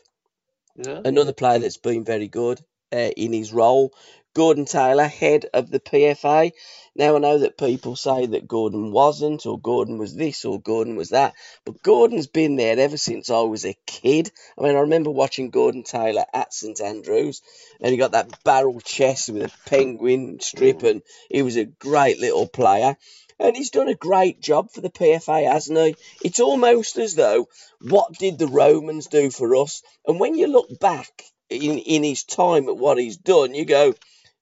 [0.77, 1.01] Yeah.
[1.05, 2.61] Another player that's been very good
[2.93, 3.93] uh, in his role,
[4.33, 6.53] Gordon Taylor, head of the PFA.
[6.95, 10.95] Now I know that people say that Gordon wasn't, or Gordon was this, or Gordon
[10.95, 11.35] was that,
[11.65, 14.31] but Gordon's been there ever since I was a kid.
[14.57, 17.43] I mean, I remember watching Gordon Taylor at St Andrews,
[17.81, 22.21] and he got that barrel chest with a penguin strip, and he was a great
[22.21, 22.97] little player.
[23.41, 25.97] And he's done a great job for the PFA, hasn't he?
[26.23, 27.49] It's almost as though
[27.81, 29.83] what did the Romans do for us?
[30.07, 33.95] And when you look back in, in his time at what he's done, you go,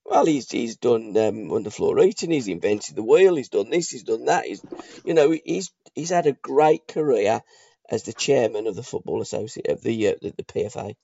[0.04, 4.04] well, he's he's done um, underfloor eating, he's invented the wheel, he's done this, he's
[4.04, 4.44] done that.
[4.46, 4.62] He's,
[5.04, 7.42] you know, he's he's had a great career
[7.90, 10.94] as the chairman of the football associate of the uh, the, the PFA.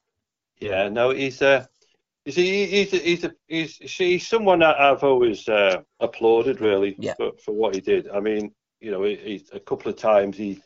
[0.60, 1.66] Yeah, no, he's uh,
[2.24, 5.82] you see, he- he's a, he's a, he's see, he's someone that I've always uh,
[6.00, 7.14] applauded really Yeah.
[7.14, 8.08] for, for what he did.
[8.08, 10.60] I mean, you know, he, he, a couple of times he,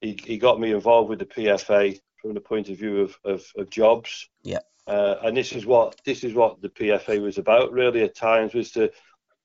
[0.00, 3.46] he he got me involved with the PFA from the point of view of of,
[3.56, 4.28] of jobs.
[4.42, 4.58] Yeah.
[4.86, 8.54] Uh, and this is what this is what the PFA was about really at times
[8.54, 8.90] was to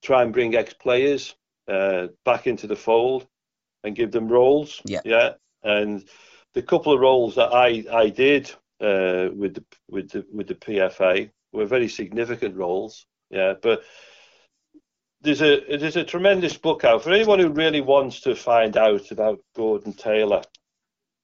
[0.03, 1.36] try and bring ex-players
[1.68, 3.28] uh, back into the fold
[3.84, 4.82] and give them roles.
[4.86, 5.02] Yeah.
[5.06, 5.34] Yeah.
[5.64, 6.03] And
[6.53, 10.56] the couple of roles that I I did uh, with the with the with the
[10.56, 13.06] PFA were very significant roles.
[13.30, 13.84] Yeah, but
[15.22, 19.12] there's a there's a tremendous book out for anyone who really wants to find out
[19.12, 20.41] about Gordon Taylor.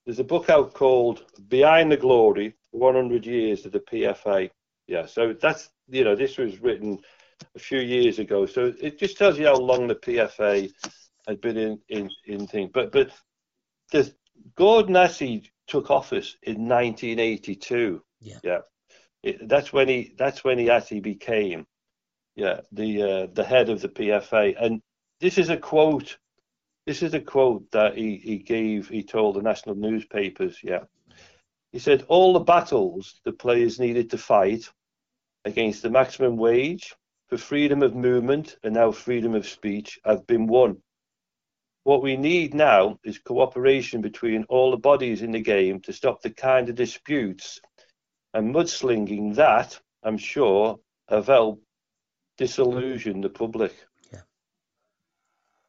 [0.08, 4.50] There's a book out called Behind the Glory: 100 Years of the PFA.
[4.88, 7.00] Yeah, so that's you know this was written
[7.56, 10.72] a few years ago, so it just tells you how long the PFA
[11.28, 12.70] had been in in in thing.
[12.74, 13.12] But but
[13.92, 14.14] there's
[14.56, 18.02] Gordon actually took office in 1982.
[18.22, 18.38] Yeah.
[18.46, 18.60] Yeah.
[19.24, 21.68] It, that's when he that's when he actually became
[22.38, 24.82] yeah the uh, the head of the PFA and
[25.20, 26.18] this is a quote
[26.88, 30.84] this is a quote that he, he gave he told the national newspapers yeah
[31.72, 34.68] he said all the battles the players needed to fight
[35.46, 36.96] against the maximum wage
[37.28, 40.78] for freedom of movement and now freedom of speech have been won
[41.88, 46.22] what we need now is cooperation between all the bodies in the game to stop
[46.22, 47.62] the kind of disputes
[48.34, 51.64] and mudslinging that, I'm sure, have helped
[52.38, 53.74] disillusion the public.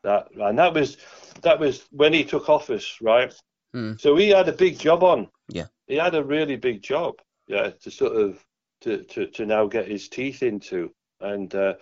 [0.05, 0.23] Yeah.
[0.35, 0.97] That and that was
[1.43, 3.35] that was when he took office, right?
[3.75, 4.01] Mm.
[4.01, 5.29] So he had a big job on.
[5.49, 5.67] Yeah.
[5.87, 7.15] He had a really big job,
[7.47, 8.45] yeah, to sort of
[8.83, 10.91] to to, to now get his teeth into.
[11.21, 11.75] And uh,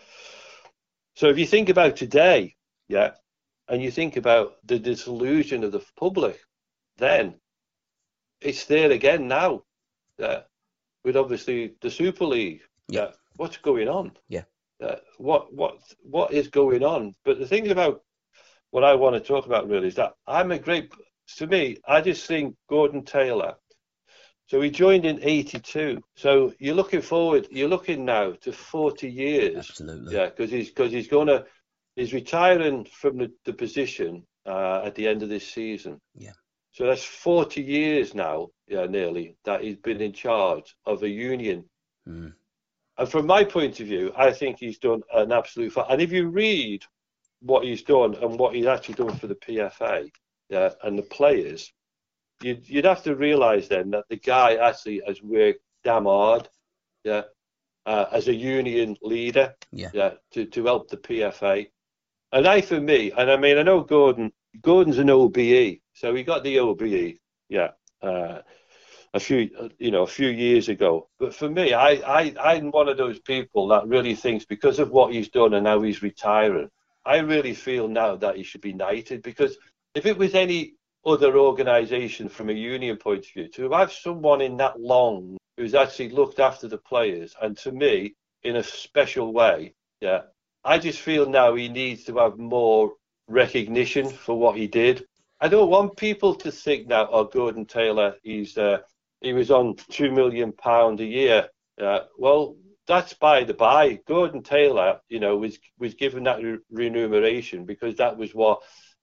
[1.14, 2.54] so if you think about today,
[2.88, 3.12] yeah,
[3.68, 6.40] and you think about the disillusion of the public,
[6.96, 7.34] then
[8.40, 9.62] it's there again now.
[10.18, 10.42] Yeah
[11.06, 12.62] with obviously the Super League.
[12.88, 13.12] Yeah.
[13.36, 14.12] what's going on?
[14.28, 14.42] Yeah.
[14.82, 17.14] Uh, what what what is going on?
[17.24, 18.02] But the thing about
[18.76, 20.92] what I want to talk about really is that I'm a great.
[21.38, 23.54] To me, I just think Gordon Taylor.
[24.48, 26.02] So he joined in '82.
[26.14, 27.48] So you're looking forward.
[27.50, 29.70] You're looking now to 40 years.
[29.70, 30.14] Absolutely.
[30.14, 31.46] Yeah, because he's because he's going to
[31.94, 35.98] he's retiring from the, the position uh, at the end of this season.
[36.14, 36.32] Yeah.
[36.72, 41.64] So that's 40 years now, yeah, nearly, that he's been in charge of a union.
[42.06, 42.34] Mm.
[42.98, 45.72] And from my point of view, I think he's done an absolute.
[45.72, 46.84] Fa- and if you read
[47.40, 50.10] what he's done and what he's actually done for the PFA
[50.48, 51.72] yeah, and the players,
[52.42, 56.48] you'd, you'd have to realise then that the guy actually has worked damn hard,
[57.04, 57.22] yeah,
[57.84, 59.90] uh, as a union leader, Yeah.
[59.92, 61.68] yeah, to, to help the PFA.
[62.32, 66.22] And I, for me, and I mean, I know Gordon, Gordon's an OBE, so he
[66.24, 67.18] got the OBE,
[67.48, 67.70] yeah,
[68.02, 68.40] uh,
[69.14, 71.08] a few, you know, a few years ago.
[71.18, 74.90] But for me, I, I, I'm one of those people that really thinks because of
[74.90, 76.68] what he's done and now he's retiring,
[77.06, 79.56] I really feel now that he should be knighted because
[79.94, 80.74] if it was any
[81.06, 85.74] other organisation from a union point of view, to have someone in that long who's
[85.74, 90.22] actually looked after the players and to me in a special way, yeah,
[90.64, 92.94] I just feel now he needs to have more
[93.28, 95.06] recognition for what he did.
[95.40, 98.78] I don't want people to think now, oh, Gordon Taylor, he's uh,
[99.20, 101.48] he was on two million pound a year.
[101.80, 102.56] Uh, well,
[102.86, 103.98] that's by the by.
[104.06, 108.62] Gordon Taylor, you know, was was given that re- remuneration because that was what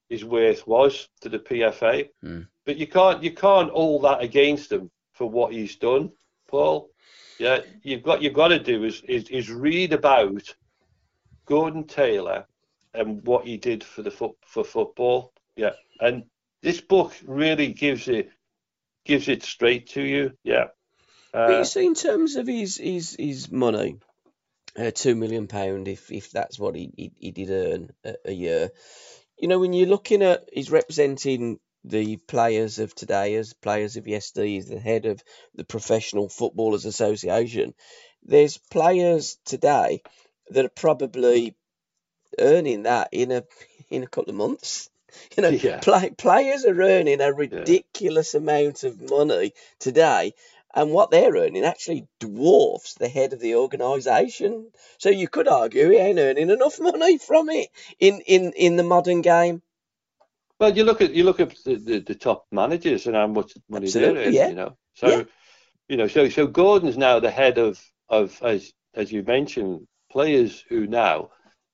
[0.10, 2.10] his worth was to the PFA.
[2.24, 2.48] Mm.
[2.66, 6.12] But you can't you can't hold that against him for what he's done,
[6.48, 6.90] Paul.
[7.40, 10.56] Yeah, you've got you've got to do is is, is read about
[11.46, 12.46] Gordon Taylor
[12.94, 15.34] and what he did for the foot for football.
[15.56, 16.24] Yeah, and
[16.62, 18.30] this book really gives it
[19.06, 20.32] gives it straight to you.
[20.44, 20.68] Yeah.
[21.34, 23.98] But Uh, you see, in terms of his his his money,
[24.78, 28.32] uh, two million pound, if if that's what he he, he did earn a, a
[28.32, 28.72] year,
[29.38, 34.08] you know, when you're looking at he's representing the players of today as players of
[34.08, 35.22] yesterday, he's the head of
[35.56, 37.74] the Professional Footballers Association.
[38.24, 40.02] There's players today
[40.50, 41.56] that are probably
[42.40, 43.44] earning that in a
[43.90, 44.90] in a couple of months.
[45.38, 45.80] You know, Yeah.
[45.80, 50.34] play, players are earning a ridiculous amount of money today,
[50.74, 54.72] and what they're earning actually dwarfs the head of the organisation.
[54.98, 57.70] So you could argue he ain't earning enough money from it
[58.00, 59.62] in, in, in the modern game.
[60.60, 63.54] Well, you look at you look at the, the, the top managers and how much
[63.70, 64.34] money Absolutely, they're earning.
[64.36, 64.48] yeah.
[64.50, 65.24] You know, so Yeah.
[65.90, 70.64] you know, so so Gordon's now the head of of as as you mentioned, players
[70.70, 71.32] who now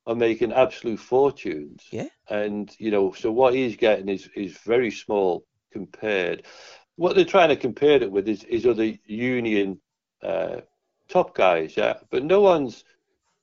[0.07, 1.83] are making absolute fortunes.
[1.91, 2.07] Yeah.
[2.29, 6.43] And you know, so what he's getting is is very small compared.
[6.99, 9.79] What they're trying to compare it with is is other union
[10.21, 10.57] uh,
[11.07, 11.93] top guys, yeah.
[12.11, 12.83] But no one's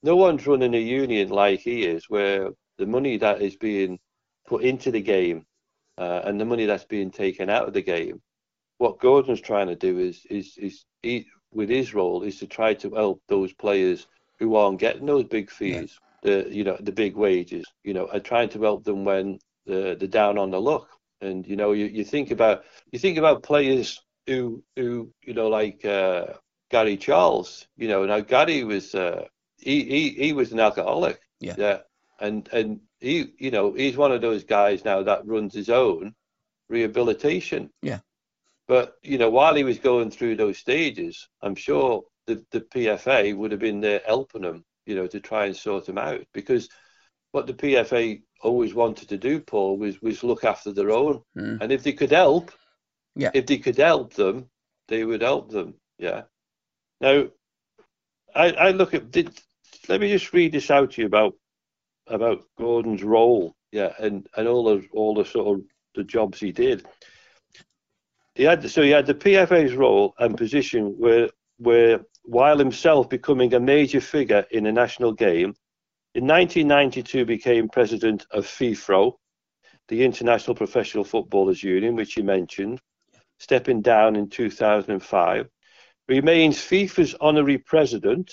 [0.03, 3.99] no one's running a union like he is, where the money that is being
[4.47, 5.47] put into the game
[5.97, 8.20] uh, and the money that's being taken out of the game.
[8.77, 12.74] What Gordon's trying to do is is is he, with his role is to try
[12.74, 14.07] to help those players
[14.39, 18.23] who aren't getting those big fees, the you know the big wages, you know, and
[18.23, 20.95] trying to help them when the the down on the luck.
[21.21, 25.49] And you know, you, you think about you think about players who who you know
[25.49, 26.27] like uh,
[26.71, 27.67] Gary Charles.
[27.77, 29.25] You know, now Gary was uh,
[29.59, 31.21] he, he he was an alcoholic.
[31.41, 31.55] Yeah.
[31.57, 31.79] Yeah.
[32.21, 36.15] And and he you know he's one of those guys now that runs his own
[36.69, 37.71] rehabilitation.
[37.83, 38.01] Yeah.
[38.69, 43.37] But you know, while he was going through those stages, I'm sure the, the PFA
[43.37, 46.23] would have been there helping him, you know, to try and sort him out.
[46.33, 46.69] Because
[47.31, 51.61] what the PFA always wanted to do, Paul, was was look after their own, Mm.
[51.61, 52.53] and if they could help,
[53.15, 53.31] Yeah.
[53.35, 54.49] if they could help them,
[54.89, 55.75] they would help them.
[55.99, 56.25] Yeah.
[57.01, 57.29] Now,
[58.35, 59.41] I I look at did.
[59.89, 61.35] Let me just read this out to you about
[62.07, 63.55] about Gordon's role.
[63.73, 65.65] Yeah, and and all the all the sort of
[65.95, 66.87] the jobs he did.
[68.35, 73.55] He had so he had the PFA's role and position where where while himself becoming
[73.55, 75.55] a major figure in the national game,
[76.17, 79.13] in 1992 became president of FIFPro,
[79.89, 82.81] the International Professional Footballers Union, which you mentioned,
[83.39, 85.47] stepping down in 2005.
[86.09, 88.33] Remains FIFA's honorary president.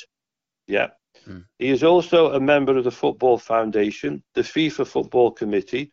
[0.65, 0.91] Yeah.
[1.25, 1.39] Hmm.
[1.59, 5.91] He is also a member of the Football Foundation, the FIFA Football Committee,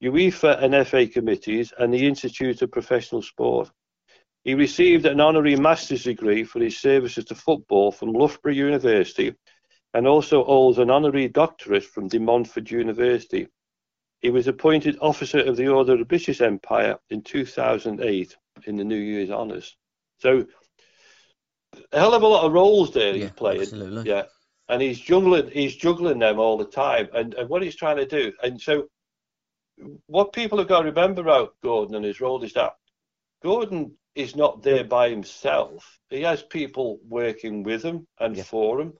[0.00, 3.68] UEFA and FA committees, and the Institute of Professional Sport.
[4.44, 9.34] He received an honorary master's degree for his services to football from Loughborough University
[9.94, 13.48] and also holds an honorary doctorate from De Montfort University.
[14.20, 18.36] He was appointed Officer of the Order of the British Empire in 2008
[18.66, 19.76] in the New Year's Honours.
[20.18, 20.46] So,
[21.92, 23.60] a hell of a lot of roles there Yeah, he's playing.
[23.62, 24.10] absolutely.
[24.10, 24.24] Yeah,
[24.68, 27.08] and he's juggling, he's juggling them all the time.
[27.12, 28.88] And, and what he's trying to do, and so
[30.06, 32.74] what people have got to remember about Gordon and his role is that
[33.42, 35.98] Gordon is not there by himself.
[36.10, 38.44] He has people working with him and Yeah.
[38.44, 38.92] for him.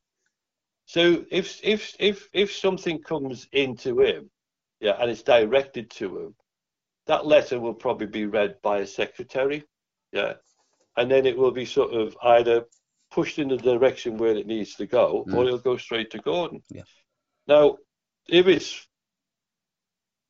[0.86, 4.30] So if if if if something comes into him,
[4.80, 6.34] yeah, and it's directed to him,
[7.06, 9.64] that letter will probably be read by a secretary,
[10.12, 10.34] yeah,
[10.96, 12.64] and then it will be sort of either
[13.10, 15.46] pushed in the direction where it needs to go, or Mm.
[15.46, 16.62] it'll go straight to Gordon.
[16.70, 16.82] Yeah.
[17.46, 17.78] Now,
[18.28, 18.86] if it's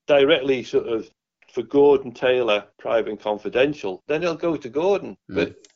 [0.06, 1.10] directly sort of
[1.52, 5.16] for Gordon Taylor, private and confidential, then it'll go to Gordon.
[5.30, 5.34] Mm.
[5.34, 5.68] But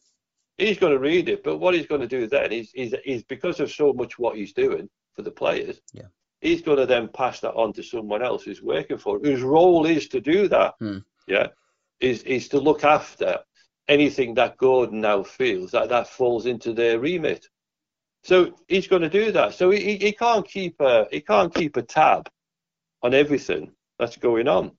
[0.58, 1.42] he's going to read it.
[1.44, 4.36] But what he's going to do then is, is, is because of so much what
[4.36, 6.06] he's doing for the players, Yeah.
[6.40, 9.42] he's going to then pass that on to someone else who's working for him, whose
[9.42, 10.74] role is to do that.
[10.80, 10.98] Hmm.
[11.26, 11.48] Yeah,
[12.00, 13.38] is is to look after
[13.88, 17.48] anything that Gordon now feels that that falls into their remit.
[18.22, 19.54] So he's going to do that.
[19.54, 22.28] So he, he- can't keep a he can't keep a tab
[23.02, 24.72] on everything that's going on.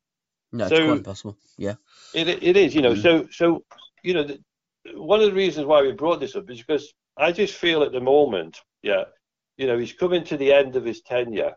[0.54, 1.38] No, it's So- quite impossible.
[1.58, 1.76] Yeah.
[2.14, 2.94] It it is, you know.
[2.94, 3.02] Mm.
[3.02, 3.64] So so
[4.04, 4.28] you know,
[4.96, 7.92] one of the reasons why we brought this up is because I just feel at
[7.92, 9.06] the moment, yeah,
[9.58, 11.56] you know, he's coming to the end of his tenure,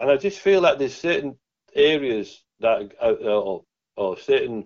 [0.00, 1.38] and I just feel that there's certain
[1.74, 3.64] areas that uh, or,
[3.96, 4.64] or certain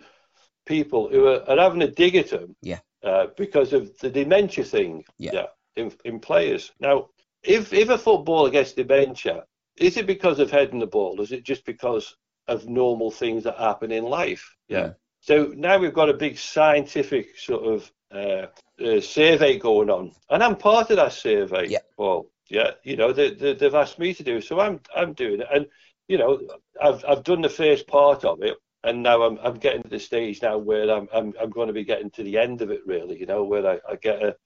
[0.67, 2.81] people who are, are having a dig at him, Yeah.
[3.03, 5.47] uh, because of the dementia thing, Yeah.
[5.77, 6.73] in in players.
[6.81, 7.09] Now,
[7.43, 9.45] if if a footballer gets dementia,
[9.77, 11.21] is it because of heading the ball?
[11.21, 12.17] Is it just because
[12.49, 14.57] of normal things that happen in life?
[14.69, 14.93] Yeah.
[15.23, 18.47] So now we've got a big scientific sort of uh,
[18.85, 21.69] uh, survey going on, and I'm part of that survey.
[21.69, 21.79] Yeah.
[21.97, 25.13] Well, yeah, you know, they, they, they've asked me to do, it, so I'm I'm
[25.15, 25.67] doing it, and
[26.09, 26.41] you know,
[26.83, 30.01] I've I've done the first part of it, and now I'm I'm getting to the
[30.01, 32.81] stage now where I'm I'm I'm going to be getting to the end of it,
[32.85, 33.19] really.
[33.19, 34.37] You know, where I, I get a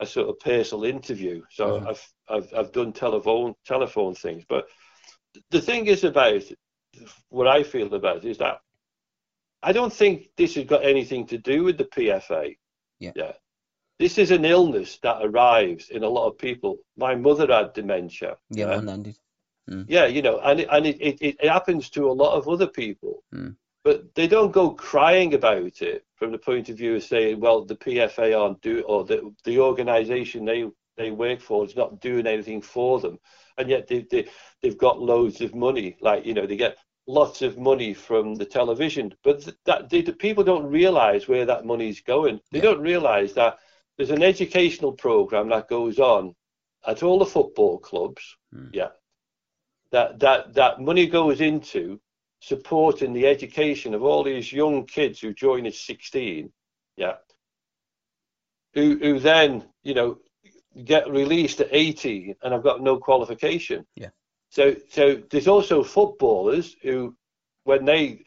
[0.00, 1.42] a sort of personal interview.
[1.50, 1.88] So Mhm.
[1.88, 4.68] I've I've I've done telephone telephone things, but
[5.50, 6.42] the thing is about
[7.30, 8.60] what I feel about it is that
[9.62, 12.56] I don't think this has got anything to do with the PFA.
[12.98, 13.12] Yeah.
[13.14, 13.32] Yeah.
[13.98, 16.78] This is an illness that arrives in a lot of people.
[16.96, 18.36] My mother had dementia.
[18.50, 18.76] Yeah, Yeah.
[18.76, 19.18] one handed.
[19.88, 22.66] Yeah, you know, and it, and it, it, it happens to a lot of other
[22.66, 23.56] people, Mm.
[23.84, 27.64] but they don't go crying about it from the point of view of saying, well,
[27.64, 32.26] the PFA aren't do or the the organisation they they work for is not doing
[32.26, 33.18] anything for them,
[33.56, 34.28] and yet they, they
[34.60, 36.76] they've got loads of money, like you know they get
[37.06, 41.44] lots of money from the television, but th- that they, the people don't realise where
[41.46, 42.40] that money's going.
[42.50, 42.64] They Yeah.
[42.64, 43.58] don't realise that
[43.96, 46.34] there's an educational program that goes on
[46.86, 48.36] at all the football clubs.
[48.54, 48.70] Mm.
[48.74, 48.90] Yeah
[49.92, 52.00] that that that money goes into
[52.40, 56.50] supporting the education of all these young kids who join at 16
[56.96, 57.16] yeah
[58.74, 60.18] who who then you know
[60.84, 64.08] get released at 18 and have got no qualification Yeah.
[64.52, 67.16] So so there's also footballers who
[67.64, 68.24] when they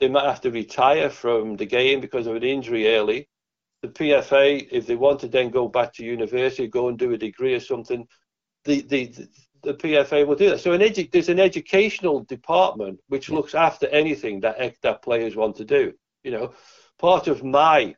[0.00, 3.28] they might have to retire from the game because of an injury early
[3.82, 7.18] the PFA if they want to then go back to university go and do a
[7.18, 8.06] degree or something
[8.64, 9.12] the the
[9.62, 10.60] the PFA will do that.
[10.60, 13.36] So an edu- there's an educational department which Yeah.
[13.36, 15.94] looks after anything that that players want to do.
[16.22, 16.54] You know,
[16.98, 17.96] part of my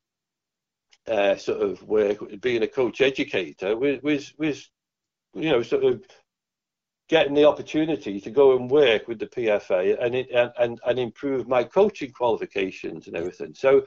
[1.08, 4.70] uh, sort of work, being a coach educator, was, was was
[5.34, 6.02] you know sort of
[7.08, 11.48] getting the opportunity to go and work with the PFA and and, and and improve
[11.48, 13.54] my coaching qualifications and everything.
[13.54, 13.86] So,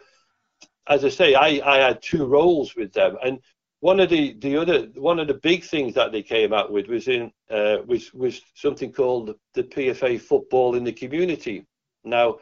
[0.87, 3.39] as I say, I I had two roles with them, and
[3.81, 6.87] one of the, the other one of the big things that they came out with
[6.87, 11.65] was in uh, was was something called the PFA football in the community.
[12.03, 12.39] Now,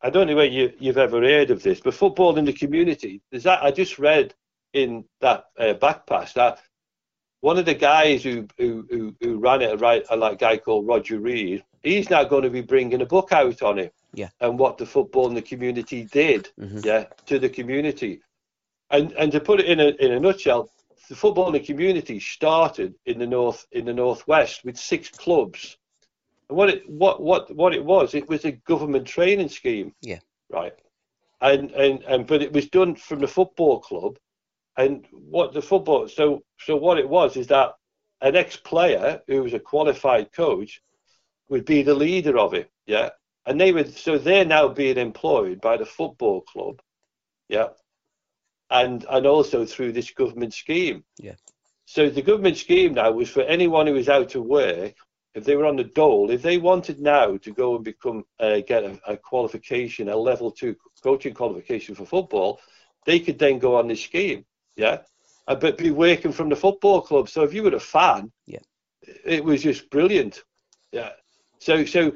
[0.00, 3.20] I don't know whether you, you've ever heard of this, but football in the community.
[3.32, 4.34] is that I just read
[4.72, 6.60] in that uh, back pass that
[7.40, 10.86] one of the guys who who who, who ran it, right, a like guy called
[10.86, 13.94] Roger Reed, he's now going to be bringing a book out on it.
[14.14, 14.30] Yeah.
[14.40, 16.84] And what the football in the community did, Mhm.
[16.84, 18.20] yeah, to the community.
[18.90, 20.70] And and to put it in a in a nutshell,
[21.08, 25.76] the football in the community started in the north in the northwest with six clubs.
[26.48, 29.94] And what it what what what it was, it was a government training scheme.
[30.00, 30.20] Yeah.
[30.50, 30.74] Right.
[31.40, 34.18] And and and but it was done from the football club.
[34.78, 37.72] And what the football so so what it was is that
[38.20, 40.80] an ex-player who was a qualified coach
[41.48, 42.70] would be the leader of it.
[42.86, 43.10] Yeah.
[43.44, 46.80] And they would so they're now being employed by the football club.
[47.48, 47.70] Yeah.
[48.70, 51.02] And and also through this government scheme.
[51.18, 51.34] Yeah.
[51.86, 54.94] So the government scheme now was for anyone who was out of work,
[55.34, 58.60] if they were on the dole, if they wanted now to go and become uh,
[58.66, 62.60] get a, a qualification, a level two coaching qualification for football,
[63.06, 64.44] they could then go on this scheme.
[64.78, 64.98] Yeah.
[65.46, 67.28] Uh, but be working from the football club.
[67.28, 68.60] So if you were a fan, Yeah.
[69.24, 70.42] it was just brilliant.
[70.92, 71.12] Yeah.
[71.58, 72.12] So so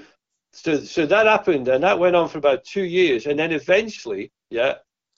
[0.52, 4.30] so so that happened and that went on for about two years and then eventually
[4.51, 4.74] yeah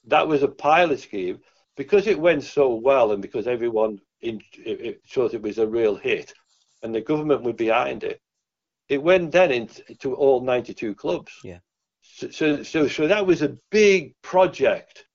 [0.07, 1.39] that was a pilot scheme
[1.75, 5.67] because it went so well and because everyone in, it, it thought it was a
[5.67, 6.33] real hit
[6.83, 8.21] and the government were behind it
[8.87, 11.59] it went then into all 92 clubs Yeah.
[12.01, 15.05] so so so, so that was a big project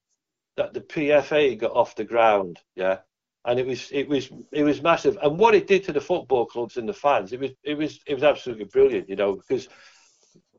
[0.57, 2.99] that the PFA got off the ground yeah?
[3.45, 5.17] And it was it was it was massive.
[5.23, 8.01] And what it did to the football clubs and the fans it was it was
[8.07, 9.69] it was absolutely brilliant you know because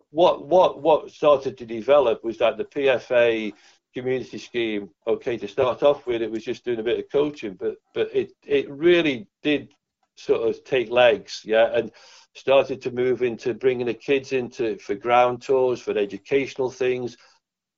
[0.09, 3.53] what what what started to develop was that the PFA
[3.93, 7.55] community scheme okay to start off with it was just doing a bit of coaching
[7.59, 9.73] but but it it really did
[10.15, 11.91] sort of take legs yeah and
[12.34, 17.18] started to move into bringing the kids into for ground tours for educational things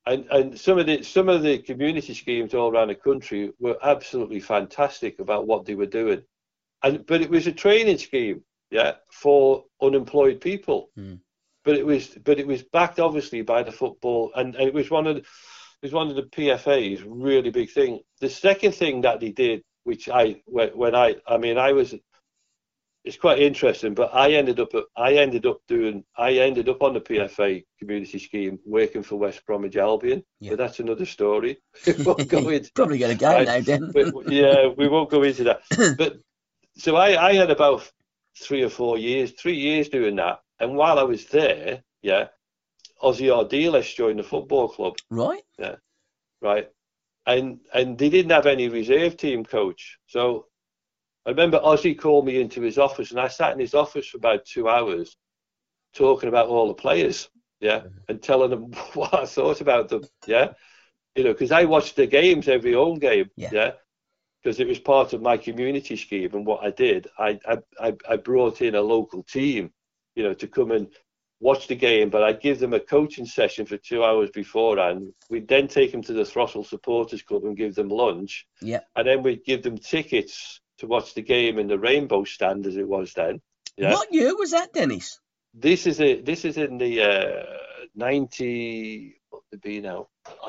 [0.05, 3.77] and and some of the some of the community schemes all around the country were
[3.83, 6.23] absolutely fantastic about what they were doing.
[6.81, 10.89] And but it was a training scheme yeah for unemployed people.
[10.95, 11.15] Hmm.
[11.63, 14.31] but it was but it was backed obviously by the football.
[14.35, 17.71] And, and it was one of the, it was one of the PFA's really big
[17.71, 17.99] thing.
[18.19, 21.93] The second thing that they did which I when, when I I mean I was
[23.05, 26.93] it's quite interesting but I ended up I ended up doing I ended up on
[26.93, 30.51] the PFA community scheme working for West Bromwich Albion Yeah.
[30.51, 31.57] but that's another story
[31.87, 33.47] we won't go into Probably going to go Right.
[33.47, 33.91] now, then.
[34.27, 35.61] yeah, we won't go into that.
[35.97, 36.17] But
[36.77, 37.91] so I, I had about
[38.41, 40.39] three or four years, three years doing that.
[40.59, 42.27] And while I was there, yeah,
[43.03, 45.43] Ossie Ardiles joined the football club, right?
[45.59, 45.75] Yeah.
[46.41, 46.69] Right?
[47.27, 49.99] And and they didn't have any reserve team coach.
[50.07, 50.47] So
[51.25, 54.17] I remember Ossie called me into his office, and I sat in his office for
[54.17, 55.15] about two hours,
[55.93, 57.29] talking about all the players,
[57.59, 57.97] yeah, mm-hmm.
[58.09, 60.53] and telling them what I thought about them, yeah,
[61.15, 63.49] you know, because I watched the games every home game, Yeah.
[63.53, 63.71] yeah,
[64.43, 67.95] because it was part of my community scheme, and what I did, I I I,
[68.09, 69.71] I brought in a local team,
[70.15, 70.87] you know, to come and
[71.39, 75.13] watch the game, but I'd give them a coaching session for two hours beforehand.
[75.29, 78.79] We'd then take them to the Throstle Supporters Club and give them lunch Yeah.
[78.95, 82.75] and then we'd give them tickets to watch the game in the Rainbow Stand as
[82.75, 83.41] it was then.
[83.77, 83.93] Yeah.
[83.93, 85.19] What year was that, Dennis?
[85.53, 87.43] This is a this is in the uh,
[87.95, 90.07] ninety what would it be now?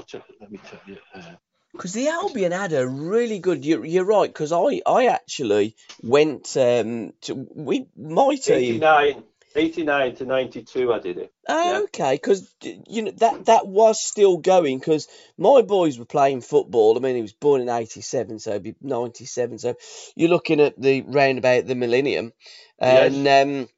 [0.09, 0.97] Tell, let me tell you.
[1.15, 1.37] Uh,
[1.73, 3.65] Because the Albion had a really good.
[3.65, 4.29] You're, you're right.
[4.29, 8.83] Because I, I actually went um, to we my team.
[8.83, 9.23] 89,
[9.55, 10.93] 89 to ninety two.
[10.93, 11.33] I did it.
[11.49, 11.81] Yeah.
[11.85, 15.09] Okay, because you know that that was still going because
[15.39, 16.97] my boys were playing football.
[16.97, 19.59] I mean, he was born in '87, so it'd be '97.
[19.59, 19.75] So
[20.17, 22.33] you're looking at the round about the millennium,
[22.79, 23.69] and um,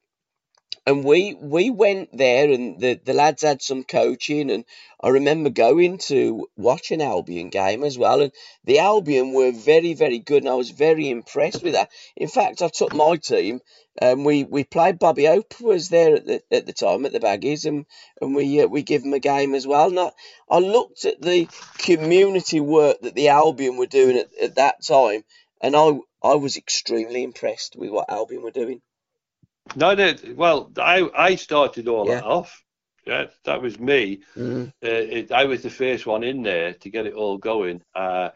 [0.87, 4.65] and we we went there, and the the lads had some coaching, and
[5.03, 8.33] I remember going to watch an Albion game as well, and
[8.65, 11.91] the Albion were very very good, and I was very impressed with that.
[12.17, 13.61] In fact, I took my team.
[13.99, 14.99] and we we played.
[14.99, 17.87] Bobby Hope was there at the at the time at the Baggies, and
[18.21, 19.89] and we uh, we give them a game as well.
[19.89, 20.11] And I,
[20.49, 21.49] I looked at the
[21.79, 25.25] community work that the Albion were doing at, at that time,
[25.61, 28.81] and I I was extremely impressed with what Albion were doing.
[29.75, 30.15] No, no.
[30.35, 32.17] Well, I I started all Yeah.
[32.17, 32.63] that off.
[33.07, 34.21] Yeah, that was me.
[34.37, 34.69] Mm.
[34.69, 37.83] uh, it, I was the first one in there to get it all going.
[37.95, 38.31] Uh,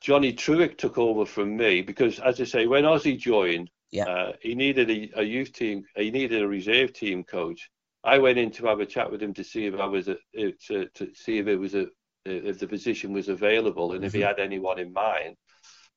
[0.00, 4.06] Johnny Trewick took over from me because, as I say, when Ossie joined, Yeah.
[4.06, 7.70] uh, he needed a, a youth team, he needed a reserve team coach.
[8.02, 10.12] I went in to have a chat with him to see if I was a,
[10.38, 11.86] uh, to, to see if it was a
[12.24, 14.26] if the position was available and if he Mhm.
[14.26, 15.36] had anyone in mind.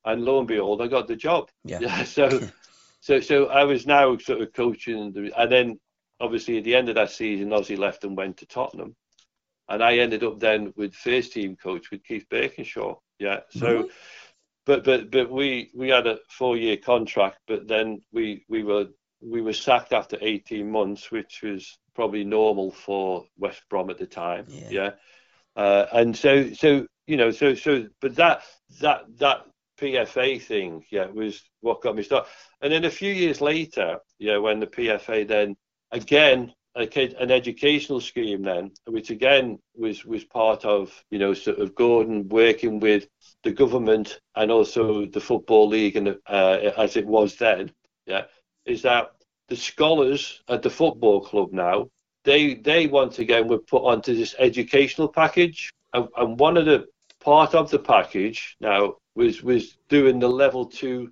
[0.06, 1.50] and lo and behold, I got the job.
[1.66, 2.28] Yeah so,
[3.04, 5.80] so, so I was now sort of coaching, the, and then
[6.22, 8.96] obviously at the end of that season, Ossie left and went to Tottenham,
[9.68, 12.96] and I ended up then with first team coach with Keith Burkinshaw.
[13.20, 13.42] Yeah.
[13.50, 13.88] So, mm-hmm.
[14.66, 18.88] but but but we we had a four year contract, but then we we were
[19.22, 24.08] we were sacked after 18 months, which was probably normal for West Brom at the
[24.08, 24.46] time.
[24.48, 24.70] Yeah.
[24.70, 24.92] yeah?
[25.58, 28.44] Uh, and so, so you know, so so, but that
[28.80, 29.46] that that
[29.80, 32.30] PFA thing, yeah, was what got me started.
[32.62, 35.56] And then a few years later, yeah, when the PFA then
[35.92, 41.76] again an educational scheme then, which again was was part of you know sort of
[41.76, 43.08] Gordon working with
[43.44, 47.72] the government and also the football league and uh, as it was then,
[48.06, 48.24] yeah,
[48.66, 49.12] is that
[49.50, 51.88] the scholars at the football club now
[52.24, 56.86] they they once again were put onto this educational package and, and one of the
[57.20, 61.12] part of the package now was was doing the level two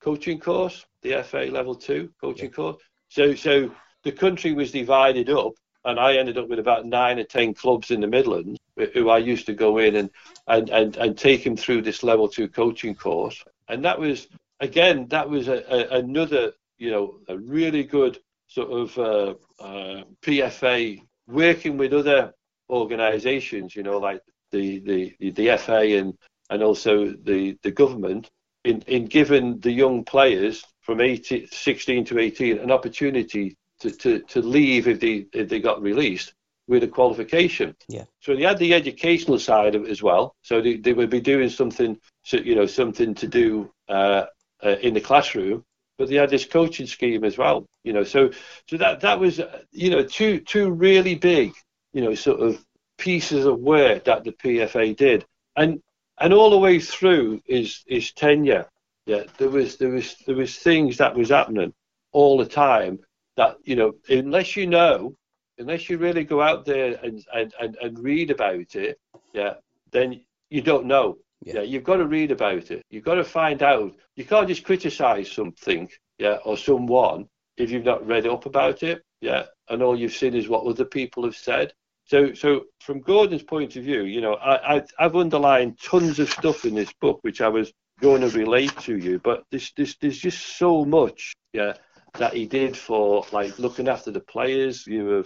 [0.00, 2.56] coaching course the FA level two coaching yeah.
[2.56, 2.76] course
[3.08, 3.70] so so
[4.04, 5.52] the country was divided up
[5.84, 8.58] and I ended up with about nine or ten clubs in the Midlands
[8.94, 10.10] who I used to go in and
[10.48, 14.28] and and, and take them through this level two coaching course and that was
[14.60, 16.52] again that was a, a, another
[16.82, 22.34] you know, a really good sort of uh, uh, PFA working with other
[22.68, 24.20] organisations, you know, like
[24.50, 26.18] the, the, the FA and,
[26.50, 28.30] and also the, the government
[28.64, 34.20] in, in giving the young players from 18, 16 to 18 an opportunity to, to,
[34.20, 36.34] to leave if they, if they got released
[36.68, 37.74] with a qualification.
[37.88, 38.04] Yeah.
[38.20, 40.34] So they had the educational side of it as well.
[40.42, 41.98] So they, they would be doing something,
[42.30, 44.26] you know, something to do uh,
[44.64, 45.64] uh, in the classroom,
[45.98, 47.66] but they had this coaching scheme as well.
[47.84, 48.30] You know, so
[48.68, 49.40] so that that was
[49.72, 51.52] you know two two really big
[51.92, 52.64] you know sort of
[52.98, 55.24] pieces of work that the PFA did,
[55.56, 55.82] and
[56.20, 58.68] and all the way through his his tenure,
[59.06, 61.72] yeah, there was there was there was things that was happening
[62.12, 62.98] all the time
[63.36, 65.14] that you know unless you know
[65.58, 68.98] unless you really go out there and and and, and read about it,
[69.32, 69.54] yeah,
[69.90, 70.20] then
[70.50, 71.54] you don't know yeah.
[71.54, 71.62] yeah.
[71.62, 72.84] you've got to read about it.
[72.90, 73.94] You've got to find out.
[74.16, 79.02] You can't just criticize something, yeah, or someone if you've not read up about it,
[79.20, 81.72] yeah, and all you've seen is what other people have said.
[82.12, 86.28] So, so from Gordon's point of view, you know, I, I I've underlined tons of
[86.28, 87.72] stuff in this book which I was
[88.02, 91.72] going to relate to you, but there's there's, there's just so much, yeah,
[92.18, 94.86] that he did for like looking after the players.
[94.86, 95.24] You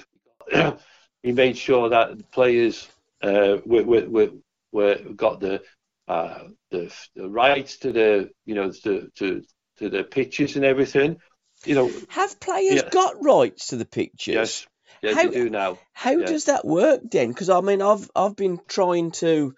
[0.53, 0.81] have
[1.25, 2.87] he made sure that the players
[3.21, 4.31] uh, were, were, were,
[4.71, 5.63] were got the
[6.07, 9.43] uh, the, the rights to the you know to to
[9.79, 11.17] to the pictures and everything.
[11.65, 12.91] You know, have players yeah.
[12.91, 14.35] got rights to the pictures?
[14.35, 14.67] Yes,
[15.11, 15.79] yes, how, they do now.
[15.93, 16.27] How yeah.
[16.27, 17.29] does that work then?
[17.29, 19.55] Because I mean, I've I've been trying to.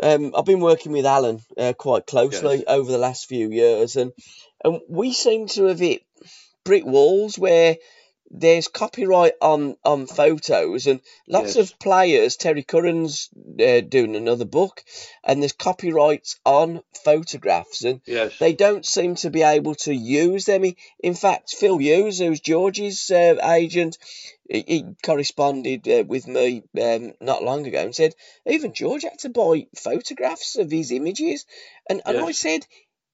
[0.00, 2.64] Um, I've been working with Alan uh, quite closely yes.
[2.66, 4.12] over the last few years, and
[4.64, 6.02] and we seem to have hit
[6.64, 7.76] brick walls where
[8.32, 11.70] there's copyright on on photos and lots yes.
[11.70, 13.28] of players terry curran's
[13.60, 14.82] uh, doing another book
[15.22, 18.38] and there's copyrights on photographs and yes.
[18.38, 20.64] they don't seem to be able to use them
[21.00, 23.98] in fact phil hughes who's george's uh, agent
[24.48, 28.14] he, he corresponded uh, with me um, not long ago and said
[28.46, 31.44] even george had to buy photographs of his images
[31.88, 32.28] and, and yes.
[32.28, 32.66] i said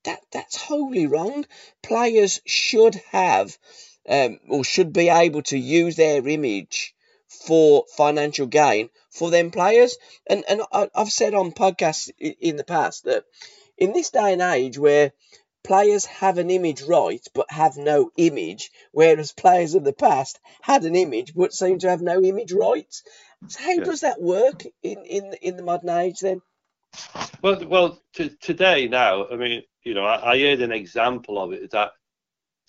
[0.05, 1.45] that that's wholly wrong
[1.83, 3.59] players should have
[4.09, 6.95] um, or should be able to use their image
[7.29, 9.97] for financial gain for them players.
[10.27, 13.25] And and I, have said on podcasts in the past that
[13.77, 15.13] in this day and age where
[15.63, 20.85] players have an image right but have no image, whereas players of the past had
[20.85, 23.03] an image but seem to have no image rights.
[23.49, 23.85] So how yeah.
[23.85, 26.41] does that work in, in in the modern age then?
[27.43, 31.53] Well, well, t- today now, I mean, you know, I, I heard an example of
[31.53, 31.93] it that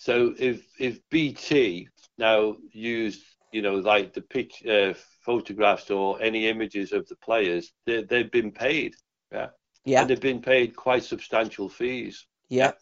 [0.00, 3.22] so if if BT now used
[3.52, 4.94] you know like the pitch uh,
[5.26, 8.94] photographs or any images of the players, they they've been paid,
[9.30, 9.48] yeah,
[9.84, 12.26] yeah, and they've been paid quite substantial fees.
[12.48, 12.72] Yeah.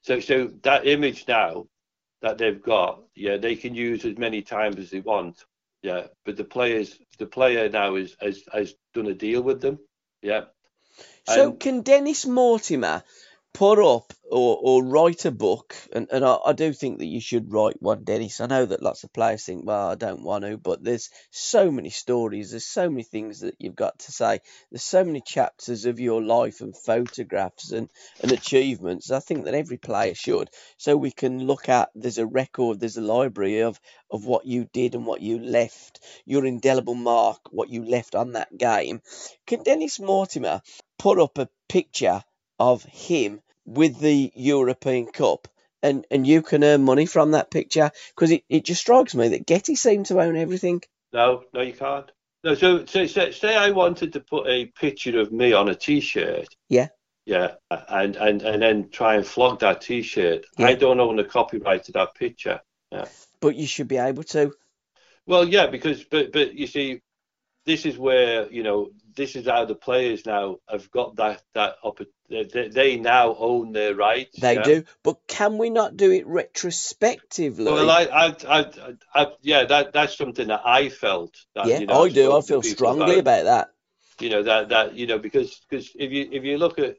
[0.00, 1.66] So so that image now
[2.22, 5.44] that they've got, yeah, they can use as many times as they want.
[5.82, 9.78] Yeah, but the players, the player now is has has done a deal with them.
[10.22, 10.44] Yeah.
[11.26, 13.04] So and, can Dennis Mortimer
[13.52, 17.20] put up or, or write a book, and, and I, I do think that you
[17.20, 18.40] should write one, Dennis.
[18.40, 21.70] I know that lots of players think, well, I don't want to, but there's so
[21.70, 24.38] many stories, there's so many things that you've got to say,
[24.70, 27.90] there's so many chapters of your life and photographs and,
[28.22, 29.10] and achievements.
[29.10, 32.98] I think that every player should, so we can look at there's a record, there's
[32.98, 33.80] a library of,
[34.12, 38.32] of what you did and what you left, your indelible mark, what you left on
[38.32, 39.02] that game.
[39.46, 40.62] Can Dennis Mortimer
[40.98, 42.22] put up a picture
[42.60, 45.48] of him with the European Cup,
[45.82, 47.90] and, and you can earn money from that picture?
[48.14, 50.82] Because it, it just strikes me that Getty seem to own everything.
[51.12, 52.10] No, no, you can't.
[52.44, 55.74] No, so, so, so say I wanted to put a picture of me on a
[55.74, 56.48] T-shirt.
[56.68, 56.88] Yeah.
[57.26, 60.46] Yeah, and and and then try and flog that T-shirt.
[60.58, 60.66] Yeah.
[60.66, 62.60] I don't own the copyright to that picture.
[62.90, 63.04] Yeah.
[63.40, 64.52] But you should be able to.
[65.26, 67.02] Well, yeah, because but but you see,
[67.66, 71.76] this is where you know this is how the players now have got that that
[71.84, 74.38] oppor- they, they now own their rights.
[74.38, 74.62] They yeah?
[74.62, 74.84] do.
[75.02, 77.64] But can we not do it retrospectively?
[77.64, 78.66] Well, I, I, I,
[79.14, 81.34] I, yeah, that that's something that I felt.
[81.54, 82.36] That, yeah, you know, I do.
[82.36, 83.70] I feel strongly about that.
[84.20, 86.96] You know that that you know because because if you if you look at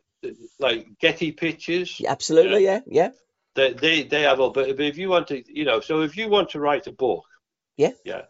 [0.59, 3.11] like Getty pictures, Absolutely, yeah, yeah.
[3.55, 4.49] they they they have all.
[4.49, 6.91] But, but if you want to, you know, so if you want to write a
[6.91, 7.23] book,
[7.77, 7.91] Yeah.
[8.03, 8.23] yeah,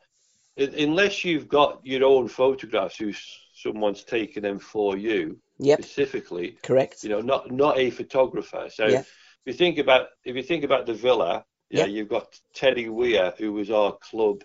[0.58, 3.14] unless you've got your own photographs, who
[3.56, 7.04] someone's taken them for you Yep, specifically, correct.
[7.04, 8.68] you know, not not a photographer.
[8.74, 9.00] So Yeah.
[9.02, 9.08] if
[9.46, 11.86] you think about if you think about the villa, yeah, Yeah.
[11.86, 14.44] you've got Terry Weir, who was our club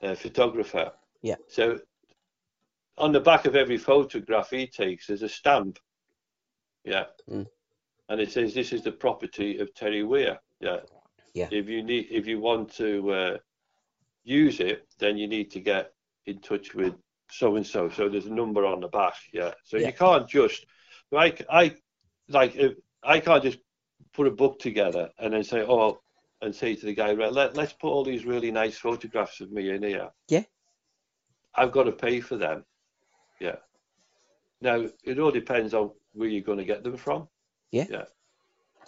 [0.00, 0.92] uh, photographer.
[1.22, 1.36] Yeah.
[1.48, 1.80] So
[2.96, 5.80] on the back of every photograph he takes, there's a stamp.
[6.84, 7.06] Yeah.
[7.28, 7.48] Mm.
[8.08, 10.38] And it says this is the property of Terry Weir.
[10.60, 10.80] Yeah.
[11.32, 11.48] Yeah.
[11.50, 13.38] If you need, if you want to uh,
[14.22, 15.92] use it, then you need to get
[16.26, 16.94] in touch with
[17.30, 17.88] so and so.
[17.88, 19.14] So there's a number on the back.
[19.32, 19.52] Yeah.
[19.64, 19.88] So Yeah.
[19.88, 20.66] you can't just
[21.10, 21.76] like I
[22.28, 23.58] like if, I can't just
[24.12, 26.00] put a book together and then say oh
[26.40, 29.50] and say to the guy right let, let's put all these really nice photographs of
[29.50, 30.10] me in here.
[30.28, 30.44] Yeah.
[31.54, 32.64] I've got to pay for them.
[33.40, 33.56] Yeah.
[34.60, 37.28] Now it all depends on where you're going to get them from.
[37.70, 37.86] Yeah.
[37.90, 38.04] Yeah.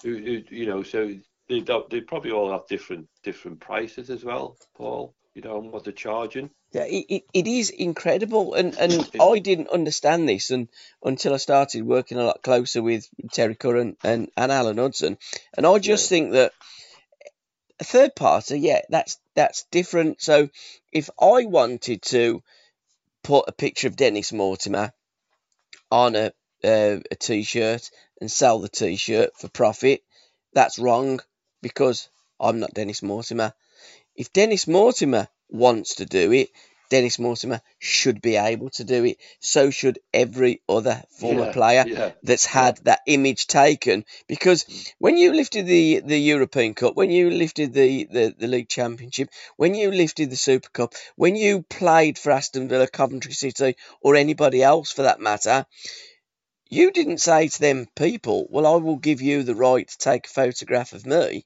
[0.03, 1.13] Who, who, you know, so
[1.49, 5.15] they don't, they probably all have different different prices as well, Paul.
[5.37, 6.49] You know, and what they're charging.
[6.73, 10.67] Yeah, it, it, it is incredible, and and I didn't understand this and
[11.05, 15.19] until I started working a lot closer with Terry Curran and, and Alan Hudson,
[15.55, 16.53] and I just think that
[17.79, 20.23] a third party, yeah, that's that's different.
[20.23, 20.49] So
[20.91, 22.43] if I wanted to
[23.23, 24.95] put a picture of Dennis Mortimer
[25.91, 26.33] on a
[26.65, 27.91] uh, a t-shirt
[28.23, 30.03] and sell the t-shirt for profit,
[30.55, 31.21] that's wrong
[31.61, 32.09] because
[32.41, 33.53] I'm not Dennis Mortimer.
[34.17, 36.51] If Dennis Mortimer wants to do it,
[36.89, 39.19] Dennis Mortimer should be able to do it.
[39.41, 42.11] So should every other former Yeah, player yeah.
[42.23, 44.05] that's had that image taken.
[44.29, 44.65] Because
[44.99, 49.31] when you lifted the, the European Cup, when you lifted the, the, the League Championship,
[49.57, 54.15] when you lifted the Super Cup, when you played for Aston Villa, Coventry City, or
[54.15, 55.67] anybody else for that matter,
[56.69, 60.27] you didn't say to them people, Well, I will give you the right to take
[60.27, 61.45] a photograph of me.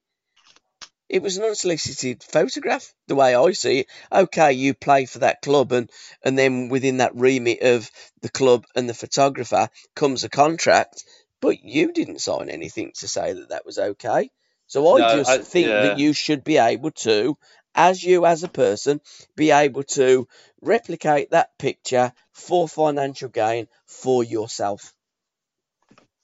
[1.11, 3.89] It was an unsolicited photograph, the way I see it.
[4.13, 5.91] Okay, you play for that club, and,
[6.25, 7.91] and then within that remit of
[8.23, 11.05] the club and the photographer comes a contract,
[11.41, 14.31] but you didn't sign anything to say that that was okay.
[14.69, 15.83] So I No, just I- think yeah.
[15.83, 17.37] that you should be able to,
[17.75, 19.01] as you as a person,
[19.35, 20.29] be able to
[20.61, 24.95] replicate that picture for financial gain for yourself.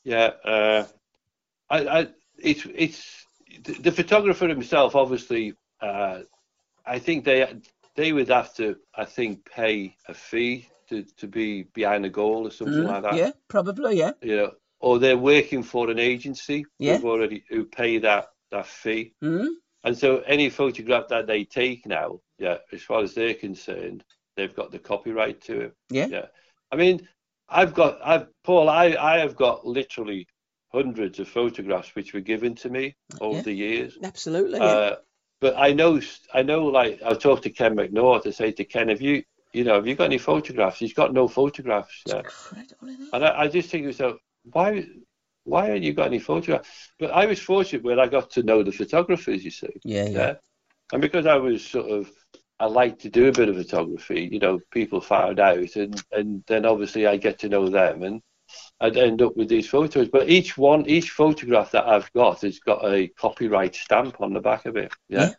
[0.05, 0.87] Yeah, uh,
[1.69, 2.09] I, I,
[2.39, 3.26] it's it's
[3.65, 4.95] the, the photographer himself.
[4.95, 6.21] Obviously, uh,
[6.87, 7.47] I think they
[7.97, 12.47] they would have to, I think, pay a fee to, to be behind the goal
[12.47, 13.13] or something like that.
[13.13, 14.13] Mm, yeah, probably, yeah.
[14.23, 14.51] You know,
[14.81, 16.97] or they're working for an agency Yeah.
[16.97, 19.15] who've already who pay that that fee.
[19.23, 19.49] Mm,
[19.85, 24.05] And so any photograph that they take now, yeah, as far as they're concerned,
[24.37, 25.75] they've got the copyright to it.
[25.91, 26.07] Yeah.
[26.07, 26.27] Yeah.
[26.71, 27.09] I mean,
[27.49, 30.27] I've got, I've, Paul, I, I have got literally
[30.73, 33.43] hundreds of photographs which were given to me over Yeah.
[33.43, 33.99] the years.
[34.03, 34.65] absolutely, yeah.
[34.65, 34.97] Uh,
[35.41, 36.01] but I know,
[36.33, 38.27] I know, like, I talked to Ken McNaught.
[38.27, 39.23] I say to Ken, have you,
[39.53, 40.79] you know, have you got any photographs?
[40.79, 42.03] He's got no photographs.
[42.07, 42.19] Yeah.
[42.19, 43.09] Incredible.
[43.13, 44.17] And I, I just think to myself,
[44.53, 44.87] why,
[45.45, 46.69] why haven't you got any photographs?
[46.99, 49.69] But I was fortunate where I got to know the photographers, you see.
[49.85, 50.19] Yeah, yeah.
[50.19, 50.35] Yeah.
[50.93, 52.11] And because I was sort of,
[52.59, 56.43] I like to do a bit of photography, you know, people found out, and, and
[56.47, 58.23] then obviously I get to know them, and
[58.81, 60.09] I'd end up with these photos.
[60.09, 64.41] But each one, each photograph that I've got has got a copyright stamp on the
[64.41, 64.93] back of it.
[65.09, 65.21] Yeah.
[65.21, 65.33] Yeah.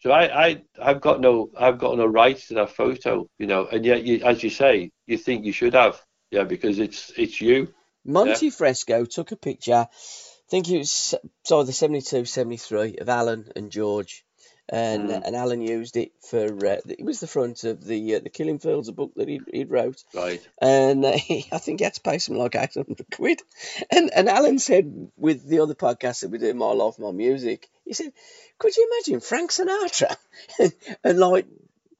[0.00, 3.66] So I, I, I've got no, I've got no rights to that photo, you know,
[3.66, 5.98] and yet, you, as you say, you think you should have,
[6.30, 7.72] yeah, because it's, it's you.
[8.04, 11.14] Monte Fresco took a picture, I think it was
[11.44, 14.23] so the 72 73 of Alan and George.
[14.68, 15.22] And, Mm.
[15.26, 18.58] and Alan used it for uh, it was the front of the uh, the Killing
[18.58, 20.40] Fields, a book that he he wrote, Right.
[20.60, 23.42] and uh, he, I think he had to pay something like eight hundred quid.
[23.90, 27.68] And and Alan said with the other podcast that we do, My Life, My Music,
[27.84, 28.12] he said,
[28.58, 30.16] "Could you imagine Frank Sinatra
[31.04, 31.46] and like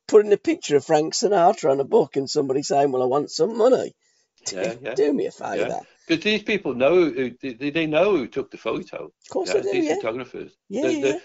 [0.06, 3.30] putting a picture of Frank Sinatra on a book and somebody saying, "Well, I want
[3.30, 3.94] some money."
[4.52, 4.94] Yeah, yeah.
[4.94, 5.80] Do me a favour.
[6.06, 9.06] Because these people know who they, they know who took the photo.
[9.06, 9.94] Of course yeah, they do, these yeah.
[9.94, 10.52] photographers.
[10.68, 11.12] Yeah, they, yeah.
[11.12, 11.20] They,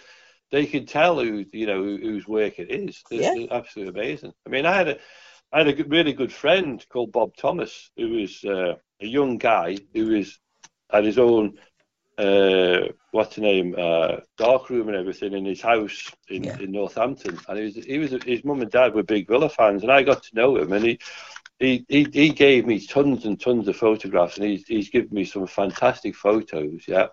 [0.52, 3.04] they can tell who you know who, whose work it is.
[3.10, 3.48] They're, Yeah.
[3.52, 4.34] absolutely amazing.
[4.46, 4.98] I mean, I had a
[5.52, 9.38] I had a good- really good friend called Bob Thomas, who was uh, a young
[9.38, 10.40] guy who was
[10.92, 11.58] had his own
[12.18, 12.82] uh,
[13.12, 16.58] what's the name uh, dark room and everything in his house in, Yeah.
[16.60, 19.84] in Northampton, and he was he was his mum and dad were big Villa fans,
[19.84, 21.00] and I got to know him, and he.
[21.60, 25.26] He, he, he gave me tons and tons of photographs and he's, he's given me
[25.26, 27.08] some fantastic photos yeah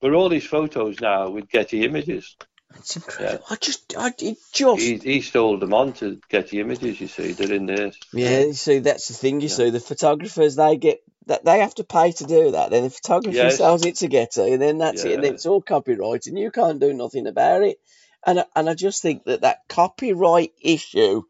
[0.00, 2.36] but all these photos now with Getty Images
[2.76, 3.44] It's incredible.
[3.50, 4.80] I just, I it just.
[4.80, 7.00] he, he stole them on to Getty Images.
[7.00, 7.92] You see, they're in there.
[8.12, 9.40] Yeah, you see, that's the thing.
[9.40, 9.54] You Yeah.
[9.54, 12.70] see, the photographers they get that they have to pay to do that.
[12.70, 13.58] Then the photographer Yes.
[13.58, 15.14] sells it to Getty, and then that's it.
[15.14, 17.78] And then it's all copyright, and you can't do nothing about it.
[18.26, 21.22] And I- and I just think that that copyright issue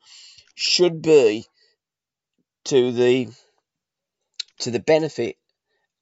[0.55, 1.47] should be
[2.65, 3.29] to the
[4.61, 5.37] to the benefit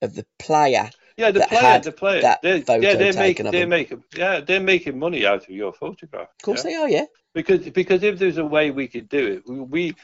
[0.03, 0.91] of the player.
[1.19, 2.23] Yeah, the player, the player.
[2.23, 3.69] that They're, photo yeah, they're taken making, they're him.
[3.69, 6.29] making, yeah, they're making money out of your photograph.
[6.29, 6.71] Of course yeah?
[6.71, 7.05] they are, yeah.
[7.35, 9.95] because because if there's a way we could do it, we we,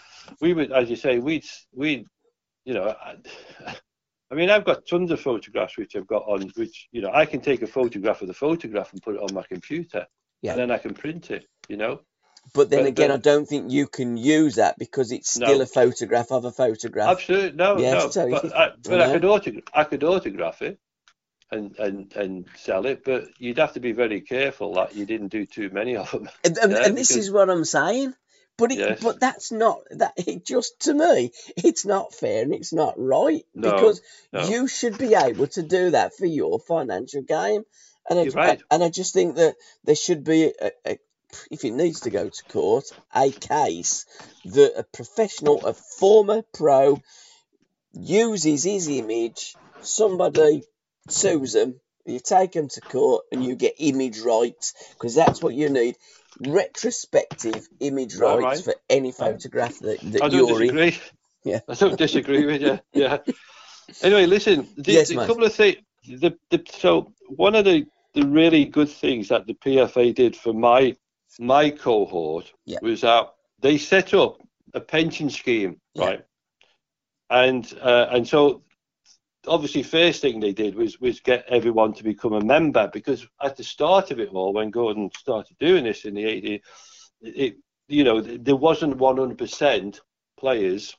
[0.41, 2.05] we would, as you say, we'd we,
[2.65, 3.15] you know, I,
[4.31, 7.27] I mean, I've got tons of photographs which I've got on, which you know, I
[7.27, 10.07] can take a photograph of the photograph and put it on my computer,
[10.43, 10.53] Yeah.
[10.53, 11.47] and then I can print it.
[11.69, 12.01] You know,
[12.55, 15.47] But then But- again, but- I don't think you can use that because it's No.
[15.47, 17.09] still a photograph of a photograph.
[17.09, 18.11] absolutely no, Yes, no.
[18.11, 20.79] so But I, but I could autograph, I could autograph it.
[21.55, 25.29] And, and and sell it, but you'd have to be very careful that you didn't
[25.29, 26.29] do too many of them.
[26.45, 28.15] And, and, Yeah, and this because- is what I'm saying.
[28.57, 29.03] But it, Yes.
[29.03, 30.13] but that's not that.
[30.17, 34.01] It just to me, it's not fair and it's not right No, because
[34.33, 34.49] no.
[34.49, 37.65] you should be able to do that for your financial game.
[38.09, 38.63] And I, right.
[38.71, 40.99] and I just think that there should be, a, a,
[41.51, 44.07] if it needs to go to court, a case
[44.45, 47.01] that a professional, a former pro,
[47.93, 49.57] uses his image.
[49.81, 50.63] Somebody
[51.09, 51.81] sues him.
[52.07, 55.97] You take them to court and you get image rights because that's what you need.
[56.39, 58.75] Retrospective image Right, rights right.
[58.77, 60.93] for any photograph that, that I don't you're in.
[61.45, 61.61] Yeah.
[61.69, 62.81] I don't disagree with you.
[62.93, 63.19] Yeah.
[64.03, 64.69] Anyway, listen.
[64.77, 65.79] The, Yes, the couple of things.
[66.07, 70.53] The, the so one of the the really good things that the PFA did for
[70.53, 70.97] my
[71.39, 72.79] my cohort Yeah.
[72.83, 74.41] was that they set up
[74.73, 76.05] a pension scheme, Yeah.
[76.05, 76.25] right?
[77.31, 78.63] And uh, and so
[79.47, 83.57] obviously first thing they did was was get everyone to become a member because at
[83.57, 86.61] the start of it all when Gordon started doing this in the 80s
[87.21, 87.57] it
[87.89, 90.01] you know there wasn't 100%
[90.39, 90.97] players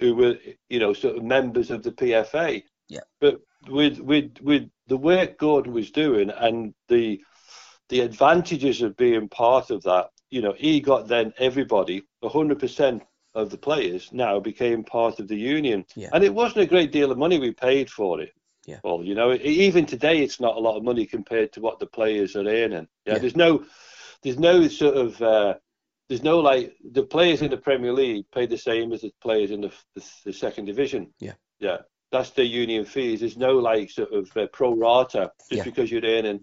[0.00, 0.36] who were
[0.68, 3.00] you know sort of members of the PFA Yeah.
[3.20, 7.22] but with with with the work Gordon was doing and the
[7.88, 13.00] the advantages of being part of that you know he got then everybody 100%
[13.34, 16.10] of the players now became part of the union Yeah.
[16.12, 18.32] and it wasn't a great deal of money we paid for it
[18.66, 18.78] Yeah.
[18.84, 21.86] well you know even today it's not a lot of money compared to what the
[21.86, 23.18] players are earning yeah, Yeah.
[23.18, 23.64] there's no
[24.22, 25.54] there's no sort of uh,
[26.08, 29.50] there's no like the players in the Premier League pay the same as the players
[29.50, 31.12] in the, the, the second division.
[31.18, 31.32] Yeah.
[31.60, 31.78] yeah,
[32.12, 33.20] that's their union fees.
[33.20, 35.64] There's no like sort of uh, pro rata just Yeah.
[35.64, 36.40] because you're earning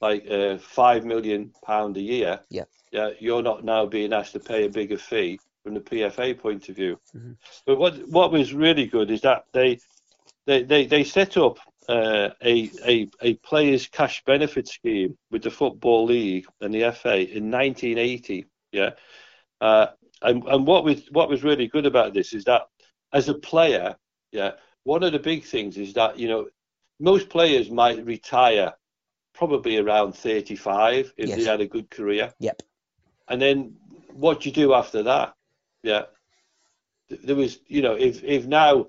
[0.00, 2.40] like uh, five million pound a year.
[2.50, 2.64] Yeah.
[2.90, 6.68] yeah, you're not now being asked to pay a bigger fee from the PFA point
[6.68, 6.98] of view.
[7.14, 7.36] Mhm.
[7.66, 9.78] But what what was really good is that they
[10.46, 11.58] they they, they set up
[11.88, 17.18] uh, a, a a players cash benefit scheme with the football league and the FA
[17.36, 18.90] in 1980 yeah
[19.60, 19.88] uh,
[20.22, 22.62] and and what was what was really good about this is that
[23.12, 23.96] as a player
[24.30, 24.52] yeah
[24.84, 26.48] one of the big things is that you know
[27.00, 28.72] most players might retire
[29.34, 31.38] probably around 35 if Yes.
[31.38, 32.62] they had a good career Yep.
[33.28, 33.74] and then
[34.12, 35.34] what do you do after that
[35.82, 36.04] yeah
[37.10, 38.86] there was you know if if now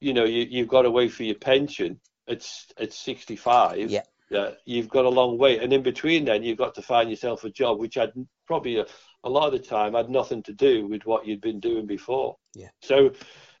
[0.00, 4.02] you know you, you've got to wait for your pension it's it's 65 Yeah.
[4.30, 7.44] yeah you've got a long wait and in between then you've got to find yourself
[7.44, 8.12] a job which had
[8.46, 8.86] probably a,
[9.24, 12.36] a lot of the time had nothing to do with what you'd been doing before
[12.54, 12.68] Yeah.
[12.82, 13.12] so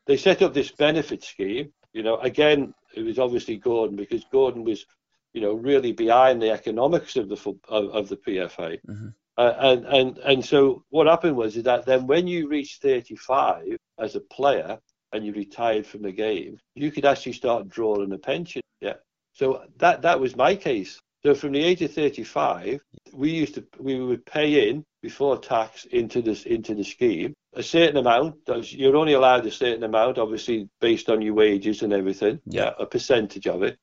[0.06, 4.64] they set up this benefit scheme you know again it was obviously gordon because gordon
[4.64, 4.84] was
[5.32, 7.36] you know really behind the economics of the
[7.68, 9.14] of, of the pfa Mhm.
[9.36, 13.76] Uh, and and and so what happened was is that then when you reached 35
[13.98, 14.78] as a player
[15.12, 18.62] and you retired from the game, you could actually start drawing a pension.
[18.80, 18.94] Yeah.
[19.32, 20.98] So that that was my case.
[21.24, 22.80] So from the age of 35,
[23.12, 27.62] we used to we would pay in before tax into this into the scheme a
[27.62, 28.36] certain amount.
[28.72, 32.40] You're only allowed a certain amount, obviously based on your wages and everything.
[32.46, 32.72] Yeah.
[32.78, 33.78] a percentage of it.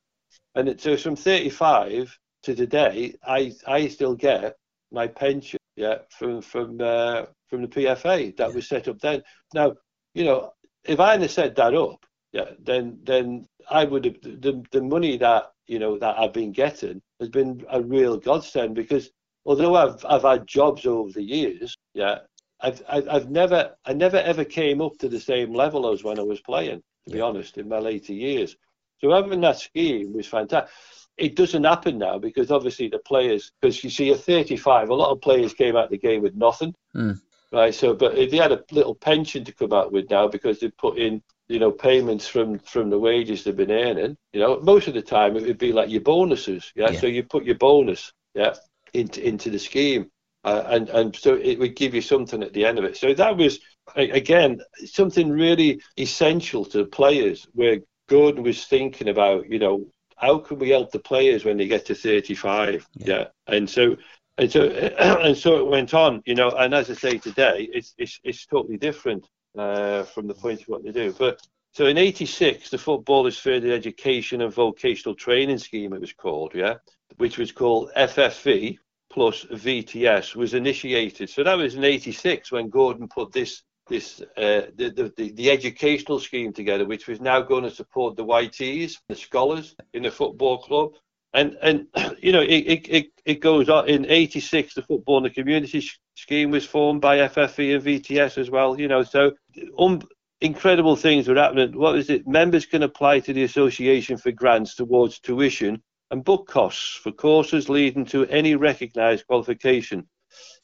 [0.55, 4.57] And it, so from 35 to today, I I still get
[4.91, 8.55] my pension, yeah, from from uh, from the PFA that Yeah.
[8.55, 9.23] was set up then.
[9.53, 9.73] Now,
[10.13, 10.51] you know,
[10.85, 15.17] if I hadn't set that up, yeah, then then I would have the the money
[15.17, 19.09] that you know that I've been getting has been a real godsend because
[19.45, 22.19] although I've I've had jobs over the years, yeah,
[22.61, 26.23] I've I've never I never ever came up to the same level as when I
[26.23, 26.81] was playing.
[27.05, 27.15] To yeah.
[27.15, 28.55] be honest, in my later years,
[28.99, 30.71] so having that scheme was fantastic.
[31.21, 35.11] It doesn't happen now because obviously the players, because you see, at 35, a lot
[35.11, 36.73] of players came out the game with nothing.
[36.95, 37.21] Mm.
[37.53, 40.59] Right, so but if they had a little pension to come out with now because
[40.59, 41.21] they put in
[41.51, 44.17] you know, payments from from the wages they've been earning.
[44.31, 46.71] You know, most of the time it would be like your bonuses.
[46.75, 46.99] Yeah, yeah.
[46.99, 48.55] so you put your bonus, yeah,
[48.93, 50.09] into into the scheme,
[50.45, 52.95] uh, and and so it would give you something at the end of it.
[52.95, 53.59] So that was
[53.95, 59.87] again something really essential to the players, where Gordon was thinking about, you know,
[60.21, 62.87] how can we help the players when they get to 35?
[62.95, 63.25] Yeah, yeah.
[63.47, 63.97] and so
[64.37, 64.69] and so
[64.99, 66.51] and so it went on, you know.
[66.51, 69.27] And as I say today, it's it's it's totally different
[69.57, 71.13] uh, from the point of what they do.
[71.17, 71.41] But
[71.73, 76.75] so in '86, the Footballers Further Education and Vocational Training Scheme, it was called, yeah,
[77.17, 78.77] which was called FFE
[79.11, 81.29] plus VTS, was initiated.
[81.29, 86.19] So that was in '86 when Gordon put this this uh, the, the, the educational
[86.19, 90.57] scheme together, which was now going to support the YTs, the scholars in the football
[90.57, 90.91] club.
[91.33, 91.87] And and
[92.19, 96.51] you know it it, it goes on in '86 the football and the community scheme
[96.51, 98.79] was formed by FFE and VTS as well.
[98.79, 99.33] You know, so
[99.77, 100.01] um,
[100.41, 101.77] incredible things were happening.
[101.77, 102.27] What is it?
[102.27, 107.69] Members can apply to the association for grants towards tuition and book costs for courses
[107.69, 110.07] leading to any recognised qualification.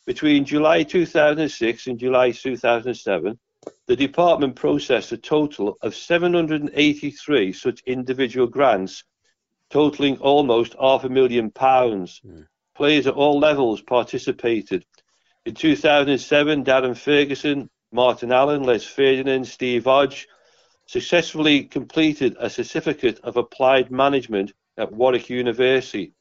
[0.07, 3.37] Between July 2006 and July 2007,
[3.87, 9.03] the department processed a total of 783 such individual grants,
[9.69, 12.21] totaling almost half a million pounds.
[12.25, 12.47] Mm.
[12.73, 14.85] Players at all levels participated,
[15.45, 20.25] in 2007, Darren Ferguson, Martin Allen, Les Ferdinand, Steve Hodge
[20.85, 26.13] successfully completed a certificate of applied management at Warwick University,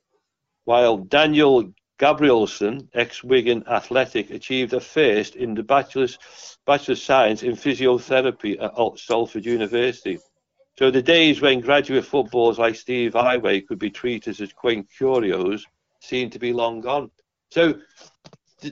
[0.65, 6.19] while Daniel Gabrielson, ex-Wigan Athletic, achieved a first in the Bachelor's,
[6.67, 10.19] Bachelor's Science in Physiotherapy at Salford University.
[10.79, 15.65] So the days when graduate footballers like Steve Heighway could be treated as quaint curios
[16.01, 17.11] seem to be long gone.
[17.51, 17.81] So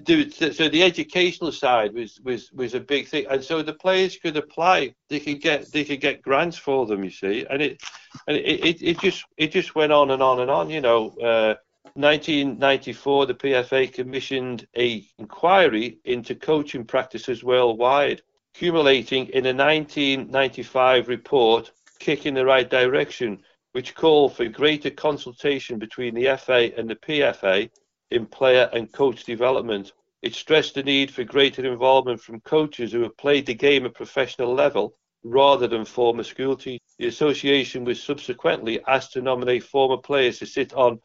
[0.02, 4.16] do so the educational side was was was a big thing and so the players
[4.16, 7.82] could apply they could get they could get grants for them you see and it
[8.26, 11.10] and it, it, it just it just went on and on and on you know
[11.22, 11.54] uh,
[11.94, 18.20] 1994 the pfa commissioned a inquiry into coaching practices worldwide
[18.54, 23.40] accumulating in a 1995 report kick in the right direction
[23.74, 27.68] which called for greater consultation between the fa and the pfa
[28.12, 29.92] in player and coach development.
[30.22, 33.94] It stressed the need for greater involvement from coaches who have played the game at
[33.94, 34.94] professional level
[35.24, 36.94] rather than former school teachers.
[36.98, 41.00] The association was subsequently asked to nominate former players to sit on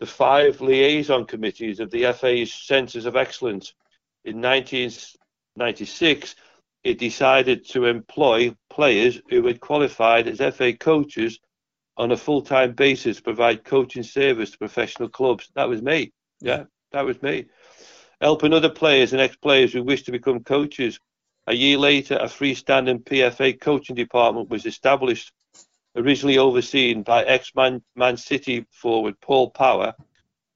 [0.00, 3.74] the five liaison committees of the FA's Centres of Excellence.
[4.24, 6.34] In 1996,
[6.84, 11.40] it decided to employ players who had qualified as FA coaches
[11.96, 15.50] on a full time basis to provide coaching service to professional clubs.
[15.54, 16.12] That was me.
[16.40, 17.46] Yeah, that was me.
[18.20, 20.98] Helping other players and ex-players who wish to become coaches.
[21.46, 25.32] A year later, a freestanding PFA coaching department was established,
[25.98, 29.94] originally overseen by ex-Man Man City forward Paul Power,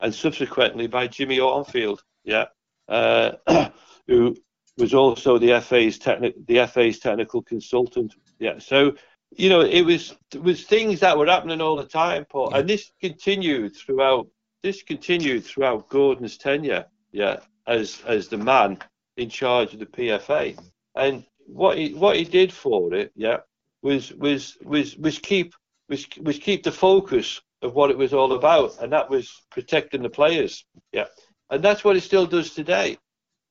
[0.01, 1.99] and subsequently by Jimmy Armfield.
[2.25, 2.47] Yeah,
[2.89, 3.33] uh,
[4.07, 4.37] who
[4.79, 8.15] was also the FA's techni- the FA's technical consultant.
[8.39, 8.95] Yeah, so
[9.31, 12.59] you know it was it was things that were happening all the time, Paul, yeah.
[12.59, 14.27] and this continued throughout
[14.63, 18.79] this continued throughout Gordon's tenure, yeah, as as the man
[19.17, 20.59] in charge of the PFA.
[20.95, 23.39] And what he what he did for it, yeah,
[23.83, 25.55] was was was was keep
[25.89, 30.03] was was keep the focus of what it was all about, and that was protecting
[30.03, 31.07] the players, yeah.
[31.51, 32.99] And that's what it still does today.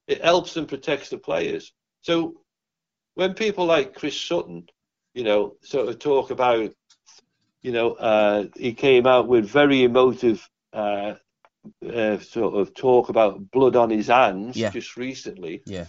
[0.07, 1.71] It helps and protects the players.
[2.01, 2.41] So
[3.13, 4.67] when people like Chris Sutton,
[5.13, 6.71] you know, sort of talk about,
[7.61, 11.13] you know, uh, he came out with very emotive uh,
[11.87, 14.71] uh, sort of talk about blood on his hands yeah.
[14.71, 15.61] just recently.
[15.65, 15.85] Yeah.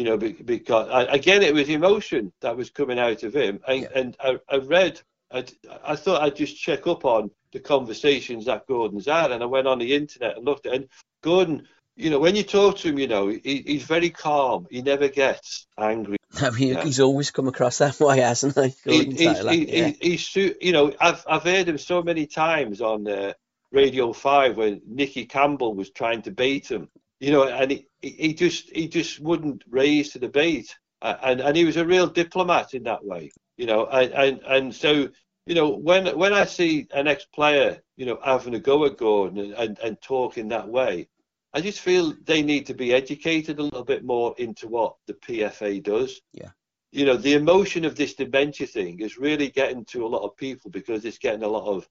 [0.00, 3.88] You know, because again, it was emotion that was coming out of him, and, yeah.
[3.94, 4.98] and I, I read,
[5.30, 5.44] I,
[5.84, 9.66] I thought I'd just check up on the conversations that Gordon's had, and I went
[9.66, 10.88] on the internet and looked at, and
[11.20, 14.66] Gordon, you know, when you talk to him, you know, he, he's very calm.
[14.70, 16.16] He never gets angry.
[16.40, 16.82] I mean, yeah.
[16.82, 18.72] he's always come across that way, hasn't he?
[18.90, 19.92] he he's, he, yeah.
[20.00, 23.34] he's, you know, I've I've heard him so many times on uh,
[23.70, 26.88] Radio Five when Nicky Campbell was trying to bait him.
[27.20, 30.74] You know, and he, he just he just wouldn't raise to the bait.
[31.02, 33.86] and and he was a real diplomat in that way, you know.
[33.86, 35.08] And and, and so
[35.46, 39.38] you know when when I see an ex-player, you know, having a go at Gordon
[39.38, 41.08] and, and, and talk in that way,
[41.52, 45.14] I just feel they need to be educated a little bit more into what the
[45.14, 46.20] PFA does.
[46.32, 46.50] Yeah.
[46.92, 50.36] You know, the emotion of this dementia thing is really getting to a lot of
[50.36, 51.88] people because it's getting a lot of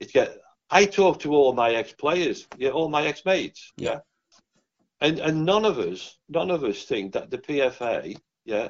[0.00, 0.38] it's get
[0.70, 3.90] I talk to all my ex players, yeah, all my ex mates, yeah.
[3.90, 3.98] yeah.
[5.04, 8.16] And and none of us, none of us think that the PFA,
[8.46, 8.68] yeah,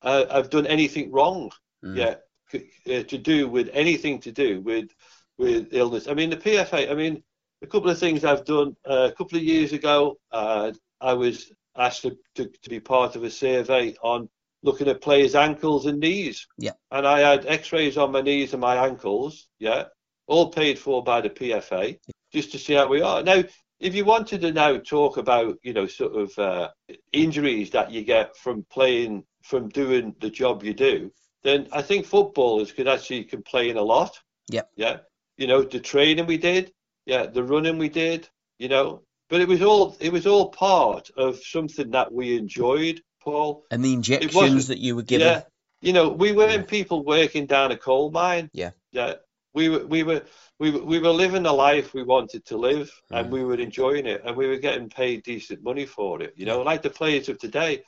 [0.00, 1.50] uh, have done anything wrong,
[1.84, 1.96] mm.
[1.96, 2.14] yeah,
[2.54, 4.90] uh, to do with anything to do with
[5.36, 6.06] with illness.
[6.06, 6.88] I mean, the PFA.
[6.88, 7.24] I mean,
[7.62, 8.76] a couple of things I've done.
[8.88, 10.70] Uh, a couple of years ago, uh,
[11.00, 14.28] I was asked to, to, to, be part of a survey on
[14.62, 16.46] looking at players' ankles and knees.
[16.58, 16.74] Yeah.
[16.92, 19.48] And I had X-rays on my knees and my ankles.
[19.58, 19.86] Yeah.
[20.28, 21.98] All paid for by the PFA,
[22.32, 23.42] just to see how we are now.
[23.80, 26.70] If you wanted to now talk about, you know, sort of uh,
[27.12, 32.06] injuries that you get from playing, from doing the job you do, then I think
[32.06, 34.18] footballers could actually complain a lot.
[34.48, 34.62] Yeah.
[34.76, 34.98] Yeah.
[35.36, 36.72] You know, the training we did,
[37.06, 38.28] yeah, the running we did,
[38.58, 43.00] you know, but it was all it was all part of something that we enjoyed,
[43.20, 43.64] Paul.
[43.70, 45.26] And the injections that you were given.
[45.26, 45.42] Yeah,
[45.80, 46.70] you know, we weren't yeah.
[46.70, 48.50] people working down a coal mine.
[48.52, 49.14] Yeah, yeah,
[49.54, 50.22] we were we were
[50.58, 53.20] we were, we were living the life we wanted to live, mm.
[53.20, 56.34] and we were enjoying it, and we were getting paid decent money for it.
[56.36, 57.82] You know, like the players of today.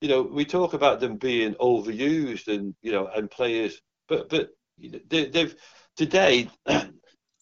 [0.00, 4.50] You know, we talk about them being overused and you know, and players, but but
[4.78, 5.54] they, they've
[5.96, 6.48] today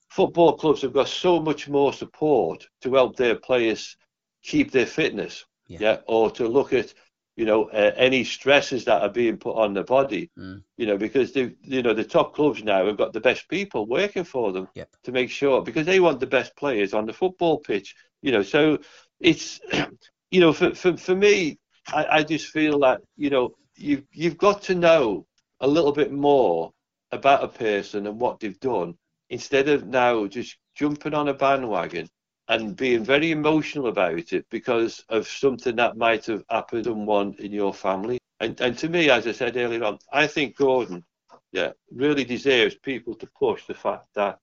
[0.09, 3.97] football clubs have got so much more support to help their players
[4.43, 5.97] keep their fitness, yeah, yeah?
[6.07, 6.95] or to look at
[7.37, 10.63] you know uh, any stresses that are being put on the body, mm.
[10.77, 13.87] you know, because they, you know, the top clubs now have got the best people
[13.87, 14.89] working for them yep.
[15.05, 18.43] to make sure because they want the best players on the football pitch, you know.
[18.43, 18.79] So
[19.21, 19.61] it's,
[20.31, 21.59] you know, for for, for me,
[21.89, 25.27] I, I just feel that you know you you've got to know
[25.61, 26.73] a little bit more
[27.13, 28.95] about a person and what they've done
[29.31, 32.09] instead of now just jumping on a bandwagon
[32.49, 37.35] and being very emotional about it because of something that might have happened to someone
[37.39, 38.19] in your family.
[38.41, 41.05] And, and to me, as I said earlier on, I think Gordon,
[41.53, 44.39] yeah, really deserves people to push the fact that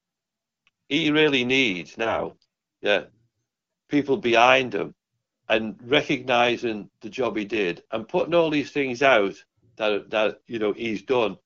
[0.90, 2.34] he really needs now,
[2.82, 3.04] yeah,
[3.90, 4.94] people behind him
[5.50, 9.36] and recognizing the job he did and putting all these things out
[9.76, 11.38] that that you know he's done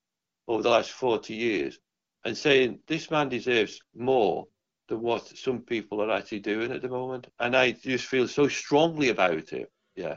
[0.47, 1.79] over the last 40 years
[2.23, 4.47] and saying this man deserves more
[4.87, 7.27] than what some people are actually doing at the moment.
[7.39, 9.71] And I just feel so strongly about it.
[9.95, 10.15] Yeah.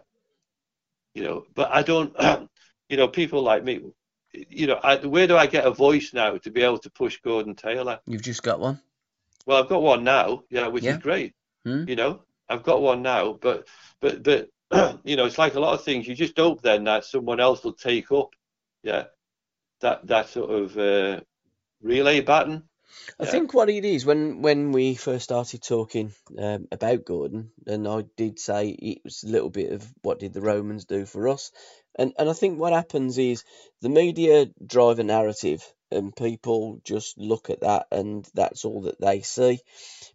[1.14, 2.14] You know, but I don't,
[2.88, 3.80] you know, people like me,
[4.32, 7.20] you know, I, where do I get a voice now to be able to push
[7.20, 7.98] Gordon Taylor?
[8.06, 8.80] You've just got one.
[9.46, 10.92] Well, I've got one now, yeah, which yeah.
[10.92, 11.34] is great.
[11.64, 11.88] Hmm.
[11.88, 13.66] You know, I've got one now, but,
[14.00, 14.48] but, but,
[15.04, 16.06] you know, it's like a lot of things.
[16.06, 18.30] You just hope then that someone else will take up,
[18.84, 19.04] yeah,
[19.80, 21.20] that that sort of uh,
[21.82, 22.62] relay button.
[23.18, 27.86] I think what it is when when we first started talking um, about Gordon, and
[27.86, 31.28] I did say it was a little bit of what did the Romans do for
[31.28, 31.52] us,
[31.96, 33.44] and and I think what happens is
[33.80, 39.00] the media drive a narrative, and people just look at that, and that's all that
[39.00, 39.60] they see.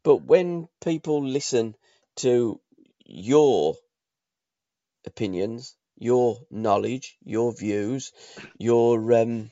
[0.04, 1.76] But when people listen
[2.18, 2.60] to
[3.06, 3.76] your
[5.06, 8.12] opinions, your knowledge, your views,
[8.58, 9.52] your um,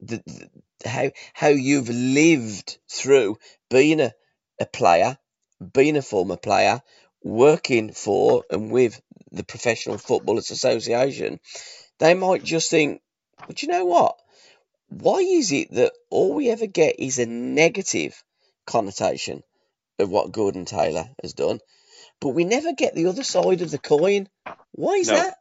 [0.00, 0.48] the, the,
[0.84, 3.38] how how you've lived through
[3.68, 4.12] being a,
[4.60, 5.18] a player,
[5.72, 6.82] being a former player,
[7.22, 9.00] working for and with
[9.32, 11.40] the Professional Footballers Association,
[11.98, 13.00] they might just think,
[13.46, 14.16] but you know what?
[14.88, 18.22] Why is it that all we ever get is a negative
[18.66, 19.44] connotation
[19.98, 21.60] of what Gordon Taylor has done,
[22.20, 24.28] but we never get the other side of the coin?
[24.72, 25.14] Why is no.
[25.14, 25.36] that?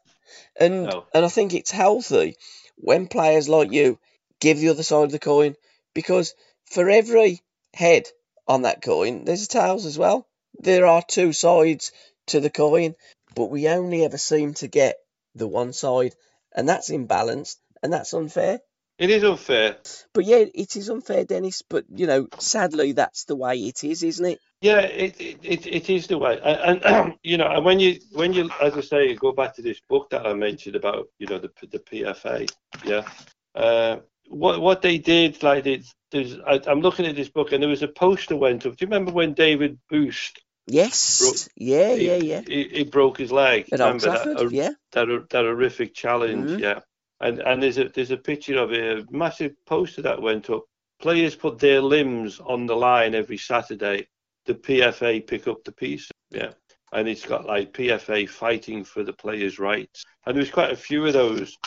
[0.60, 1.06] And no.
[1.14, 2.36] and I think it's healthy
[2.76, 3.98] when players like you
[4.40, 5.56] give the other side of the coin
[5.94, 6.34] because
[6.66, 7.42] for every
[7.74, 8.08] head
[8.48, 10.28] on that coin, there's a tails as well.
[10.60, 11.92] There are two sides
[12.28, 12.96] to the coin,
[13.36, 14.98] but we only ever seem to get
[15.36, 16.16] the one side,
[16.56, 18.60] and that's imbalanced and that's unfair.
[18.98, 19.78] It is unfair.
[20.14, 21.62] But yeah, it is unfair, Dennis.
[21.62, 24.40] But you know, sadly, that's the way it is, isn't it?
[24.62, 26.38] Yeah, it it, it is the way.
[26.44, 29.62] And, and you know, and when you when you, as I say, go back to
[29.62, 32.52] this book that I mentioned about, you know, the the PFA.
[32.84, 33.08] Yeah,
[33.56, 33.98] uh,
[34.30, 37.70] what what they did, like it, there's, I, am looking at this book, and there
[37.70, 38.76] was a poster went up.
[38.76, 40.40] Do you remember when David Busst?
[40.68, 41.20] Yes.
[41.20, 42.42] Broke, yeah, he, yeah, yeah.
[42.48, 43.70] He, he, broke his leg.
[43.72, 44.70] At remember Trafford, that, yeah.
[44.92, 46.60] That, that horrific challenge, mm-hmm.
[46.60, 46.80] yeah.
[47.20, 50.64] And and there's a there's a picture of a massive poster that went up.
[51.02, 54.08] Players put their limbs on the line every Saturday.
[54.46, 56.10] The PFA pick up the piece.
[56.32, 56.52] Yeah.
[56.92, 60.04] and it's got like PFA fighting for the players' rights.
[60.26, 61.58] And there was quite a few of those.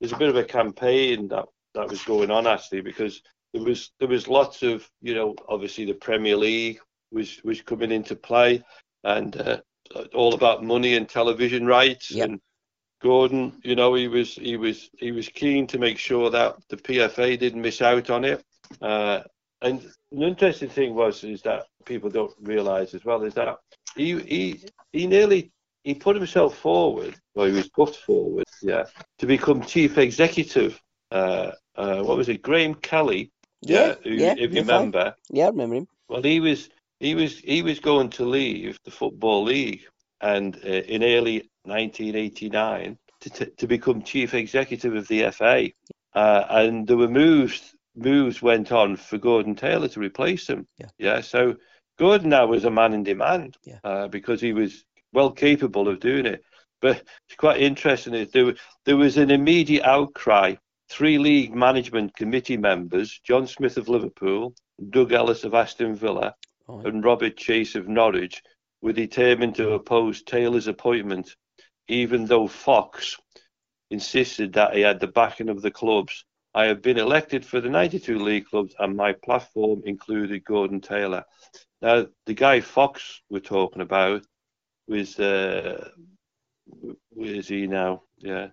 [0.00, 3.22] There's a bit of a campaign that that was going on actually because
[3.52, 6.78] there was there was lots of you know obviously the Premier League
[7.12, 8.62] was was coming into play
[9.04, 9.58] and uh,
[10.14, 12.28] all about money and television rights Yep.
[12.28, 12.40] and
[13.00, 16.76] Gordon you know he was he was he was keen to make sure that the
[16.76, 18.44] PFA didn't miss out on it
[18.82, 19.20] uh,
[19.62, 19.82] and
[20.12, 23.56] an interesting thing was is that people don't realize as well is that
[23.96, 25.50] he he he nearly
[25.84, 28.84] he put himself forward or he was put forward yeah
[29.18, 30.78] to become chief executive
[31.10, 33.30] uh, uh, what was it Graham Kelly
[33.62, 35.88] Yeah, who, yeah, if you remember Yeah, I remember him.
[36.08, 36.68] well, he was
[37.00, 39.82] he was he was going to leave the football league,
[40.20, 45.70] and uh, in early 1989 to, to to become chief executive of the FA,
[46.14, 50.66] uh, and there were moves moves went on for Gordon Taylor to replace him.
[50.78, 50.86] Yeah.
[50.98, 51.20] yeah.
[51.20, 51.56] So
[51.98, 53.56] Gordon now was a man in demand.
[53.64, 53.78] Yeah.
[53.84, 56.44] uh, because he was well capable of doing it.
[56.80, 58.28] But it's quite interesting.
[58.32, 58.54] There
[58.84, 60.54] there was an immediate outcry.
[60.88, 64.54] Three league management committee members, John Smith of Liverpool,
[64.90, 66.34] Doug Ellis of Aston Villa,
[66.66, 66.86] Right.
[66.86, 68.42] and Robert Chase of Norwich
[68.82, 71.34] were determined to oppose Taylor's appointment,
[71.88, 73.16] even though Fox
[73.90, 76.24] insisted that he had the backing of the clubs.
[76.54, 81.24] I have been elected for the 92 league clubs, and my platform included Gordon Taylor.
[81.80, 84.26] Now, the guy Fox we're talking about
[84.88, 85.88] was, uh,
[87.10, 88.02] where is he now?
[88.18, 88.48] Yeah,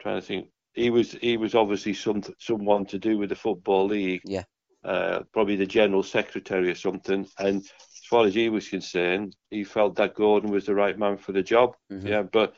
[0.00, 0.48] trying to think.
[0.74, 4.44] He was he was obviously some someone to do with the football league Yeah.
[4.84, 7.26] uh, probably the general secretary or something.
[7.38, 11.16] And as far as he was concerned, he felt that Gordon was the right man
[11.18, 11.76] for the job.
[11.90, 12.08] Mhm.
[12.08, 12.54] Yeah, but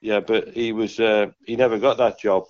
[0.00, 2.44] yeah, but he was uh, he never got that job.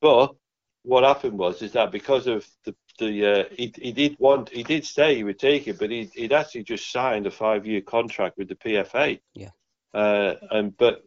[0.00, 0.34] But
[0.82, 4.62] what happened was is that because of the the uh, he he did want he
[4.62, 7.80] did say he would take it, but he he'd actually just signed a five year
[7.80, 9.18] contract with the PFA.
[9.34, 9.50] Yeah.
[9.92, 11.02] Uh, and but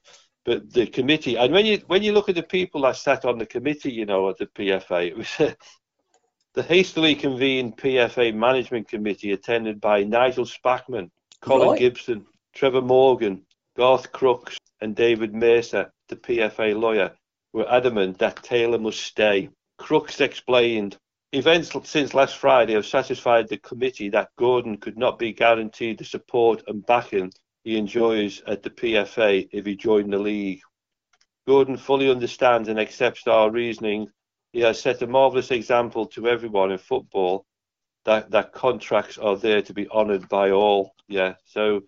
[0.48, 3.38] but the committee and when you when you look at the people that sat on
[3.38, 5.28] the committee, you know, at the PFA, it was
[6.54, 11.12] the hastily convened PFA management committee attended by Nigel Spackman,
[11.42, 11.80] Colin Right.
[11.80, 13.46] Gibson, Trevor Morgan,
[13.76, 17.12] Garth Crooks, and David Mercer, the PFA lawyer,
[17.52, 19.50] were adamant that Taylor must stay.
[19.78, 20.96] Crooks explained,
[21.34, 26.06] events since last Friday have satisfied the committee that Gordon could not be guaranteed the
[26.06, 30.62] support and backing he enjoys at the PFA if he joined the league.
[31.48, 34.08] Gordon fully understands and accepts our reasoning.
[34.54, 37.46] He has set a marvellous example to everyone in football
[38.06, 40.94] that, that contracts are there to be honoured by all.
[41.08, 41.84] Yeah, so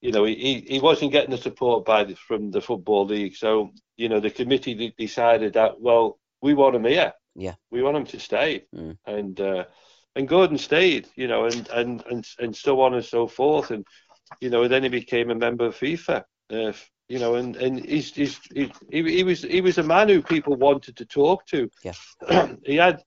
[0.00, 3.36] you know, he, he wasn't getting the support by the, from the football league.
[3.36, 7.12] So, you know, the committee decided that, well, we want him here.
[7.34, 7.54] Yeah.
[7.70, 8.64] We want him to stay.
[8.74, 8.96] Mm.
[9.06, 9.64] And uh,
[10.16, 13.70] and Gordon stayed, you know, and, and, and, and so on and so forth.
[13.70, 13.86] And,
[14.40, 16.24] you know, then he became a member of FIFA.
[16.50, 16.72] Uh,
[17.08, 20.22] you know, and, and he's, he's, he, he, he was he was a man who
[20.22, 21.68] people wanted to talk to.
[21.82, 21.94] Yeah.
[22.64, 23.02] he had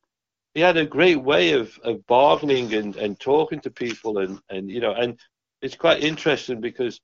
[0.53, 4.69] he had a great way of, of bargaining and, and talking to people and, and
[4.69, 5.17] you know and
[5.63, 6.99] it's quite interesting because,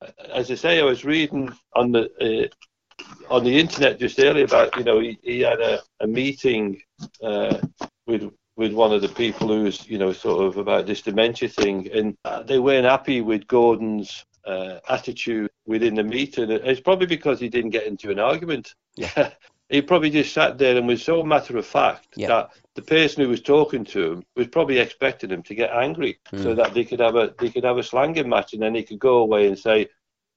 [0.00, 4.44] uh, as I say, I was reading on the uh, on the internet just earlier
[4.44, 6.80] about you know he, he had a, a meeting
[7.22, 7.58] uh,
[8.06, 11.48] with with one of the people who was you know sort of about this dementia
[11.48, 12.16] thing, and
[12.46, 16.50] they weren't happy with Gordon's uh, attitude within the meeting.
[16.50, 18.74] It's probably because he didn't get into an argument.
[18.96, 19.30] Yeah.
[19.70, 22.28] he probably just sat there and was so matter of fact Yeah.
[22.28, 26.18] that the person who was talking to him was probably expecting him to get angry
[26.34, 26.56] so Mm.
[26.56, 28.98] that they could have a they could have a slanging match and then he could
[28.98, 29.88] go away and say,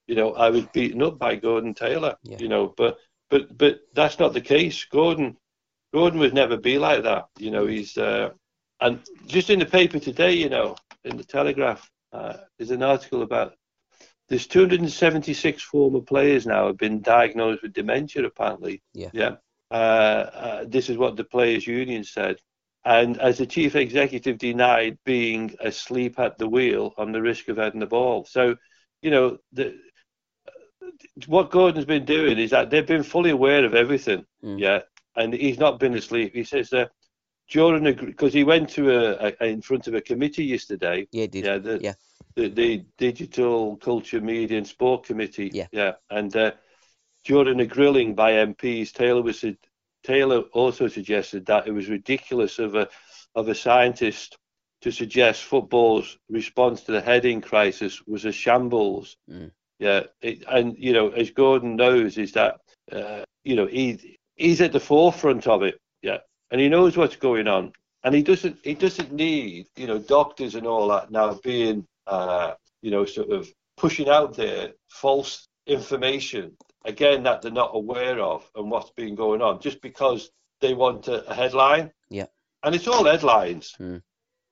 [0.06, 2.16] you know, I was beaten up by Gordon Taylor.
[2.22, 2.38] Yeah.
[2.40, 2.96] You know, but
[3.28, 4.86] but but that's not the case.
[4.86, 5.36] Gordon
[5.92, 7.26] Gordon would never be like that.
[7.38, 8.30] You know, he's uh,
[8.80, 13.22] and just in the paper today, you know, in the Telegraph, uh, there's an article
[13.22, 13.54] about
[14.28, 18.24] there's 276 former players now have been diagnosed with dementia.
[18.24, 19.08] Apparently, Yeah.
[19.12, 19.36] yeah.
[19.70, 22.36] Uh, uh, this is what the players' union said.
[22.84, 27.56] And as the chief executive denied being asleep at the wheel on the risk of
[27.56, 28.24] heading the ball.
[28.24, 28.56] So,
[29.02, 29.74] you know, the,
[31.26, 34.24] what Gordon's been doing is that they've been fully aware of everything.
[34.42, 34.58] Mm.
[34.58, 34.80] Yeah.
[35.18, 36.34] And he's not been asleep.
[36.34, 36.90] He says that
[37.50, 41.08] during because he went to a, a in front of a committee yesterday.
[41.12, 41.44] Yeah, did.
[41.44, 41.94] Yeah, the, Yeah.
[42.36, 45.50] the the digital culture, media, and sport committee.
[45.52, 45.66] Yeah.
[45.72, 46.52] yeah, and uh,
[47.24, 49.44] during a grilling by MPs, Taylor was
[50.04, 52.88] Taylor also suggested that it was ridiculous of a
[53.34, 54.38] of a scientist
[54.80, 59.16] to suggest football's response to the heading crisis was a shambles.
[59.28, 59.50] Mm.
[59.80, 62.60] Yeah, it, and you know, as Gordon knows, is that
[62.92, 65.80] uh, you know he he's at the forefront of it.
[66.02, 66.18] Yeah,
[66.50, 67.72] and he knows what's going on,
[68.04, 72.54] and he doesn't he doesn't need you know doctors and all that now being uh,
[72.82, 78.50] you know sort of pushing out there false information again that they're not aware of
[78.56, 81.92] and what's been going on just because they want a, a headline.
[82.08, 82.26] Yeah.
[82.62, 83.74] And it's all headlines.
[83.78, 84.02] Mm.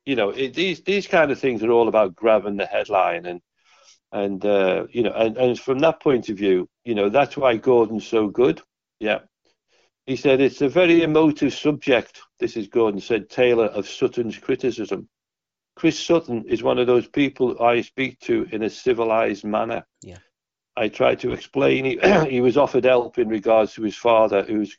[0.05, 3.41] You know, it, these these kind of things are all about grabbing the headline and
[4.13, 7.57] and uh, you know and, and from that point of view, you know, that's why
[7.57, 8.63] Gordon's so good.
[9.01, 9.21] Yeah.
[10.07, 12.21] He said it's a very emotive subject.
[12.39, 15.09] This is Gordon said Taylor of Sutton's criticism.
[15.75, 19.85] Chris Sutton is one of those people I speak to in a civilized manner.
[20.03, 20.19] Yeah.
[20.77, 21.99] I tried to explain he,
[22.31, 24.77] he was offered help in regards to his father, who's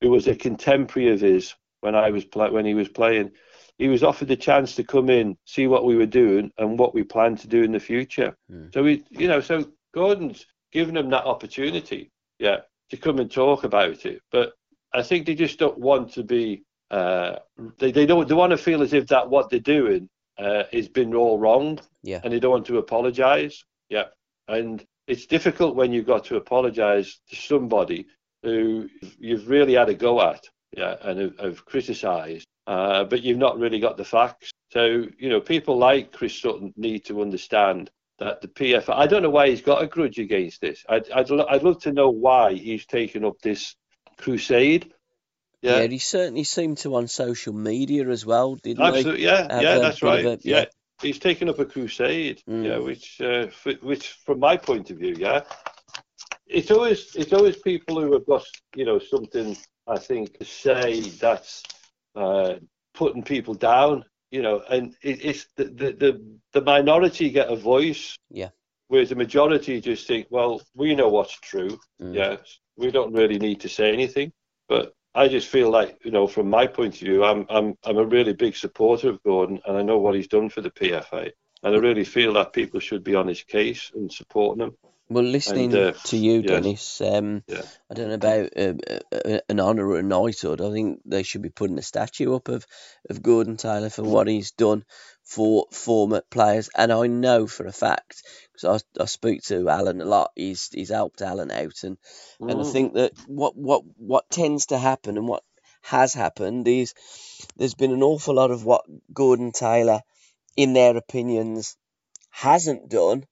[0.00, 3.32] who was a contemporary of his when I was play, when he was playing.
[3.78, 6.94] He was offered the chance to come in, see what we were doing, and what
[6.94, 8.36] we plan to do in the future.
[8.50, 8.74] Mm.
[8.74, 12.58] So we, you know, so Gordon's given him that opportunity, yeah,
[12.90, 14.20] to come and talk about it.
[14.32, 14.54] But
[14.92, 16.62] I think they just don't want to be.
[16.90, 17.36] Uh,
[17.78, 20.08] they they don't they want to feel as if that what they're doing
[20.38, 22.20] uh, has been all wrong, Yeah.
[22.24, 24.04] and they don't want to apologise, yeah.
[24.48, 28.06] And it's difficult when you've got to apologise to somebody
[28.42, 28.88] who
[29.18, 30.42] you've really had a go at,
[30.76, 34.50] yeah, and have, have criticised, uh, but you've not really got the facts.
[34.72, 38.94] So you know, people like Chris Sutton need to understand that the PFA.
[38.94, 40.84] I don't know why he's got a grudge against this.
[40.88, 43.76] I'd I'd, lo- I'd love to know why he's taken up this
[44.18, 44.92] crusade.
[45.62, 45.78] Yeah.
[45.80, 49.24] Yeah, he certainly seemed to on social media as well, didn't absolutely.
[49.24, 50.24] Yeah, Have yeah, a that's right.
[50.24, 50.58] a- yeah.
[50.60, 50.64] yeah.
[51.02, 52.42] he's taken up a crusade.
[52.48, 52.64] Mm.
[52.64, 55.40] Yeah, which uh, f- which from my point of view, yeah,
[56.46, 58.44] it's always it's always people who have got
[58.76, 61.62] you know something I think to say that's
[62.14, 62.54] uh,
[62.94, 64.04] putting people down.
[64.30, 68.16] You know, and it, it's the, the the the minority get a voice.
[68.30, 68.50] Yeah.
[68.88, 71.78] Whereas the majority just think, well, we know what's true.
[72.00, 72.14] Mm.
[72.14, 74.32] Yes, we don't really need to say anything.
[74.68, 77.98] But I just feel like, you know, from my point of view, I'm I'm I'm
[77.98, 81.30] a really big supporter of Gordon, and I know what he's done for the PFA,
[81.62, 84.76] and I really feel that people should be on his case and supporting him.
[85.10, 86.42] Well, listening uh, to you.
[86.42, 87.62] Dennis, um, Yeah.
[87.90, 90.60] I don't know about uh, an honour or a knighthood.
[90.60, 92.66] I think they should be putting a statue up of,
[93.08, 94.84] of Gordon Taylor for what he's done
[95.24, 96.68] for former players.
[96.76, 98.22] And I know for a fact,
[98.52, 101.82] because I, I speak to Alan a lot, he's he's helped Alan out.
[101.84, 101.96] And,
[102.40, 102.72] and I Mm.
[102.72, 105.42] think that what, what, what tends to happen and what
[105.80, 106.92] has happened is
[107.56, 110.00] there's been an awful lot of what Gordon Taylor,
[110.56, 111.76] in their opinions,
[112.30, 113.24] hasn't done.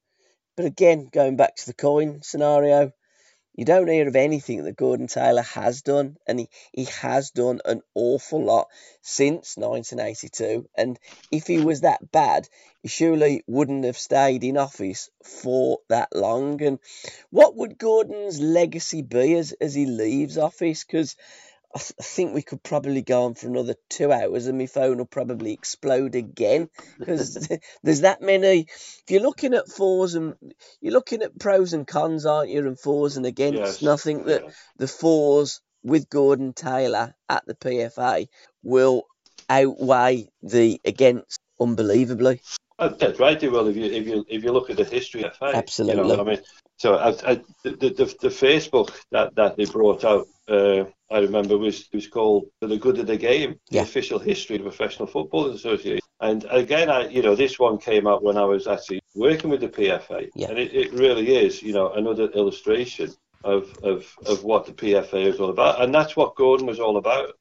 [0.56, 2.92] But again, going back to the coin scenario,
[3.54, 7.60] you don't hear of anything that Gordon Taylor has done, and he, he has done
[7.64, 8.68] an awful lot
[9.02, 10.68] since 1982.
[10.74, 10.98] And
[11.30, 12.48] if he was that bad,
[12.82, 16.62] he surely wouldn't have stayed in office for that long.
[16.62, 16.78] And
[17.30, 20.84] what would Gordon's legacy be as, as he leaves office?
[20.84, 21.16] Because
[21.76, 24.64] I, th- I think we could probably go on for another two hours and my
[24.66, 27.48] phone will probably explode again because
[27.82, 28.60] there's that many.
[28.62, 30.34] If you're looking at fours and
[30.80, 32.66] you're looking at pros and cons, aren't you?
[32.66, 33.60] And fours and against.
[33.60, 33.82] Yes.
[33.82, 34.50] And I think that Yeah.
[34.78, 38.26] the fours with Gordon Taylor at the PFA
[38.62, 39.04] will
[39.50, 42.40] outweigh the against unbelievably.
[42.78, 43.38] That's right.
[43.40, 45.52] They will if you if you if you look at the history of FA.
[45.54, 46.02] Absolutely.
[46.02, 46.40] You know, I mean,
[46.76, 51.56] so I, I, the, the the Facebook that, that they brought out, uh, I remember
[51.56, 53.82] was was called "For the Good of the Game: Yeah.
[53.82, 57.78] The Official History of the Professional Football Association." And again, I you know this one
[57.78, 60.48] came out when I was actually working with the PFA, Yeah.
[60.48, 65.24] and it, it really is you know another illustration of of of what the PFA
[65.26, 67.32] is all about, and that's what Gordon was all about.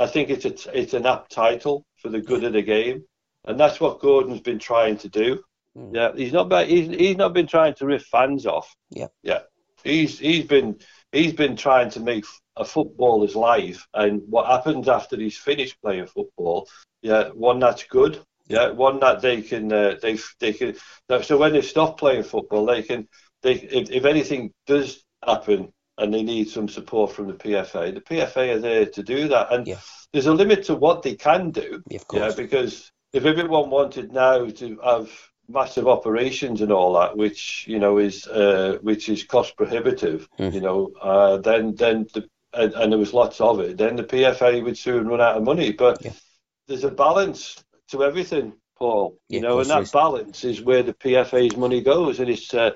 [0.00, 3.04] I think it's a, it's an apt title for the good of the game,
[3.48, 5.42] and that's what Gordon's been trying to do.
[5.76, 5.94] Mm.
[5.94, 8.74] Yeah, he's not been, he's he's not been trying to rip fans off.
[8.90, 9.08] Yeah.
[9.22, 9.40] yeah,
[9.82, 10.78] he's he's been
[11.12, 12.24] he's been trying to make
[12.56, 16.68] a footballer's life and what happens after he's finished playing football.
[17.02, 18.20] Yeah, one that's good.
[18.48, 20.74] Yeah, one that they can uh, they they can.
[21.22, 23.08] So when they stop playing football, they can
[23.42, 28.00] they if, if anything does happen and they need some support from the PFA, the
[28.00, 29.52] PFA are there to do that.
[29.52, 29.80] And Yeah.
[30.12, 31.82] there's a limit to what they can do.
[31.90, 35.10] Yeah, of Yeah, because if everyone wanted now to have
[35.48, 40.52] massive operations and all that, which you know is uh, which is cost prohibitive, Mm.
[40.54, 44.04] you know, uh, then then the and, and there was lots of it, then the
[44.04, 45.72] PFA would soon run out of money.
[45.72, 46.12] But Yeah.
[46.66, 49.18] there's a balance to everything, Paul.
[49.28, 49.90] Yeah, You know, and that is.
[49.92, 52.70] balance is where the PFA's money goes, and it's uh,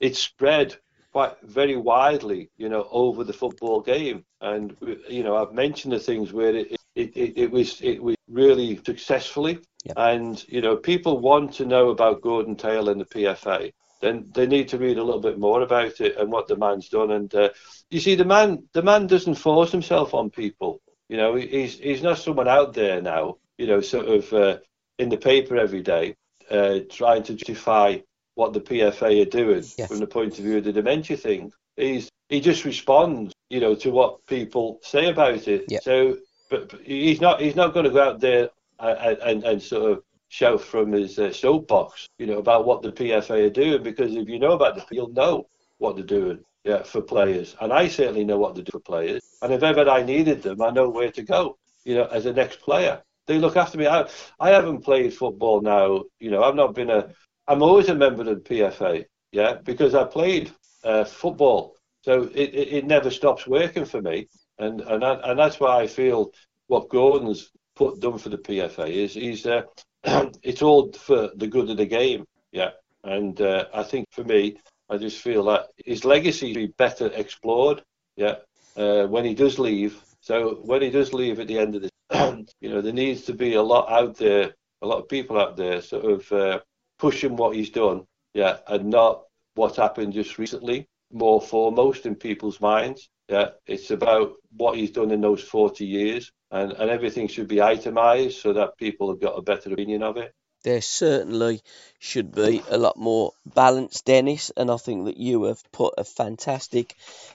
[0.00, 0.76] it's spread
[1.12, 4.24] quite very widely, you know, over the football game.
[4.40, 4.76] And
[5.08, 8.80] you know, I've mentioned the things where it it, it, it was it was really
[8.84, 9.58] successfully,
[9.96, 13.72] And you know, people want to know about Gordon Taylor and the PFA.
[14.00, 16.88] Then they need to read a little bit more about it and what the man's
[16.88, 17.12] done.
[17.12, 17.48] And uh,
[17.90, 20.80] you see, the man the man doesn't force himself on people.
[21.08, 23.36] You know, he's he's not someone out there now.
[23.58, 24.58] You know, sort of uh,
[24.98, 26.14] in the paper every day,
[26.50, 27.98] uh, trying to justify
[28.34, 29.88] what the PFA are doing Yes.
[29.88, 31.52] from the point of view of the dementia thing.
[31.76, 35.64] He's he just responds, you know, to what people say about it.
[35.68, 35.78] Yeah.
[35.80, 36.18] So,
[36.50, 40.02] but, but he's not he's not going to go out there and, and, sort of
[40.28, 43.82] shout from his uh, soapbox, you know, about what the PFA are doing.
[43.82, 45.48] Because if you know about the, you'll know
[45.78, 46.40] what they're doing.
[46.64, 49.22] Yeah, for players, and I certainly know what to do for players.
[49.40, 51.58] And if ever I needed them, I know where to go.
[51.84, 53.86] You know, as a next player, they look after me.
[53.86, 54.08] I,
[54.40, 56.02] I haven't played football now.
[56.18, 57.10] You know, I've not been a.
[57.46, 59.04] I'm always a member of the PFA.
[59.30, 60.50] Yeah, because I played
[60.82, 64.28] uh, football, so it, it, it never stops working for me.
[64.58, 66.32] And and that, and that's why I feel
[66.68, 69.62] what Gordon's put done for the PFA is he's uh,
[70.42, 72.24] it's all for the good of the game.
[72.50, 72.70] Yeah,
[73.04, 74.56] and uh, I think for me,
[74.90, 77.82] I just feel that his legacy be better explored.
[78.16, 78.36] Yeah,
[78.76, 80.02] uh, when he does leave.
[80.20, 81.90] So when he does leave at the end of the,
[82.60, 85.56] you know, there needs to be a lot out there, a lot of people out
[85.56, 86.60] there, sort of uh,
[86.98, 88.04] pushing what he's done.
[88.34, 89.24] Yeah, and not
[89.54, 90.86] what happened just recently.
[91.12, 93.08] More foremost in people's minds.
[93.28, 97.60] Yeah, it's about what he's done in those 40 years, and, and everything should be
[97.60, 100.32] itemized so that people have got a better opinion of it.
[100.62, 101.60] there certainly
[101.98, 106.04] should be a lot more balance, Dennis, and I think that you have put a
[106.04, 106.94] fantastic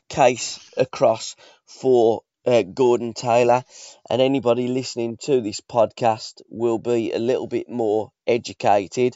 [0.09, 1.35] case across
[1.65, 3.63] for uh, Gordon Taylor,
[4.09, 9.15] and anybody listening to this podcast will be a little bit more educated.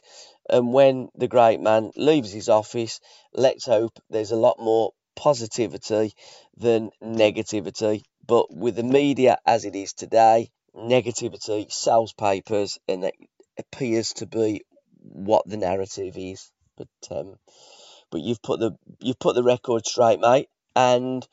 [0.49, 2.99] And when the great man leaves his office,
[3.33, 6.13] let's hope there's a lot more positivity
[6.57, 8.03] than negativity.
[8.25, 13.15] But with the media as it is today, negativity sells papers, and it
[13.57, 14.63] appears to be
[14.99, 16.51] what the narrative is.
[16.77, 17.35] But um,
[18.11, 21.25] but you've put the you've put the record straight, mate, and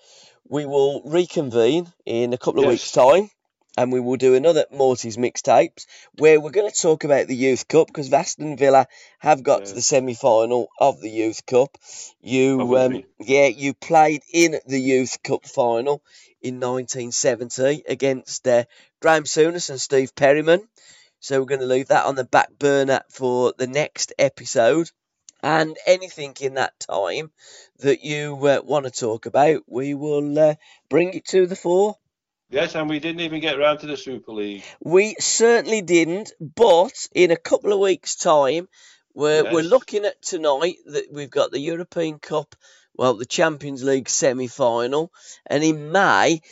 [0.48, 2.72] we will reconvene in a couple of Yes.
[2.72, 3.30] weeks' time,
[3.76, 5.86] and we will do another Morty's mixtapes
[6.18, 8.86] where we're going to talk about the Youth Cup because Aston Villa
[9.18, 11.78] have got to the semi-final of the Youth Cup.
[12.20, 16.02] You um, yeah, you played in the Youth Cup final
[16.42, 18.64] in 1970 against uh,
[19.00, 20.68] Graeme Souness and Steve Perryman.
[21.20, 24.90] So we're going to leave that on the back burner for the next episode.
[25.40, 27.32] And anything in that time
[27.78, 30.54] that you uh, want to talk about, we will uh,
[30.88, 31.96] bring it to the fore.
[32.52, 34.62] Yes, and we didn't even get round to the Super League.
[34.78, 38.68] We certainly didn't, but in a couple of weeks' time,
[39.14, 42.54] we're, we're looking at tonight that we've got the European Cup,
[42.94, 45.10] well, the Champions League semi final,
[45.46, 46.42] and in May,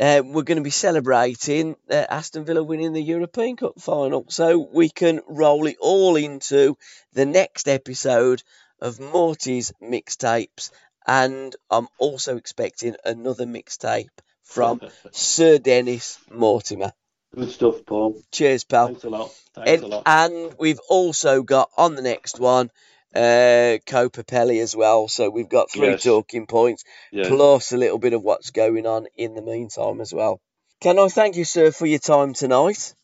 [0.00, 4.24] uh, we're going to be celebrating uh, Aston Villa winning the European Cup final.
[4.30, 6.76] So we can roll it all into
[7.12, 8.42] the next episode
[8.80, 10.72] of Morty's mixtapes.
[11.06, 14.08] And I'm also expecting another mixtape
[14.44, 14.80] from
[15.12, 16.92] Sir Dennis Mortimer.
[17.34, 18.22] Good stuff, Paul.
[18.30, 18.86] Cheers, pal.
[18.88, 19.30] Thanks a lot.
[19.54, 20.02] Thanks And, a lot.
[20.06, 22.70] and we've also got on the next one
[23.14, 25.08] uh Copa Pele as well.
[25.08, 26.02] So we've got three Yes.
[26.04, 27.28] talking points Yeah.
[27.28, 30.40] plus a little bit of what's going on in the meantime as well.
[30.80, 32.70] Can I thank you, sir, for your time tonight?
[32.76, 32.94] It's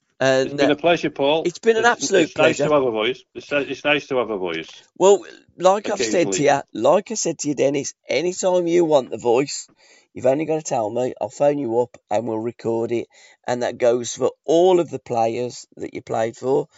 [0.51, 1.45] And been uh, a pleasure, Paul.
[1.47, 2.69] it's been an It's- absolute it's nice pleasure.
[2.69, 3.23] to have a voice.
[3.35, 4.69] It's, it's nice to have a voice.
[4.99, 5.25] well,
[5.57, 9.17] like I've said to you, like I said to you, Dennis, anytime you want the
[9.19, 9.69] voice,
[10.13, 11.15] you've only got to tell me.
[11.21, 13.09] I'll phone you up and we'll record it.
[13.47, 16.69] And that goes for all of the players that you played for,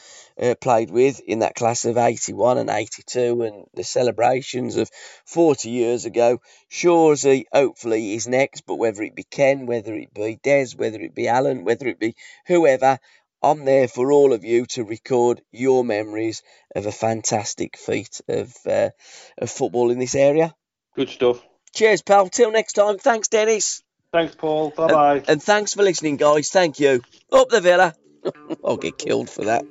[0.40, 4.90] uh, played with in that class of 81 and 82 and the celebrations of
[5.24, 6.40] 40 years ago.
[6.70, 11.14] Shawsy, hopefully, is next, but whether it be Ken, whether it be Des, whether it
[11.14, 12.14] be Alan, whether it be
[12.46, 12.98] whoever,
[13.42, 16.42] I'm there for all of you to record your memories
[16.76, 18.90] of a fantastic feat of, uh,
[19.36, 20.54] of football in this area.
[20.94, 21.42] Good stuff.
[21.74, 22.28] Cheers, pal.
[22.28, 22.98] Till next time.
[22.98, 23.82] Thanks, Dennis.
[24.12, 24.70] Thanks, Paul.
[24.70, 25.24] Bye bye.
[25.26, 26.50] And thanks for listening, guys.
[26.50, 27.00] Thank you.
[27.32, 27.94] Up the villa.
[28.64, 29.64] I'll get killed for that.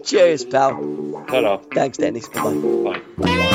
[0.04, 1.24] Cheers, pal.
[1.28, 1.56] Ta-ra.
[1.74, 2.28] Thanks, Dennis.
[2.28, 3.02] Bye bye.
[3.18, 3.50] Bye.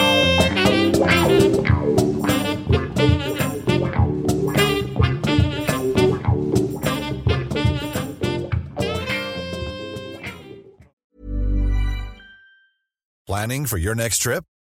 [13.28, 14.46] Planning for your next trip?